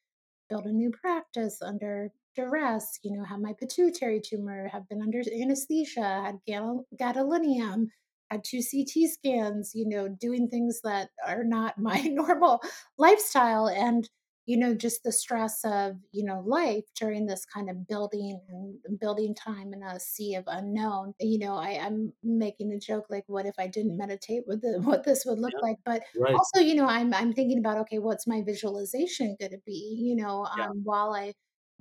built 0.48 0.66
a 0.66 0.72
new 0.72 0.90
practice 0.90 1.62
under 1.62 2.12
duress, 2.38 2.98
you 3.02 3.16
know, 3.16 3.24
had 3.24 3.40
my 3.40 3.52
pituitary 3.52 4.20
tumor, 4.20 4.68
have 4.68 4.88
been 4.88 5.02
under 5.02 5.20
anesthesia, 5.20 6.02
had 6.24 6.38
gal- 6.46 6.86
gadolinium, 6.98 7.86
had 8.30 8.44
two 8.44 8.62
CT 8.62 9.08
scans, 9.08 9.72
you 9.74 9.86
know, 9.88 10.08
doing 10.08 10.48
things 10.48 10.80
that 10.82 11.10
are 11.26 11.44
not 11.44 11.78
my 11.88 12.00
normal 12.02 12.60
lifestyle. 12.98 13.68
And, 13.68 14.08
you 14.46 14.56
know, 14.56 14.74
just 14.74 15.02
the 15.02 15.12
stress 15.12 15.62
of, 15.64 15.96
you 16.10 16.24
know, 16.24 16.40
life 16.40 16.84
during 16.94 17.26
this 17.26 17.44
kind 17.44 17.68
of 17.68 17.86
building 17.86 18.40
and 18.48 18.98
building 18.98 19.34
time 19.34 19.74
in 19.74 19.82
a 19.82 20.00
sea 20.00 20.34
of 20.36 20.44
unknown. 20.46 21.14
You 21.20 21.38
know, 21.38 21.54
I, 21.56 21.72
I'm 21.72 22.14
making 22.22 22.72
a 22.72 22.78
joke 22.78 23.06
like, 23.10 23.24
what 23.26 23.44
if 23.46 23.54
I 23.58 23.66
didn't 23.66 23.98
meditate? 23.98 24.44
with 24.46 24.62
the 24.62 24.80
what 24.82 25.04
this 25.04 25.24
would 25.26 25.38
look 25.38 25.54
Yeah, 25.54 25.60
like? 25.60 25.76
But 25.84 26.02
right. 26.14 26.42
also, 26.42 26.60
you 26.64 26.74
know, 26.74 26.86
I'm 26.86 27.12
I'm 27.12 27.32
thinking 27.34 27.58
about, 27.58 27.78
okay, 27.78 27.98
what's 27.98 28.26
my 28.26 28.42
visualization 28.42 29.36
gonna 29.40 29.58
be, 29.66 29.96
you 30.00 30.16
know, 30.16 30.44
Yeah, 30.54 30.64
um, 30.64 30.82
while 30.84 31.12
I, 31.14 31.34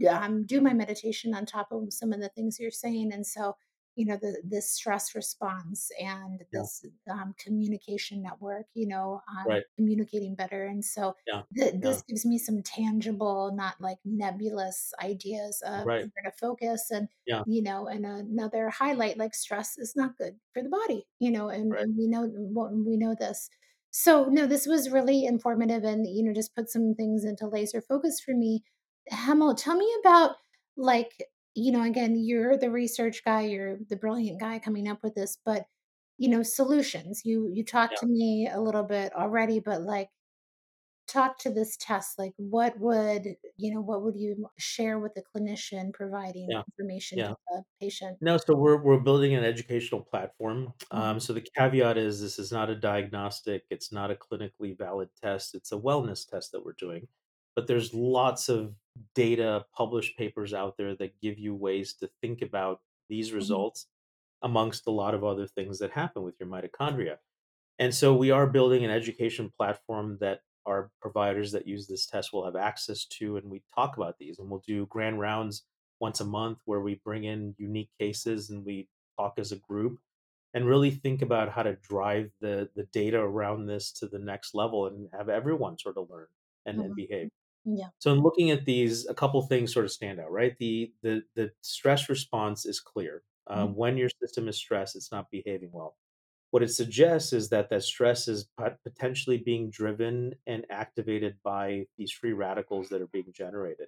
um, 0.10 0.46
do 0.46 0.62
my 0.62 0.74
meditation 0.74 1.34
on 1.34 1.46
top 1.46 1.72
of 1.72 1.92
some 1.94 2.14
of 2.14 2.20
the 2.22 2.30
things 2.30 2.60
you're 2.60 2.72
saying, 2.72 3.12
and 3.14 3.26
so, 3.26 3.56
you 3.96 4.06
know, 4.06 4.18
the 4.18 4.42
this 4.46 4.72
stress 4.72 5.16
response 5.16 5.90
and 6.00 6.44
yeah, 6.52 6.68
this, 6.72 6.86
um, 7.10 7.34
communication 7.40 8.22
network, 8.22 8.68
you 8.74 8.88
know, 8.88 9.22
um, 9.30 9.46
right. 9.46 9.64
communicating 9.78 10.36
better, 10.36 10.66
and 10.66 10.84
so 10.86 11.16
Yeah, 11.26 11.44
th 11.56 11.74
yeah, 11.82 11.98
this 11.98 12.02
gives 12.08 12.26
me 12.26 12.38
some 12.38 12.62
tangible, 12.64 13.52
not 13.56 13.80
like 13.82 13.98
nebulous 14.06 14.94
ideas 15.02 15.62
of 15.66 15.84
right. 15.84 16.08
where 16.14 16.24
to 16.32 16.38
focus 16.38 16.92
and, 16.92 17.08
Yeah, 17.26 17.44
you 17.46 17.62
know, 17.62 17.88
and 17.88 18.06
another 18.06 18.70
highlight, 18.70 19.18
like 19.18 19.34
stress 19.34 19.78
is 19.78 19.96
not 19.96 20.18
good 20.18 20.40
for 20.54 20.62
the 20.64 20.70
body, 20.70 21.08
you 21.20 21.32
know, 21.32 21.50
and 21.50 21.76
right. 21.76 21.82
and 21.82 21.98
we 21.98 22.08
know 22.08 22.24
we 22.86 22.98
know 22.98 23.16
this. 23.16 23.50
So, 23.92 24.26
no, 24.26 24.46
this 24.46 24.68
was 24.68 24.90
really 24.92 25.26
informative 25.26 25.84
and, 25.84 26.06
you 26.08 26.24
know, 26.24 26.34
just 26.34 26.56
put 26.56 26.70
some 26.70 26.94
things 26.96 27.24
into 27.26 27.48
laser 27.48 27.82
focus 27.82 28.20
for 28.20 28.34
me. 28.36 28.64
Hemal, 29.12 29.56
tell 29.58 29.76
me 29.78 29.92
about 30.02 30.36
like, 30.76 31.30
you 31.56 31.72
know, 31.72 31.84
again, 31.84 32.16
you're 32.18 32.58
the 32.58 32.70
research 32.72 33.24
guy, 33.24 33.42
you're 33.42 33.78
the 33.90 33.96
brilliant 33.96 34.40
guy 34.40 34.60
coming 34.60 34.88
up 34.88 35.02
with 35.04 35.16
this, 35.16 35.38
but 35.46 35.66
you 36.18 36.30
know, 36.30 36.44
solutions. 36.44 37.22
You 37.26 37.50
you 37.54 37.64
talked 37.64 37.98
Yeah, 37.98 38.00
to 38.00 38.08
me 38.08 38.50
a 38.52 38.60
little 38.62 38.84
bit 38.84 39.14
already, 39.16 39.60
but 39.60 39.82
like 39.82 40.10
talk 41.08 41.38
to 41.40 41.52
this 41.52 41.78
test, 41.78 42.20
like, 42.20 42.34
what 42.38 42.80
would 42.80 43.38
you 43.58 43.74
know, 43.74 43.82
what 43.82 44.04
would 44.04 44.18
you 44.18 44.50
share 44.60 45.00
with 45.00 45.14
the 45.16 45.24
clinician 45.24 45.94
providing 45.94 46.52
Yeah, 46.52 46.64
information 46.68 47.22
yeah. 47.22 47.34
to 47.34 47.36
the 47.50 47.64
patient? 47.82 48.20
No, 48.22 48.38
so 48.38 48.56
we're 48.58 48.82
we're 48.84 49.00
building 49.02 49.36
an 49.36 49.44
educational 49.46 50.02
platform. 50.02 50.74
Mhm, 50.94 51.08
Um, 51.08 51.20
so 51.20 51.34
the 51.34 51.42
caveat 51.58 51.98
is 51.98 52.22
this 52.22 52.40
is 52.40 52.52
not 52.52 52.70
a 52.70 52.76
diagnostic, 52.76 53.66
it's 53.70 53.92
not 53.92 54.12
a 54.12 54.16
clinically 54.16 54.78
valid 54.78 55.10
test, 55.22 55.56
it's 55.56 55.72
a 55.72 55.78
wellness 55.80 56.28
test 56.30 56.52
that 56.54 56.66
we're 56.66 56.74
doing. 56.74 57.10
But 57.56 57.68
there's 57.68 57.94
lots 57.94 58.50
of 58.50 58.76
data, 59.16 59.66
published 59.76 60.18
papers 60.18 60.54
out 60.54 60.76
there 60.78 60.96
that 60.96 61.20
give 61.22 61.38
you 61.38 61.56
ways 61.56 61.94
to 61.96 62.10
think 62.22 62.42
about 62.42 62.82
these 63.10 63.32
mhm, 63.32 63.36
results 63.36 63.88
amongst 64.44 64.88
a 64.88 64.92
lot 64.92 65.14
of 65.14 65.24
other 65.24 65.48
things 65.48 65.80
that 65.80 65.92
happen 65.92 66.24
with 66.24 66.36
your 66.40 66.50
mitochondria. 66.50 67.18
And 67.80 67.94
so 67.94 68.16
we 68.16 68.32
are 68.32 68.48
building 68.48 68.84
an 68.86 68.92
education 68.92 69.52
platform 69.56 70.18
that 70.22 70.42
our 70.66 70.92
providers 71.02 71.52
that 71.54 71.68
use 71.68 71.88
this 71.88 72.06
test 72.06 72.34
will 72.34 72.46
have 72.46 72.56
access 72.56 73.06
to, 73.06 73.38
and 73.38 73.50
we 73.50 73.64
talk 73.74 73.98
about 73.98 74.18
these, 74.20 74.40
and 74.40 74.50
we'll 74.50 74.64
do 74.68 74.86
grand 74.88 75.20
rounds 75.20 75.64
once 76.00 76.20
a 76.20 76.26
month 76.26 76.60
where 76.66 76.82
we 76.82 77.02
bring 77.04 77.24
in 77.24 77.56
unique 77.58 77.90
cases 78.00 78.50
and 78.50 78.66
we 78.66 78.88
talk 79.18 79.34
as 79.38 79.52
a 79.52 79.58
group 79.58 80.00
and 80.54 80.68
really 80.68 80.92
think 80.92 81.22
about 81.22 81.50
how 81.50 81.64
to 81.64 81.76
drive 81.78 82.32
the 82.42 82.70
the 82.76 82.84
data 82.94 83.20
around 83.20 83.66
this 83.66 83.92
to 83.92 84.08
the 84.08 84.20
next 84.20 84.54
level 84.54 84.88
and 84.88 85.08
have 85.16 85.30
everyone 85.30 85.78
sort 85.78 85.98
of 85.98 86.10
learn 86.10 86.28
and, 86.66 86.80
and 86.80 86.92
mhm. 86.92 86.96
behave. 86.96 87.30
Yeah, 87.68 87.90
So 88.00 88.14
in 88.14 88.20
looking 88.22 88.52
at 88.52 88.66
these, 88.66 89.08
a 89.08 89.14
couple 89.16 89.42
things 89.42 89.74
sort 89.74 89.86
of 89.86 89.92
stand 89.92 90.20
out, 90.20 90.32
right? 90.32 90.56
The 90.60 90.94
the 91.02 91.24
the 91.36 91.52
stress 91.62 92.10
response 92.10 92.66
is 92.66 92.80
clear. 92.80 93.24
mhm, 93.54 93.72
Um, 93.72 93.76
when 93.76 93.98
your 93.98 94.10
system 94.22 94.48
is 94.48 94.58
stressed, 94.58 94.96
it's 94.96 95.12
not 95.12 95.32
behaving 95.32 95.72
well 95.72 95.98
what 96.52 96.64
it 96.64 96.70
suggests 96.70 97.34
is 97.34 97.50
that 97.50 97.70
that 97.70 97.84
stress 97.84 98.28
is 98.28 98.50
potentially 98.84 99.38
being 99.38 99.70
driven 99.70 100.36
and 100.48 100.66
activated 100.70 101.38
by 101.44 101.88
these 101.98 102.12
free 102.12 102.34
radicals 102.34 102.90
that 102.90 103.02
are 103.02 103.08
being 103.08 103.32
generated. 103.34 103.88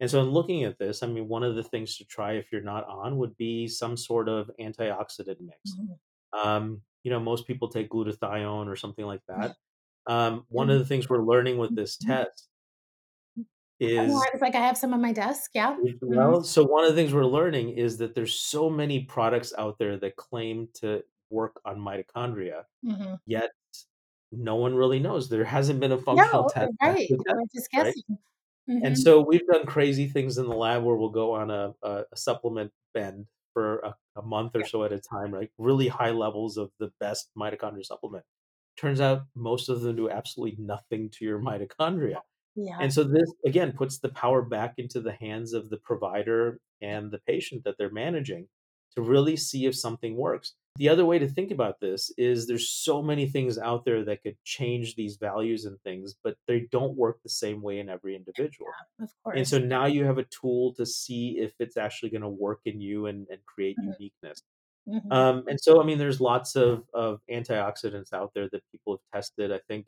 And 0.00 0.10
so 0.10 0.20
in 0.22 0.30
looking 0.30 0.64
at 0.64 0.78
this, 0.78 1.02
I 1.02 1.06
mean, 1.06 1.28
one 1.28 1.42
of 1.42 1.56
the 1.56 1.62
things 1.62 1.96
to 1.98 2.04
try 2.04 2.32
if 2.34 2.50
you're 2.50 2.62
not 2.62 2.84
on 2.86 3.18
would 3.18 3.36
be 3.36 3.68
some 3.68 3.96
sort 3.96 4.28
of 4.28 4.50
antioxidant 4.60 5.40
mix. 5.40 5.78
mhm. 5.78 5.98
Um, 6.32 6.82
you 7.04 7.10
know, 7.12 7.20
most 7.20 7.46
people 7.46 7.68
take 7.70 7.90
glutathione 7.90 8.68
or 8.68 8.76
something 8.76 9.06
like 9.06 9.22
that. 9.28 9.56
Um, 10.06 10.46
one 10.50 10.70
of 10.70 10.78
Mhm, 10.78 10.80
the 10.80 10.86
things 10.86 11.08
we're 11.10 11.24
learning 11.24 11.58
with 11.58 11.74
this 11.76 11.98
mhm. 12.00 12.16
test 12.16 12.49
is 13.80 14.26
I 14.26 14.30
was 14.32 14.40
like, 14.40 14.54
I 14.54 14.60
have 14.60 14.78
some 14.78 14.94
on 14.94 15.00
my 15.00 15.12
desk, 15.12 15.50
yeah. 15.54 15.76
Mhm, 15.78 15.98
well, 16.02 16.42
so 16.42 16.64
one 16.64 16.84
of 16.84 16.90
the 16.90 16.96
things 16.96 17.14
we're 17.14 17.24
learning 17.24 17.70
is 17.70 17.96
that 17.98 18.14
there's 18.14 18.34
so 18.34 18.68
many 18.68 19.04
products 19.04 19.54
out 19.56 19.78
there 19.78 19.96
that 19.98 20.16
claim 20.16 20.68
to 20.74 21.04
work 21.30 21.60
on 21.64 21.78
mitochondria 21.80 22.64
mhm. 22.82 23.20
Yet, 23.26 23.50
no 24.32 24.56
one 24.56 24.74
really 24.76 25.00
knows. 25.00 25.28
There 25.30 25.44
hasn't 25.44 25.80
been 25.80 25.92
a 25.92 25.98
functional 25.98 26.44
No, 26.44 26.46
test 26.46 26.72
right, 26.82 27.10
we're 27.18 27.44
just 27.54 27.70
right? 27.76 27.94
guessing. 27.94 28.18
And 28.82 28.98
so 28.98 29.20
we've 29.22 29.46
done 29.46 29.66
crazy 29.66 30.08
things 30.08 30.38
in 30.38 30.46
the 30.48 30.54
lab 30.56 30.84
where 30.84 30.96
we'll 30.96 31.10
go 31.10 31.34
on 31.34 31.50
a 31.50 31.74
a 31.82 32.04
a 32.12 32.16
supplement 32.16 32.72
bend 32.94 33.28
for 33.54 33.80
a 33.80 33.96
a 34.16 34.22
month 34.22 34.56
or 34.56 34.62
Yeah, 34.62 34.66
so 34.66 34.84
at 34.84 34.92
a 34.92 35.00
time, 35.00 35.32
right? 35.34 35.50
Really 35.58 35.88
high 35.88 36.10
levels 36.12 36.56
of 36.58 36.72
the 36.80 36.92
best 37.00 37.30
mitochondria 37.36 37.84
supplement. 37.86 38.24
Turns 38.76 39.00
out 39.00 39.24
most 39.36 39.68
of 39.70 39.82
them 39.82 39.96
do 39.96 40.10
absolutely 40.10 40.58
nothing 40.64 41.10
to 41.12 41.24
your 41.26 41.40
mitochondria. 41.40 42.22
Yeah, 42.54 42.84
And 42.84 42.92
so 42.92 43.04
this, 43.04 43.32
again, 43.46 43.72
puts 43.72 43.98
the 43.98 44.08
power 44.08 44.42
back 44.42 44.74
into 44.78 45.00
the 45.00 45.12
hands 45.12 45.52
of 45.52 45.70
the 45.70 45.78
provider 45.78 46.60
and 46.80 47.10
the 47.10 47.18
patient 47.20 47.64
that 47.64 47.76
they're 47.78 47.90
managing 47.92 48.48
to 48.96 49.02
really 49.02 49.36
see 49.36 49.66
if 49.66 49.76
something 49.76 50.16
works. 50.16 50.54
The 50.76 50.88
other 50.88 51.04
way 51.04 51.18
to 51.18 51.28
think 51.28 51.50
about 51.50 51.80
this 51.80 52.10
is 52.16 52.46
there's 52.46 52.70
so 52.70 53.02
many 53.02 53.28
things 53.28 53.58
out 53.58 53.84
there 53.84 54.04
that 54.04 54.22
could 54.22 54.36
change 54.44 54.94
these 54.96 55.16
values 55.16 55.64
and 55.64 55.80
things, 55.82 56.14
but 56.24 56.36
they 56.46 56.60
don't 56.70 56.96
work 56.96 57.20
the 57.22 57.28
same 57.28 57.60
way 57.60 57.78
in 57.80 57.88
every 57.88 58.16
individual. 58.16 58.78
of 59.00 59.10
course. 59.22 59.40
And 59.40 59.46
so 59.48 59.58
now 59.58 59.86
you 59.86 60.04
have 60.04 60.18
a 60.18 60.24
tool 60.24 60.74
to 60.74 60.86
see 60.86 61.38
if 61.38 61.54
it's 61.60 61.76
actually 61.76 62.10
going 62.10 62.22
to 62.22 62.28
work 62.28 62.60
in 62.64 62.80
you 62.80 63.06
and, 63.06 63.28
and 63.30 63.44
create 63.46 63.78
Mhm, 63.78 63.94
uniqueness. 63.98 64.40
mhm. 64.86 65.10
Um, 65.10 65.44
and 65.48 65.60
so, 65.60 65.80
I 65.82 65.84
mean, 65.84 65.98
there's 65.98 66.20
lots 66.20 66.56
of 66.56 66.84
of 66.94 67.20
antioxidants 67.30 68.12
out 68.12 68.32
there 68.34 68.48
that 68.50 68.62
people 68.72 68.94
have 68.94 69.20
tested. 69.20 69.52
I 69.52 69.60
think 69.68 69.86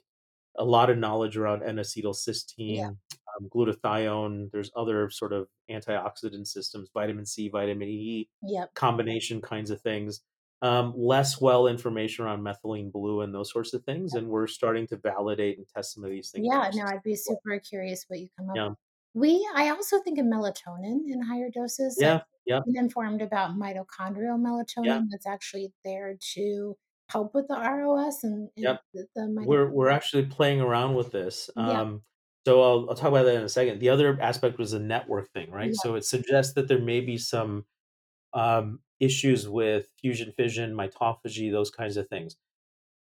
a 0.57 0.65
lot 0.65 0.91
of 0.91 0.99
knowledge 0.99 1.37
around 1.37 1.63
N-acetylcysteine, 1.63 2.97
um, 3.39 3.49
glutathione. 3.55 4.51
There's 4.51 4.71
other 4.77 5.11
sort 5.11 5.33
of 5.33 5.49
antioxidant 5.71 6.47
systems, 6.47 6.91
vitamin 6.93 7.27
C, 7.27 7.49
vitamin 7.49 7.89
E, 7.89 8.29
yep, 8.43 8.75
combination 8.75 9.41
kinds 9.41 9.71
of 9.71 9.81
things. 9.81 10.21
Um, 10.61 10.95
less 10.97 11.41
well 11.41 11.67
information 11.67 12.25
around 12.25 12.43
methylene 12.43 12.93
blue 12.93 13.23
and 13.23 13.35
those 13.35 13.51
sorts 13.51 13.75
of 13.75 13.83
things, 13.85 14.15
and 14.15 14.29
we're 14.29 14.47
starting 14.47 14.87
to 14.89 14.97
validate 14.97 15.59
and 15.59 15.67
test 15.67 15.93
some 15.95 16.05
of 16.05 16.11
these 16.11 16.31
things 16.31 16.47
yeah, 16.49 16.71
no. 16.73 16.85
I'd 16.85 17.03
be 17.03 17.17
super 17.17 17.59
curious 17.59 18.05
what 18.07 18.21
you 18.21 18.29
come 18.39 18.49
up 18.49 18.55
Yeah, 18.57 18.71
We 19.15 19.47
I 19.57 19.71
also 19.71 20.01
think 20.01 20.19
of 20.19 20.27
melatonin 20.27 21.01
in 21.11 21.21
higher 21.23 21.51
doses. 21.51 21.97
Yeah, 22.01 22.21
yeah, 22.47 22.61
informed 22.67 23.23
about 23.23 23.53
mitochondrial 23.53 24.39
yeah, 24.83 25.01
melatonin 25.01 25.09
that's 25.11 25.27
actually 25.27 25.73
there 25.85 26.17
to 26.35 26.77
help 27.13 27.35
with 27.35 27.47
the 27.49 27.55
ROS 27.55 28.25
and 28.25 28.49
yeah. 28.57 28.71
and 28.71 28.79
the 28.95 29.07
the 29.15 29.23
mito 29.23 29.47
We're 29.47 29.71
we're 29.71 29.91
actually 29.91 30.27
playing 30.27 30.61
around 30.61 30.95
with 30.95 31.13
this. 31.13 31.51
Yeah, 31.57 31.81
Um, 31.81 32.03
so 32.47 32.63
I'll 32.63 32.87
I'll 32.91 32.97
talk 32.97 33.09
about 33.09 33.25
that 33.25 33.37
in 33.37 33.43
a 33.43 33.49
second. 33.49 33.81
The 33.81 33.91
other 33.91 34.19
aspect 34.21 34.59
was 34.59 34.73
a 34.73 34.79
network 34.79 35.31
thing, 35.33 35.51
right? 35.51 35.69
yeah, 35.69 35.81
So 35.83 35.95
it 35.95 36.05
suggests 36.05 36.55
that 36.55 36.69
there 36.69 36.81
may 36.81 37.01
be 37.01 37.19
some 37.19 37.65
um, 38.35 38.81
issues 39.01 39.49
with 39.49 39.87
fusion 40.01 40.33
fission, 40.37 40.75
mitophagy, 40.75 41.51
those 41.51 41.71
kinds 41.71 41.97
of 41.97 42.09
things. 42.09 42.37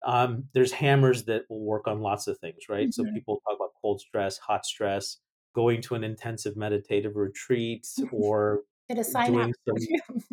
Um, 0.04 0.44
there's 0.52 0.72
hammers 0.72 1.24
that 1.24 1.42
will 1.48 1.64
work 1.64 1.86
on 1.86 2.00
lots 2.00 2.26
of 2.26 2.38
things, 2.38 2.64
right? 2.68 2.92
So 2.92 3.04
mhm. 3.04 3.14
people 3.14 3.40
talk 3.46 3.56
about 3.56 3.70
cold 3.80 4.00
stress, 4.00 4.36
hot 4.38 4.66
stress, 4.66 5.18
going 5.54 5.80
to 5.82 5.94
an 5.94 6.02
intensive 6.02 6.56
meditative 6.56 7.16
retreat, 7.16 7.86
or 8.10 8.62
Get 8.88 8.98
a 8.98 9.04
sign 9.04 9.34
doing 9.34 9.52
some 9.68 9.88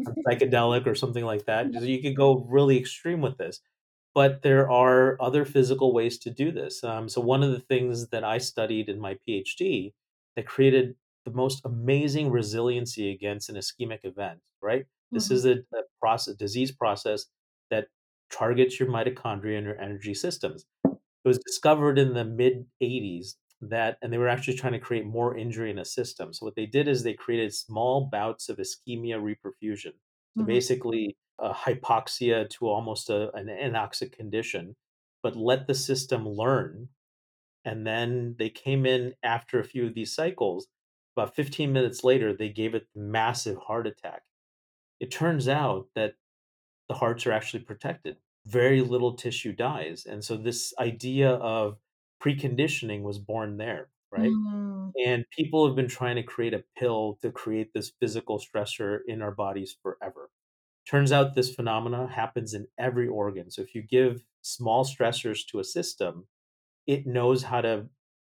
psychedelic 0.28 0.88
or 0.88 0.96
something 0.96 1.26
like 1.26 1.46
that. 1.46 1.74
Yeah. 1.74 1.82
You 1.82 2.02
could 2.02 2.16
go 2.16 2.40
really 2.50 2.78
extreme 2.80 3.22
with 3.22 3.38
this. 3.38 3.62
But 4.16 4.42
there 4.44 4.70
are 4.70 5.18
other 5.22 5.46
physical 5.46 5.94
ways 5.94 6.20
to 6.20 6.32
do 6.32 6.52
this. 6.52 6.84
Um, 6.84 7.10
so 7.10 7.22
one 7.22 7.44
of 7.44 7.52
the 7.52 7.60
things 7.62 8.10
that 8.10 8.24
I 8.24 8.40
studied 8.40 8.90
in 8.90 9.00
my 9.00 9.18
PhD 9.28 9.94
that 10.36 10.48
created 10.48 10.98
the 11.26 11.32
most 11.32 11.62
amazing 11.66 12.32
resiliency 12.32 13.12
against 13.12 13.50
an 13.50 13.56
ischemic 13.56 14.02
event, 14.04 14.42
right? 14.62 14.88
This 15.14 15.30
Mhm, 15.30 15.32
is 15.32 15.46
a, 15.46 15.60
a 15.76 15.84
process, 16.02 16.36
disease 16.36 16.72
process 16.72 17.28
that 17.70 17.88
targets 18.32 18.80
your 18.80 18.90
mitochondria 18.90 19.58
and 19.58 19.68
your 19.68 19.80
energy 19.80 20.14
systems. 20.16 20.66
It 20.86 21.28
was 21.28 21.40
discovered 21.40 21.98
in 22.00 22.14
the 22.14 22.26
mid 22.26 22.68
80s 22.82 23.38
that, 23.62 23.98
and 24.02 24.12
they 24.14 24.18
were 24.18 24.28
actually 24.28 24.58
trying 24.58 24.74
to 24.74 24.80
create 24.80 25.06
more 25.06 25.38
injury 25.38 25.72
in 25.72 25.80
a 25.80 25.86
system. 25.86 26.34
So 26.34 26.46
what 26.46 26.56
they 26.56 26.66
did 26.66 26.88
is 26.88 27.04
they 27.04 27.14
created 27.14 27.54
small 27.54 28.08
bouts 28.12 28.50
of 28.50 28.58
ischemia 28.58 29.20
reperfusion. 29.22 29.94
So 30.38 30.44
mhm, 30.44 30.46
basically, 30.46 31.18
a 31.40 31.54
hypoxia 31.54 32.50
to 32.52 32.68
almost 32.68 33.10
a, 33.10 33.34
an 33.36 33.48
anoxic 33.48 34.12
condition, 34.14 34.76
but 35.24 35.36
let 35.36 35.68
the 35.68 35.76
system 35.76 36.28
learn. 36.28 36.90
And 37.66 37.86
then 37.88 38.36
they 38.40 38.50
came 38.50 38.86
in 38.86 39.16
after 39.24 39.60
a 39.60 39.64
few 39.64 39.88
of 39.88 39.94
these 39.94 40.14
cycles. 40.14 40.68
About 41.16 41.36
15 41.36 41.74
minutes 41.74 42.04
later, 42.04 42.36
they 42.36 42.50
gave 42.50 42.76
it 42.76 42.88
massive 42.96 43.58
heart 43.58 43.88
attack. 43.88 44.24
It 45.00 45.12
turns 45.12 45.48
out 45.48 45.90
that 45.96 46.16
the 46.88 46.96
hearts 46.96 47.26
are 47.28 47.32
actually 47.32 47.64
protected. 47.64 48.18
Very 48.46 48.82
little 48.82 49.16
tissue 49.16 49.54
dies. 49.54 50.06
And 50.06 50.24
so 50.24 50.38
this 50.38 50.74
idea 50.80 51.32
of 51.32 51.80
preconditioning 52.24 53.02
was 53.04 53.20
born 53.20 53.58
there, 53.58 53.92
right? 54.12 54.38
mm, 54.52 54.94
And 55.06 55.26
people 55.32 55.66
have 55.68 55.76
been 55.76 55.88
trying 55.88 56.18
to 56.18 56.24
create 56.24 56.54
a 56.54 56.66
pill 56.78 57.18
to 57.22 57.32
create 57.32 57.74
this 57.74 57.92
physical 58.00 58.40
stressor 58.40 59.00
in 59.08 59.22
our 59.22 59.32
bodies 59.34 59.78
forever. 59.82 60.32
Turns 60.88 61.12
out 61.12 61.36
this 61.36 61.54
phenomena 61.56 62.08
happens 62.08 62.54
in 62.54 62.68
every 62.78 63.08
organ. 63.08 63.52
So 63.52 63.62
if 63.62 63.76
you 63.76 63.84
give 63.84 64.26
small 64.42 64.86
stressors 64.86 65.46
to 65.50 65.60
a 65.60 65.64
system, 65.64 66.28
it 66.88 67.06
knows 67.08 67.44
how 67.44 67.62
to 67.62 67.90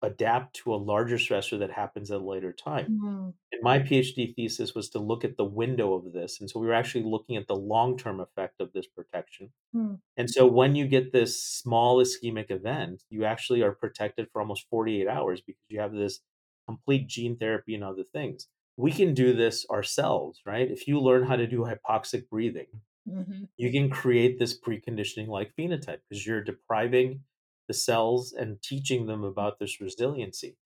adapt 0.01 0.55
to 0.57 0.73
a 0.73 0.77
larger 0.77 1.17
stressor 1.17 1.59
that 1.59 1.71
happens 1.71 2.11
at 2.11 2.21
a 2.21 2.25
later 2.25 2.53
time. 2.53 2.87
mm, 2.87 3.31
And 3.51 3.61
my 3.63 3.79
PhD 3.79 4.35
thesis 4.35 4.75
was 4.75 4.89
to 4.91 4.99
look 4.99 5.25
at 5.25 5.37
the 5.37 5.45
window 5.45 5.93
of 5.93 6.13
this. 6.13 6.39
And 6.41 6.49
so 6.49 6.59
we 6.59 6.67
were 6.67 6.73
actually 6.73 7.05
looking 7.05 7.37
at 7.37 7.47
the 7.47 7.55
long 7.55 7.97
term 7.97 8.19
effect 8.19 8.61
of 8.61 8.73
this 8.73 8.87
protection. 8.87 9.53
mm, 9.73 9.95
And 10.17 10.29
so 10.29 10.45
when 10.47 10.75
you 10.75 10.87
get 10.87 11.11
this 11.13 11.41
small 11.43 11.97
ischemic 12.03 12.51
event, 12.51 13.03
you 13.09 13.25
actually 13.25 13.61
are 13.63 13.73
protected 13.73 14.29
for 14.31 14.41
almost 14.41 14.67
48 14.69 15.07
hours 15.07 15.41
because 15.41 15.63
you 15.69 15.79
have 15.79 15.93
this 15.93 16.21
complete 16.67 17.07
gene 17.07 17.37
therapy 17.37 17.75
and 17.75 17.83
other 17.83 18.03
things. 18.03 18.47
We 18.77 18.91
can 18.91 19.13
do 19.13 19.33
this 19.33 19.65
ourselves, 19.69 20.41
right? 20.45 20.69
If 20.69 20.87
you 20.87 20.99
learn 20.99 21.23
how 21.23 21.35
to 21.37 21.47
do 21.47 21.61
hypoxic 21.61 22.29
breathing, 22.29 22.67
mhm, 23.05 23.45
you 23.57 23.71
can 23.71 23.89
create 23.89 24.39
this 24.39 24.59
preconditioning 24.59 25.27
like 25.27 25.55
phenotype 25.55 26.01
because 26.09 26.25
you're 26.25 26.43
depriving 26.43 27.23
the 27.67 27.73
cells 27.73 28.33
and 28.33 28.61
teaching 28.61 29.05
them 29.05 29.23
about 29.23 29.59
this 29.59 29.81
resiliency. 29.81 30.57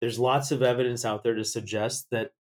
There's 0.00 0.18
lots 0.18 0.50
of 0.52 0.62
evidence 0.62 1.04
out 1.04 1.22
there 1.24 1.34
to 1.34 1.44
suggest 1.44 2.08
that 2.10 2.32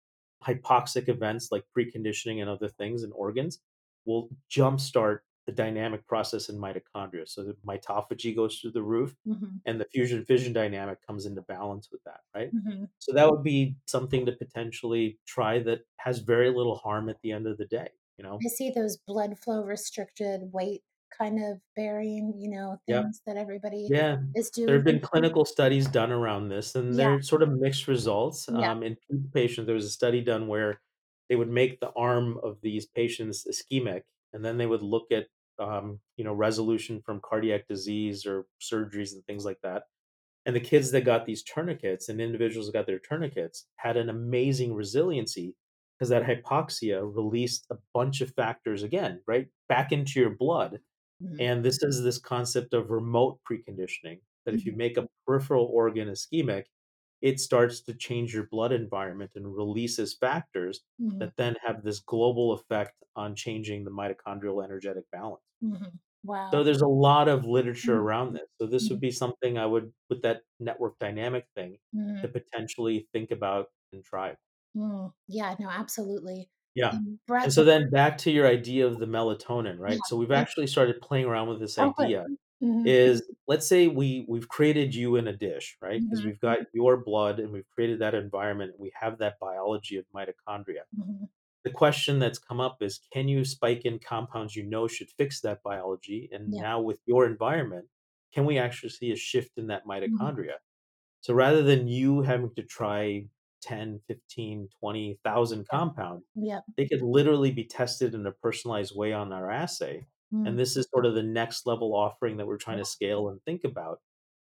hypoxic 0.43 1.09
events 1.09 1.51
like 1.51 1.65
preconditioning 1.77 2.41
and 2.41 2.49
other 2.49 2.69
things 2.69 3.03
in 3.03 3.11
organs 3.13 3.61
will 4.05 4.29
jumpstart 4.51 5.19
the 5.47 5.51
dynamic 5.51 6.05
process 6.07 6.49
in 6.49 6.57
mitochondria. 6.57 7.27
So 7.27 7.43
the 7.43 7.53
mitophagy 7.67 8.35
goes 8.35 8.59
through 8.59 8.71
the 8.73 8.83
roof 8.83 9.15
Mhm. 9.25 9.61
and 9.65 9.79
the 9.81 9.85
fusion 9.85 10.23
fission 10.25 10.53
dynamic 10.53 10.99
comes 11.05 11.25
into 11.25 11.41
balance 11.41 11.89
with 11.91 12.03
that, 12.05 12.21
right? 12.35 12.51
Mhm. 12.51 12.87
So 12.99 13.13
that 13.13 13.29
would 13.31 13.43
be 13.43 13.77
something 13.87 14.25
to 14.25 14.31
potentially 14.33 15.19
try 15.25 15.59
that 15.63 15.81
has 15.97 16.19
very 16.19 16.49
little 16.51 16.75
harm 16.75 17.09
at 17.09 17.21
the 17.21 17.31
end 17.31 17.47
of 17.47 17.57
the 17.57 17.65
day, 17.65 17.89
you 18.17 18.23
know? 18.23 18.45
I 18.45 18.47
see 18.49 18.69
those 18.71 18.97
blood 18.97 19.37
flow 19.39 19.63
restricted 19.63 20.51
weight 20.53 20.83
kind 21.17 21.43
of 21.43 21.61
bearing, 21.75 22.33
you 22.37 22.49
know, 22.49 22.77
things 22.87 23.21
that 23.25 23.37
everybody 23.37 23.93
Yeah. 23.93 24.17
is 24.35 24.49
doing. 24.51 24.67
There 24.67 24.75
have 24.75 24.83
been 24.85 24.99
clinical 24.99 25.45
studies 25.45 25.87
done 25.87 26.11
around 26.11 26.49
this, 26.49 26.75
and 26.75 26.97
Yeah, 26.97 26.99
they're 26.99 27.21
sort 27.21 27.41
of 27.43 27.49
mixed 27.51 27.87
results. 27.87 28.49
yeah. 28.49 28.71
Um, 28.71 28.83
in 28.83 28.97
patients, 29.33 29.65
there 29.65 29.75
was 29.75 29.85
a 29.85 29.89
study 29.89 30.21
done 30.21 30.47
where 30.47 30.81
they 31.29 31.35
would 31.37 31.49
make 31.49 31.79
the 31.79 31.91
arm 31.93 32.37
of 32.43 32.59
these 32.61 32.85
patients 32.85 33.45
ischemic, 33.47 34.03
and 34.33 34.43
then 34.43 34.57
they 34.57 34.65
would 34.67 34.81
look 34.81 35.11
at, 35.11 35.27
um, 35.59 36.01
you 36.17 36.23
know, 36.25 36.33
resolution 36.33 37.01
from 37.01 37.21
cardiac 37.21 37.67
disease 37.67 38.25
or 38.25 38.45
surgeries 38.61 39.13
and 39.13 39.25
things 39.25 39.45
like 39.45 39.59
that. 39.63 39.83
And 40.45 40.55
the 40.55 40.61
kids 40.61 40.91
that 40.91 41.01
got 41.01 41.25
these 41.25 41.43
tourniquets 41.43 42.09
and 42.09 42.21
individuals 42.21 42.67
that 42.67 42.73
got 42.73 42.87
their 42.87 42.99
tourniquets 42.99 43.67
had 43.77 43.97
an 43.97 44.09
amazing 44.09 44.73
resiliency 44.75 45.55
because 45.97 46.09
that 46.09 46.23
hypoxia 46.23 47.01
released 47.03 47.67
a 47.71 47.77
bunch 47.93 48.21
of 48.21 48.33
factors 48.33 48.83
again, 48.83 49.21
right? 49.27 49.49
Back 49.69 49.91
into 49.91 50.19
your 50.19 50.29
blood 50.31 50.79
Mhm, 51.19 51.39
and 51.39 51.63
this 51.63 51.81
is 51.83 52.03
this 52.03 52.19
concept 52.19 52.73
of 52.73 52.89
remote 52.91 53.39
preconditioning 53.49 54.21
that 54.45 54.53
if 54.55 54.65
you 54.65 54.71
mhm, 54.71 54.77
make 54.77 54.97
a 54.97 55.07
peripheral 55.25 55.65
organ 55.65 56.07
ischemic, 56.09 56.65
it 57.21 57.39
starts 57.39 57.81
to 57.81 57.93
change 57.95 58.33
your 58.33 58.47
blood 58.47 58.71
environment 58.71 59.31
and 59.35 59.55
releases 59.55 60.15
factors 60.17 60.81
mhm, 60.99 61.19
that 61.19 61.35
then 61.37 61.55
have 61.65 61.83
this 61.83 61.99
global 61.99 62.53
effect 62.53 62.93
on 63.15 63.35
changing 63.35 63.83
the 63.83 63.91
mitochondrial 63.91 64.63
energetic 64.63 65.05
balance. 65.11 65.43
mhm. 65.61 65.99
Wow. 66.23 66.53
So 66.53 66.63
there's 66.63 66.81
a 66.81 66.87
lot 66.87 67.27
of 67.27 67.45
literature 67.45 67.95
Mhm, 67.95 67.99
around 67.99 68.33
this. 68.33 68.47
So 68.59 68.67
this 68.67 68.89
would 68.89 68.99
be 68.99 69.11
something 69.11 69.57
I 69.57 69.65
would 69.65 69.93
with 70.09 70.21
that 70.23 70.43
network 70.59 70.97
dynamic 70.99 71.47
thing 71.55 71.79
to 72.21 72.27
potentially 72.27 73.07
think 73.13 73.31
about 73.31 73.67
and 73.91 74.03
try. 74.03 74.35
mm. 74.75 75.13
Yeah, 75.27 75.55
no, 75.59 75.69
absolutely. 75.69 76.49
Yeah. 76.77 76.95
And 76.95 77.19
And 77.43 77.53
so 77.53 77.63
then 77.65 77.89
back 77.91 78.17
to 78.19 78.31
your 78.31 78.47
idea 78.47 78.87
of 78.87 78.99
the 78.99 79.07
melatonin, 79.07 79.79
right? 79.79 80.05
So 80.05 80.17
we've 80.17 80.31
actually 80.31 80.67
started 80.67 81.01
playing 81.01 81.25
around 81.27 81.49
with 81.49 81.59
this 81.59 81.77
Oh, 81.77 81.93
idea 81.99 82.31
Mhm, 82.61 82.85
is 82.85 83.21
let's 83.47 83.67
say 83.67 83.87
we 83.89 84.25
we've 84.29 84.49
created 84.49 84.95
you 84.95 85.17
in 85.17 85.27
a 85.27 85.37
dish, 85.37 85.77
right? 85.81 86.03
Because 86.03 86.23
mhm, 86.23 86.25
we've 86.25 86.39
got 86.41 86.59
your 86.73 86.97
blood 86.97 87.39
and 87.39 87.51
we've 87.53 87.69
created 87.71 87.99
that 88.01 88.15
environment. 88.15 88.79
We 88.79 88.91
have 88.99 89.19
that 89.19 89.39
biology 89.41 89.97
of 89.97 90.05
mitochondria. 90.15 90.83
mhm. 90.91 91.27
The 91.63 91.71
question 91.71 92.19
that's 92.19 92.39
come 92.39 92.59
up 92.61 92.81
is 92.81 92.99
can 93.13 93.27
you 93.27 93.45
spike 93.45 93.85
in 93.85 93.99
compounds 93.99 94.55
you 94.55 94.63
know 94.63 94.87
should 94.87 95.11
fix 95.11 95.41
that 95.41 95.61
biology? 95.63 96.29
And 96.31 96.55
Yeah. 96.55 96.61
now 96.61 96.81
with 96.81 97.01
your 97.05 97.27
environment, 97.27 97.89
can 98.33 98.45
we 98.45 98.57
actually 98.57 98.89
see 98.89 99.11
a 99.11 99.15
shift 99.15 99.57
in 99.57 99.67
that 99.67 99.85
Mhm. 100.05 100.37
mitochondria? 100.39 100.55
So 101.21 101.33
rather 101.33 101.63
than 101.63 101.87
you 101.87 102.21
having 102.23 102.53
to 102.55 102.63
try 102.63 103.29
10, 103.61 104.01
15, 104.07 104.69
20,000 104.79 105.65
Yep, 105.71 105.81
compounds, 105.95 106.25
yep. 106.35 106.63
they 106.77 106.87
could 106.87 107.01
literally 107.01 107.51
be 107.51 107.63
tested 107.65 108.13
in 108.13 108.25
a 108.25 108.31
personalized 108.31 108.95
way 108.95 109.13
on 109.13 109.31
our 109.33 109.51
assay. 109.51 110.07
Mm, 110.33 110.47
And 110.47 110.59
this 110.59 110.75
is 110.77 110.87
sort 110.91 111.05
of 111.05 111.15
the 111.15 111.23
next 111.23 111.65
level 111.65 111.93
offering 111.93 112.37
that 112.37 112.47
we're 112.47 112.57
trying 112.57 112.79
to 112.79 112.85
scale 112.85 113.29
and 113.29 113.41
think 113.43 113.63
about 113.63 114.01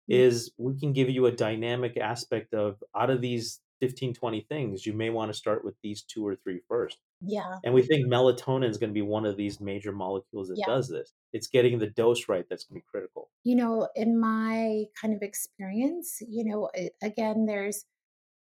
mm, 0.09 0.19
is 0.19 0.51
we 0.57 0.77
can 0.79 0.93
give 0.93 1.09
you 1.09 1.25
a 1.25 1.31
dynamic 1.31 1.97
aspect 1.97 2.53
of 2.53 2.83
out 2.95 3.09
of 3.09 3.21
these 3.21 3.61
15, 3.79 4.13
20 4.13 4.41
things, 4.41 4.85
you 4.85 4.93
may 4.93 5.09
want 5.09 5.31
to 5.31 5.37
start 5.37 5.63
with 5.63 5.75
these 5.81 6.03
2 6.03 6.25
or 6.25 6.35
three 6.35 6.59
first 6.67 6.97
yeah, 7.21 7.59
And 7.63 7.73
we 7.73 7.81
think 7.81 8.07
melatonin 8.07 8.69
is 8.69 8.77
going 8.77 8.91
to 8.91 8.93
be 8.93 9.01
one 9.01 9.25
of 9.25 9.35
these 9.35 9.59
major 9.59 9.91
molecules 9.91 10.47
that 10.47 10.57
yeah. 10.57 10.65
does 10.65 10.87
this. 10.87 11.11
It's 11.33 11.47
getting 11.47 11.77
the 11.77 11.87
dose 11.89 12.29
right 12.29 12.45
that's 12.49 12.63
going 12.63 12.79
to 12.79 12.85
be 12.85 12.89
critical. 12.89 13.29
You 13.43 13.55
know, 13.57 13.89
in 13.95 14.17
my 14.19 14.85
kind 14.99 15.13
of 15.13 15.21
experience, 15.21 16.21
you 16.27 16.45
know, 16.45 16.69
again, 17.01 17.45
there's 17.45 17.83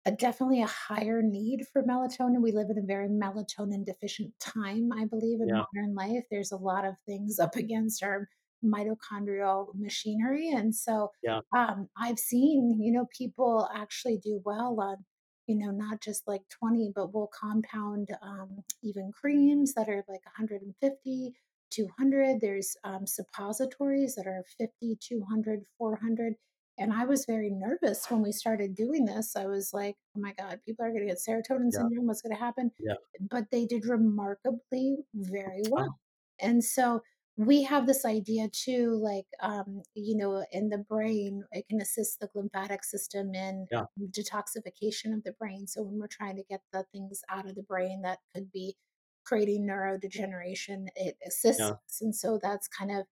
a 0.06 0.12
definitely 0.12 0.62
a 0.62 0.68
higher 0.68 1.22
need 1.22 1.68
for 1.74 1.84
melatonin. 1.84 2.41
We 2.41 2.51
live 2.51 2.70
in 2.70 2.78
a 2.78 2.82
very 2.86 3.08
melatonin 3.10 3.86
deficient 3.86 4.34
time, 4.39 4.91
I 4.93 5.06
believe, 5.06 5.41
in 5.41 5.51
Yeah, 5.51 5.66
modern 5.74 5.95
life. 5.95 6.26
There's 6.30 6.51
a 6.51 6.58
lot 6.58 6.86
of 6.86 6.95
things 7.08 7.39
up 7.39 7.56
against 7.56 8.03
our 8.03 8.30
mitochondrial 8.64 9.74
machinery. 9.76 10.49
And 10.49 10.76
so 10.76 11.12
yeah, 11.22 11.41
um, 11.56 11.89
I've 11.97 12.20
seen, 12.20 12.80
you 12.82 12.91
know, 12.91 13.08
people 13.18 13.70
actually 13.74 14.18
do 14.18 14.41
well 14.45 14.80
on, 14.82 15.06
you 15.47 15.56
know, 15.58 15.72
not 15.72 16.01
just 16.01 16.28
like 16.28 16.41
20, 16.49 16.91
but 16.95 17.14
we'll 17.14 17.28
compound 17.28 18.10
um, 18.22 18.64
even 18.84 19.12
creams 19.12 19.74
that 19.76 19.88
are 19.89 20.03
like 20.08 20.26
150, 20.26 21.36
200. 21.70 22.41
There's 22.41 22.76
um, 22.84 23.06
suppositories 23.06 24.16
that 24.16 24.28
are 24.28 24.43
50, 24.58 24.97
200, 25.01 25.66
400. 25.78 26.36
And 26.78 26.93
I 26.93 27.05
was 27.05 27.26
very 27.26 27.49
nervous 27.49 28.09
when 28.09 28.21
we 28.21 28.32
started 28.32 28.76
doing 28.76 29.05
this. 29.05 29.36
I 29.36 29.45
was 29.47 29.73
like, 29.73 29.95
"Oh 30.15 30.19
my 30.21 30.34
god, 30.34 30.61
people 30.65 30.86
are 30.86 30.91
gonna 30.91 31.05
get 31.05 31.17
serotonin 31.19 31.71
yeah, 31.71 31.80
syndrome, 31.80 32.07
what's 32.07 32.21
gonna 32.21 32.36
happen?" 32.36 32.71
yeah. 32.80 32.95
But 33.19 33.51
they 33.51 33.65
did 33.65 33.86
remarkably 33.86 34.97
very 35.13 35.63
well. 35.69 35.88
Oh, 35.88 35.95
And 36.39 36.63
so 36.63 37.01
we 37.38 37.63
have 37.63 37.88
this 37.88 38.05
idea 38.05 38.49
too, 38.49 38.91
like, 39.01 39.28
um, 39.41 39.84
you 39.93 40.15
know, 40.17 40.45
in 40.51 40.69
the 40.69 40.78
brain, 40.80 41.43
it 41.51 41.67
can 41.69 41.82
assist 41.82 42.19
the 42.19 42.30
lymphatic 42.34 42.84
system 42.84 43.34
in 43.36 43.67
yeah, 43.71 43.86
detoxification 43.99 45.13
of 45.13 45.23
the 45.23 45.34
brain. 45.39 45.67
So 45.67 45.84
when 45.84 45.99
we're 45.99 46.07
trying 46.07 46.36
to 46.38 46.43
get 46.43 46.61
the 46.73 46.86
things 46.91 47.21
out 47.30 47.47
of 47.47 47.55
the 47.55 47.63
brain 47.63 48.01
that 48.03 48.19
could 48.34 48.51
be 48.51 48.76
creating 49.26 49.65
neurodegeneration, 49.65 50.88
it 50.95 51.17
assists. 51.26 51.71
And 52.01 52.15
so 52.15 52.39
that's 52.41 52.67
kind 52.67 52.91
of 52.91 53.05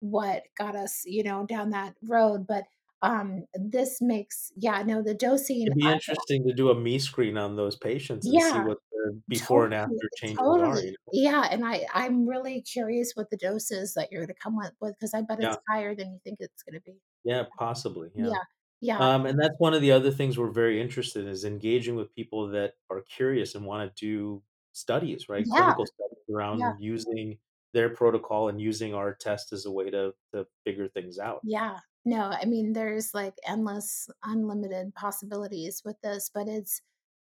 what 0.00 0.44
got 0.56 0.76
us, 0.76 1.02
you 1.04 1.22
know, 1.24 1.44
down 1.46 1.70
that 1.70 1.94
road. 2.02 2.46
But 2.46 2.64
um, 3.02 3.44
this 3.54 4.00
makes 4.00 4.52
yeah, 4.56 4.82
no, 4.82 5.02
the 5.02 5.14
dosing 5.14 5.66
It'd 5.66 5.76
be 5.76 5.88
I 5.88 5.92
interesting 5.92 6.44
to 6.48 6.52
do 6.54 6.70
a 6.70 6.74
MeScreen 6.74 7.40
on 7.40 7.54
those 7.56 7.76
patients 7.76 8.28
and 8.28 8.42
see 8.42 8.58
yeah, 8.58 8.62
what 8.62 8.78
their 8.90 9.12
before 9.28 9.64
and 9.64 9.74
after 9.74 10.08
changes 10.14 10.58
are, 10.58 10.82
you 10.82 10.96
know? 11.06 11.12
Yeah, 11.12 11.46
and 11.50 11.64
I 11.64 11.86
I'm 11.92 12.26
really 12.28 12.62
curious 12.62 13.12
what 13.14 13.30
the 13.30 13.36
dose 13.36 13.70
is 13.70 13.94
that 13.94 14.10
you're 14.12 14.22
gonna 14.26 14.34
come 14.34 14.56
with 14.56 14.72
with 14.80 14.94
because 14.94 15.14
I 15.14 15.22
bet 15.22 15.40
Yeah, 15.40 15.56
it's 15.56 15.58
higher 15.68 15.94
than 15.94 16.12
you 16.12 16.20
think 16.24 16.38
it's 16.40 16.62
gonna 16.62 16.80
be. 16.80 17.00
yeah, 17.24 17.44
possibly, 17.58 18.10
yeah. 18.14 18.32
Yeah, 18.32 18.44
yeah, 18.80 19.00
Um, 19.00 19.26
and 19.26 19.40
that's 19.40 19.54
one 19.58 19.74
of 19.74 19.82
the 19.82 19.92
other 19.92 20.10
things 20.12 20.38
we're 20.38 20.50
very 20.52 20.80
interested 20.80 21.22
in 21.24 21.28
is 21.30 21.44
engaging 21.44 21.96
with 21.96 22.14
people 22.14 22.48
that 22.50 22.74
are 22.90 23.02
curious 23.02 23.54
and 23.54 23.66
wanna 23.66 23.92
do 23.96 24.42
studies, 24.72 25.28
right? 25.28 25.48
Clinical 25.50 25.86
studies 25.86 26.24
around 26.34 26.76
using 26.80 27.38
their 27.74 27.90
protocol 27.90 28.48
and 28.50 28.60
using 28.60 28.94
our 28.94 29.14
test 29.14 29.52
as 29.52 29.66
a 29.66 29.72
way 29.72 29.90
to 29.90 30.14
to 30.34 30.46
figure 30.64 30.88
things 30.88 31.18
out. 31.18 31.42
Yeah. 31.42 31.80
No, 32.08 32.22
I 32.40 32.44
mean, 32.46 32.72
there's 32.72 33.12
like 33.14 33.34
endless, 33.46 34.08
unlimited 34.24 34.94
possibilities 34.94 35.82
with 35.84 35.96
this, 36.02 36.30
but 36.32 36.48
it's 36.48 36.80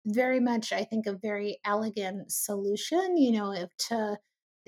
very 0.06 0.40
much, 0.40 0.72
I 0.72 0.84
think, 0.84 1.06
a 1.06 1.14
very 1.14 1.58
elegant 1.64 2.30
solution, 2.30 3.16
you 3.16 3.32
know, 3.32 3.52
if 3.52 3.70
to 3.88 4.18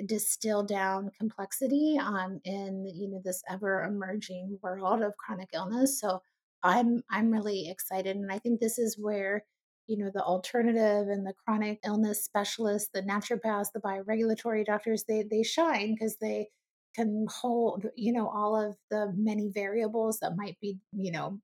distill 0.07 0.63
down 0.65 1.11
complexity 1.19 1.99
um, 2.01 2.41
in, 2.45 2.87
you 2.95 3.09
know, 3.11 3.21
this 3.25 3.43
ever 3.51 3.85
emerging 3.85 4.59
world 4.63 5.03
of 5.03 5.13
chronic 5.19 5.51
illness. 5.55 6.01
So 6.01 6.21
I'm 6.63 7.03
I'm 7.11 7.31
really 7.31 7.69
excited. 7.71 8.17
And 8.17 8.33
I 8.33 8.39
think 8.39 8.61
this 8.61 8.79
is 8.79 8.97
where, 8.99 9.45
you 9.87 9.99
know, 9.99 10.11
the 10.15 10.23
alternative 10.23 11.09
and 11.09 11.27
the 11.27 11.35
chronic 11.45 11.79
illness 11.85 12.25
specialists, 12.25 12.91
the 12.95 13.03
naturopaths, 13.03 13.69
the 13.75 13.81
bioregulatory 13.81 14.65
doctors, 14.65 15.05
they 15.07 15.25
they 15.31 15.43
shine 15.43 15.95
because 15.95 16.17
they 16.19 16.49
can 16.97 17.27
hold, 17.31 17.87
you 17.97 18.13
know, 18.13 18.29
all 18.29 18.57
of 18.57 18.77
the 18.91 19.13
many 19.17 19.51
variables 19.51 20.19
that 20.21 20.37
might 20.37 20.59
be, 20.61 20.79
you 20.93 21.13
know, 21.13 21.41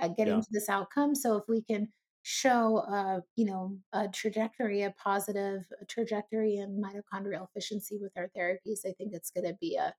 uh, 0.00 0.08
getting 0.08 0.34
Yeah, 0.34 0.42
to 0.42 0.48
this 0.52 0.68
outcome. 0.68 1.14
So 1.14 1.36
if 1.36 1.44
we 1.48 1.62
can 1.62 1.88
show, 2.22 2.78
uh, 2.78 3.20
you 3.36 3.46
know, 3.46 3.78
a 3.92 4.08
trajectory, 4.08 4.82
a 4.82 4.92
positive 4.92 5.64
trajectory 5.88 6.56
in 6.56 6.82
mitochondrial 6.82 7.48
efficiency 7.48 7.98
with 8.00 8.12
our 8.16 8.30
therapies, 8.36 8.80
I 8.86 8.92
think 8.98 9.12
it's 9.14 9.30
going 9.30 9.46
to 9.46 9.56
be 9.60 9.76
a 9.76 9.94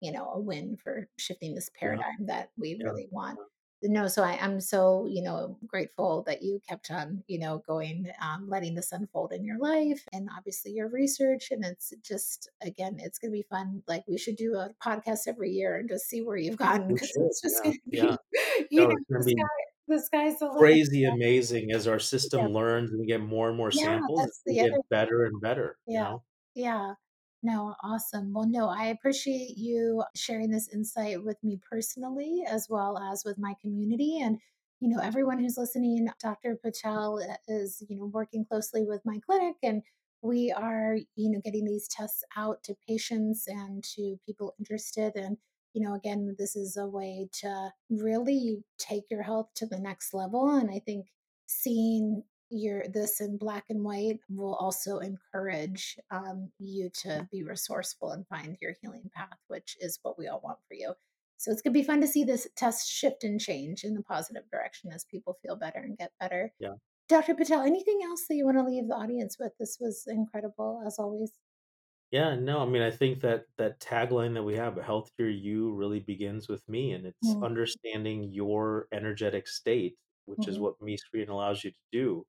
you 0.00 0.12
know, 0.12 0.30
a 0.34 0.40
win 0.40 0.76
for 0.76 1.08
shifting 1.18 1.54
this 1.54 1.70
yeah, 1.82 2.02
paradigm 2.02 2.26
that 2.26 2.50
we 2.56 2.78
yeah, 2.78 2.90
really 2.90 3.08
want. 3.10 3.38
Yeah. 3.82 3.88
No, 3.90 4.08
so 4.08 4.22
I, 4.24 4.32
I'm 4.40 4.60
so, 4.60 5.06
you 5.06 5.22
know, 5.22 5.56
grateful 5.66 6.22
that 6.24 6.42
you 6.42 6.60
kept 6.68 6.90
on, 6.90 7.22
you 7.28 7.38
know, 7.38 7.58
going, 7.66 8.10
um, 8.20 8.48
letting 8.48 8.74
this 8.74 8.92
unfold 8.92 9.32
in 9.32 9.44
your 9.44 9.58
life 9.58 10.04
and 10.12 10.28
obviously 10.36 10.72
your 10.72 10.88
research. 10.88 11.50
And 11.52 11.64
it's 11.64 11.92
just, 12.02 12.50
again, 12.60 12.96
it's 12.98 13.18
going 13.18 13.30
to 13.30 13.36
be 13.38 13.42
fun. 13.48 13.82
Like 13.86 14.04
we 14.08 14.18
should 14.18 14.36
do 14.36 14.54
a 14.56 14.70
podcast 14.82 15.28
every 15.28 15.50
year 15.50 15.76
and 15.76 15.88
just 15.88 16.08
see 16.08 16.22
where 16.22 16.36
you've 16.36 16.56
gotten 16.56 16.88
because 16.94 17.12
it's 17.16 17.40
just 17.40 17.62
yeah, 17.62 17.62
going 17.62 17.74
to 17.74 17.80
yeah. 17.90 18.16
be, 18.32 18.66
you 18.70 18.86
No, 18.86 18.88
know, 18.88 18.94
gonna 19.10 19.24
the 19.24 19.24
be 19.24 19.44
sky, 19.44 19.64
the 19.88 20.00
sky's 20.02 20.38
the 20.40 20.46
limit. 20.52 20.78
crazy 20.78 21.04
amazing 21.04 21.70
as 21.72 21.86
our 21.86 21.98
Yeah. 22.32 22.48
system 22.48 22.52
learns 22.52 22.90
and 22.90 23.00
we 23.00 23.06
get 23.06 23.20
more 23.20 23.48
and 23.48 23.56
more 23.56 23.70
Yeah. 23.70 23.98
samples, 24.00 24.26
it's 24.26 24.36
That's 24.36 24.42
gonna 24.46 24.56
the 24.56 24.60
other 24.62 24.78
get 24.78 24.88
better 24.90 25.24
and 25.24 25.40
better, 25.40 25.78
you 25.86 25.98
Yeah. 25.98 26.02
know? 26.02 26.22
Yeah. 26.54 26.94
No, 27.42 27.74
awesome. 27.84 28.32
Well, 28.32 28.46
no, 28.48 28.68
I 28.68 28.86
appreciate 28.86 29.56
you 29.56 30.02
sharing 30.16 30.50
this 30.50 30.68
insight 30.72 31.22
with 31.24 31.36
me 31.44 31.60
personally 31.70 32.44
as 32.48 32.66
well 32.68 32.98
as 32.98 33.24
with 33.24 33.38
my 33.38 33.54
community 33.62 34.18
and 34.20 34.38
you 34.80 34.88
know 34.88 35.00
everyone 35.02 35.38
who's 35.38 35.56
listening 35.58 36.08
Dr. 36.20 36.56
Patel 36.56 37.20
uh, 37.20 37.34
is 37.48 37.82
you 37.88 37.96
know 37.96 38.06
working 38.06 38.44
closely 38.44 38.84
with 38.84 39.00
my 39.04 39.18
clinic 39.24 39.56
and 39.62 39.82
we 40.22 40.50
are, 40.52 40.96
you 41.14 41.30
know, 41.30 41.40
getting 41.44 41.64
these 41.64 41.86
tests 41.88 42.24
out 42.36 42.62
to 42.64 42.74
patients 42.88 43.44
and 43.46 43.84
to 43.84 44.18
people 44.26 44.54
interested. 44.58 45.12
And, 45.14 45.36
you 45.74 45.86
know, 45.86 45.94
again, 45.94 46.34
this 46.38 46.56
is 46.56 46.76
a 46.76 46.86
way 46.86 47.28
to 47.40 47.70
really 47.88 48.64
take 48.78 49.04
your 49.10 49.22
health 49.22 49.48
to 49.56 49.66
the 49.66 49.78
next 49.78 50.12
level. 50.12 50.50
And 50.50 50.70
I 50.70 50.80
think 50.84 51.06
seeing 51.46 52.24
your 52.50 52.86
this 52.88 53.20
in 53.20 53.36
black 53.38 53.66
and 53.68 53.84
white 53.84 54.20
will 54.28 54.54
also 54.54 54.98
encourage 54.98 55.98
um, 56.10 56.52
you 56.58 56.90
to 56.90 57.28
be 57.30 57.42
resourceful 57.42 58.10
and 58.12 58.26
find 58.28 58.58
your 58.60 58.74
healing 58.82 59.10
path, 59.14 59.38
which 59.48 59.76
is 59.80 59.98
what 60.02 60.18
we 60.18 60.28
all 60.28 60.40
want 60.40 60.58
for 60.68 60.74
you. 60.74 60.94
So 61.36 61.50
it's 61.52 61.62
gonna 61.62 61.74
be 61.74 61.82
fun 61.84 62.00
to 62.00 62.06
see 62.08 62.24
this 62.24 62.48
test 62.56 62.88
shift 62.90 63.24
and 63.24 63.40
change 63.40 63.84
in 63.84 63.94
the 63.94 64.02
positive 64.02 64.50
direction 64.50 64.90
as 64.92 65.04
people 65.04 65.38
feel 65.42 65.56
better 65.56 65.78
and 65.80 65.96
get 65.96 66.12
better. 66.18 66.52
Yeah. 66.58 66.74
Dr. 67.08 67.34
Patel, 67.34 67.62
anything 67.62 68.00
else 68.02 68.26
that 68.28 68.34
you 68.34 68.44
want 68.44 68.58
to 68.58 68.64
leave 68.64 68.88
the 68.88 68.94
audience 68.94 69.38
with? 69.38 69.52
This 69.58 69.78
was 69.80 70.06
incredible 70.06 70.82
as 70.86 70.98
always. 70.98 71.32
Yeah, 72.10 72.34
no, 72.36 72.60
I 72.60 72.66
mean, 72.66 72.80
I 72.82 72.90
think 72.90 73.20
that 73.20 73.46
that 73.58 73.80
tagline 73.80 74.32
that 74.34 74.42
we 74.42 74.54
have, 74.54 74.78
"A 74.78 74.82
healthier 74.82 75.26
you," 75.28 75.74
really 75.74 76.00
begins 76.00 76.48
with 76.48 76.66
me, 76.68 76.92
and 76.92 77.06
it's 77.06 77.24
Mm, 77.24 77.42
understanding 77.42 78.32
your 78.32 78.88
energetic 78.92 79.46
state, 79.46 79.98
which 80.24 80.48
is 80.48 80.58
mhm, 80.58 80.60
what 80.60 80.78
MeScreen 80.80 81.28
allows 81.28 81.64
you 81.64 81.70
to 81.72 81.76
do. 81.92 82.26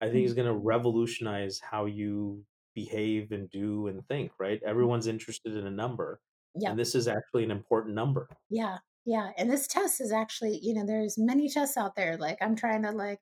I 0.00 0.10
think 0.10 0.26
is 0.26 0.32
mm. 0.32 0.36
gonna 0.36 0.54
revolutionize 0.54 1.60
how 1.60 1.86
you 1.86 2.44
behave 2.74 3.32
and 3.32 3.48
do 3.50 3.86
and 3.86 4.06
think, 4.08 4.32
right? 4.38 4.60
Everyone's 4.66 5.06
interested 5.06 5.56
in 5.56 5.66
a 5.66 5.70
number, 5.70 6.20
Yep. 6.56 6.70
and 6.70 6.78
this 6.78 6.94
is 6.94 7.08
actually 7.08 7.44
an 7.44 7.50
important 7.50 7.94
number. 7.94 8.28
Yeah. 8.50 8.78
Yeah. 9.06 9.30
And 9.36 9.50
this 9.50 9.66
test 9.66 10.00
is 10.00 10.12
actually, 10.12 10.58
you 10.62 10.74
know, 10.74 10.86
there's 10.86 11.18
many 11.18 11.48
tests 11.48 11.76
out 11.76 11.94
there. 11.94 12.16
Like 12.16 12.38
I'm 12.40 12.56
trying 12.56 12.82
to 12.84 12.90
like 12.90 13.20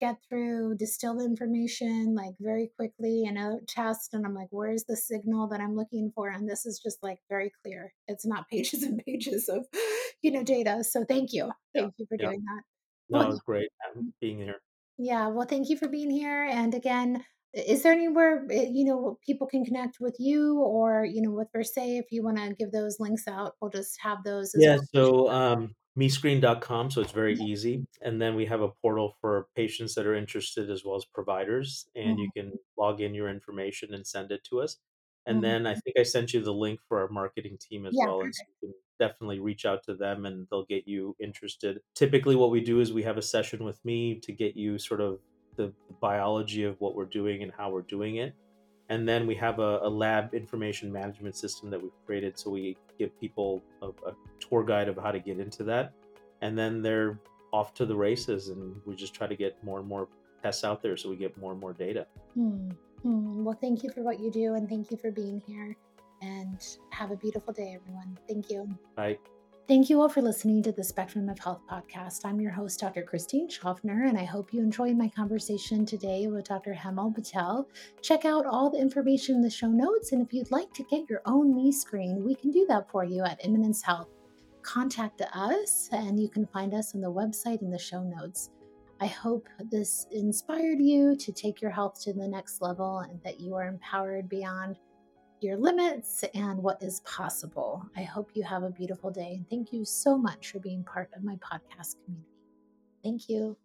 get 0.00 0.16
through, 0.28 0.76
distill 0.76 1.20
information 1.20 2.14
like 2.14 2.34
very 2.40 2.70
quickly 2.76 3.24
in 3.24 3.36
a 3.36 3.58
test. 3.68 4.14
And 4.14 4.24
I'm 4.24 4.34
like, 4.34 4.48
where's 4.50 4.84
the 4.84 4.96
signal 4.96 5.46
that 5.48 5.60
I'm 5.60 5.76
looking 5.76 6.10
for? 6.14 6.30
And 6.30 6.48
this 6.48 6.64
is 6.66 6.80
just 6.80 7.02
like 7.02 7.18
very 7.28 7.52
clear. 7.62 7.92
It's 8.08 8.26
not 8.26 8.48
pages 8.48 8.82
and 8.84 9.00
pages 9.04 9.48
of, 9.48 9.66
you 10.22 10.32
know, 10.32 10.42
data. 10.42 10.82
So 10.82 11.04
thank 11.04 11.32
you. 11.32 11.50
Yeah, 11.74 11.82
Thank 11.82 11.94
you 11.98 12.06
for 12.06 12.16
yeah. 12.18 12.26
doing 12.26 12.42
that. 12.44 12.62
Well, 13.08 13.22
No, 13.22 13.28
it 13.28 13.30
was 13.30 13.40
great, 13.40 13.68
um, 13.94 14.12
being 14.20 14.38
here. 14.38 14.60
Yeah, 15.00 15.28
well, 15.28 15.46
thank 15.46 15.68
you 15.70 15.76
for 15.78 15.88
being 15.88 16.10
here. 16.10 16.44
And 16.44 16.74
again, 16.74 17.24
is 17.54 17.82
there 17.82 17.92
anywhere 17.92 18.46
uh, 18.50 18.54
you 18.54 18.84
know 18.84 19.18
people 19.26 19.46
can 19.48 19.64
connect 19.64 19.98
with 20.00 20.16
you 20.20 20.60
or 20.60 21.04
you 21.04 21.22
know 21.22 21.30
with 21.32 21.48
Versea? 21.56 21.98
If 21.98 22.06
you 22.12 22.22
want 22.22 22.36
to 22.38 22.54
give 22.54 22.70
those 22.72 23.00
links 23.00 23.26
out, 23.26 23.54
we'll 23.60 23.70
just 23.70 23.98
have 24.02 24.18
those 24.24 24.54
as 24.54 24.66
Yeah, 24.66 24.76
well. 24.76 24.86
so, 24.92 25.28
um, 25.30 25.74
mescreen.com, 25.98 26.90
so 26.90 27.00
it's 27.00 27.12
very 27.12 27.34
Yeah. 27.34 27.36
easy, 27.36 27.86
and 28.02 28.20
then 28.20 28.34
we 28.34 28.46
have 28.46 28.60
a 28.62 28.70
portal 28.82 29.16
for 29.20 29.48
patients 29.54 29.94
that 29.94 30.06
are 30.06 30.14
interested 30.14 30.70
as 30.70 30.84
well 30.84 30.96
as 30.96 31.04
providers, 31.04 31.88
and 31.94 32.18
you 32.18 32.28
Mhm, 32.28 32.30
can 32.34 32.58
log 32.76 33.00
in 33.00 33.14
your 33.14 33.28
information 33.28 33.94
and 33.94 34.06
send 34.06 34.32
it 34.32 34.42
to 34.44 34.60
us, 34.60 34.78
and 35.26 35.42
mhm. 35.42 35.42
then 35.42 35.66
I 35.66 35.74
think 35.74 35.96
I 35.98 36.02
sent 36.02 36.34
you 36.34 36.42
the 36.42 36.52
link 36.54 36.80
for 36.88 37.00
our 37.00 37.08
marketing 37.08 37.58
team 37.58 37.86
as 37.86 37.98
Yeah, 37.98 38.04
well, 38.04 38.22
and 38.24 38.34
so 38.34 38.42
you 38.48 38.54
can 38.70 38.74
definitely 39.00 39.40
reach 39.40 39.66
out 39.66 39.82
to 39.84 39.94
them 39.94 40.26
and 40.26 40.46
they'll 40.50 40.66
get 40.66 40.86
you 40.86 41.16
interested. 41.18 41.80
Typically, 41.96 42.36
what 42.36 42.52
we 42.52 42.60
do 42.60 42.78
is 42.78 42.92
we 42.92 43.02
have 43.02 43.18
a 43.18 43.22
session 43.22 43.64
with 43.64 43.84
me 43.84 44.20
to 44.20 44.30
get 44.32 44.56
you 44.56 44.78
sort 44.78 45.00
of 45.00 45.18
the 45.56 45.72
biology 46.00 46.62
of 46.62 46.76
what 46.78 46.94
we're 46.94 47.06
doing 47.20 47.42
and 47.42 47.50
how 47.58 47.70
we're 47.70 47.82
doing 47.82 48.16
it, 48.16 48.34
and 48.90 49.08
then 49.08 49.26
we 49.26 49.34
have 49.36 49.58
a, 49.58 49.78
a 49.82 49.88
lab 49.88 50.34
information 50.34 50.92
management 50.92 51.36
system 51.36 51.70
that 51.70 51.80
we've 51.80 51.98
created 52.04 52.38
so 52.38 52.50
we 52.50 52.76
give 52.98 53.18
people 53.18 53.62
a, 53.80 53.86
a 53.86 54.14
tour 54.38 54.62
guide 54.62 54.88
of 54.88 54.96
how 54.96 55.10
to 55.10 55.18
get 55.18 55.38
into 55.38 55.64
that 55.64 55.92
and 56.42 56.58
then 56.58 56.82
they're 56.82 57.18
off 57.52 57.72
to 57.72 57.86
the 57.86 57.94
races 57.94 58.48
and 58.48 58.74
we 58.84 58.94
just 58.94 59.14
try 59.14 59.26
to 59.26 59.36
get 59.36 59.62
more 59.64 59.78
and 59.78 59.88
more 59.88 60.08
tests 60.42 60.64
out 60.64 60.82
there 60.82 60.96
so 60.96 61.08
we 61.08 61.16
get 61.16 61.36
more 61.38 61.52
and 61.52 61.60
more 61.60 61.72
data 61.72 62.06
Hmm, 62.34 62.70
hmm. 63.02 63.44
Well, 63.44 63.58
thank 63.60 63.82
you 63.82 63.90
for 63.90 64.02
what 64.02 64.20
you 64.20 64.30
do 64.30 64.54
and 64.54 64.68
thank 64.68 64.90
you 64.90 64.96
for 64.96 65.10
being 65.10 65.42
here. 65.46 65.76
And 66.22 66.60
have 66.90 67.10
a 67.10 67.16
beautiful 67.16 67.52
day, 67.52 67.76
everyone. 67.80 68.18
Thank 68.28 68.50
you. 68.50 68.68
Bye. 68.96 69.18
Thank 69.70 69.88
you 69.88 70.00
all 70.00 70.08
for 70.08 70.20
listening 70.20 70.64
to 70.64 70.72
the 70.72 70.82
Spectrum 70.82 71.28
of 71.28 71.38
Health 71.38 71.60
podcast. 71.70 72.22
I'm 72.24 72.40
your 72.40 72.50
host, 72.50 72.80
Dr. 72.80 73.02
Christine 73.02 73.48
Schaffner, 73.48 74.06
and 74.06 74.18
I 74.18 74.24
hope 74.24 74.52
you 74.52 74.60
enjoyed 74.60 74.96
my 74.96 75.08
conversation 75.08 75.86
today 75.86 76.26
with 76.26 76.46
Dr. 76.46 76.74
Hemal 76.74 77.14
Patel. 77.14 77.68
Check 78.02 78.24
out 78.24 78.46
all 78.46 78.68
the 78.68 78.80
information 78.80 79.36
in 79.36 79.42
the 79.42 79.48
show 79.48 79.68
notes, 79.68 80.10
and 80.10 80.26
if 80.26 80.32
you'd 80.32 80.50
like 80.50 80.74
to 80.74 80.82
get 80.90 81.08
your 81.08 81.22
own 81.24 81.54
MeScreen, 81.54 82.24
we 82.24 82.34
can 82.34 82.50
do 82.50 82.66
that 82.68 82.90
for 82.90 83.04
you 83.04 83.22
at 83.22 83.44
Immanence 83.44 83.80
Health. 83.80 84.08
Contact 84.62 85.22
us, 85.32 85.88
and 85.92 86.20
you 86.20 86.28
can 86.28 86.48
find 86.48 86.74
us 86.74 86.96
on 86.96 87.00
the 87.00 87.12
website 87.12 87.62
in 87.62 87.70
the 87.70 87.78
show 87.78 88.02
notes. 88.02 88.50
I 89.00 89.06
hope 89.06 89.48
this 89.70 90.08
inspired 90.10 90.80
you 90.80 91.14
to 91.14 91.32
take 91.32 91.62
your 91.62 91.70
health 91.70 92.02
to 92.02 92.12
the 92.12 92.26
next 92.26 92.60
level 92.60 92.98
and 92.98 93.22
that 93.22 93.38
you 93.38 93.54
are 93.54 93.68
empowered 93.68 94.28
beyond 94.28 94.78
your 95.42 95.56
limits 95.56 96.24
and 96.34 96.62
what 96.62 96.82
is 96.82 97.00
possible. 97.00 97.84
I 97.96 98.02
hope 98.02 98.30
you 98.34 98.42
have 98.42 98.62
a 98.62 98.70
beautiful 98.70 99.10
day. 99.10 99.34
And 99.34 99.48
thank 99.48 99.72
you 99.72 99.84
so 99.84 100.16
much 100.16 100.50
for 100.50 100.58
being 100.58 100.84
part 100.84 101.10
of 101.16 101.24
my 101.24 101.36
podcast 101.36 101.96
community. 102.04 102.28
Thank 103.02 103.28
you. 103.28 103.56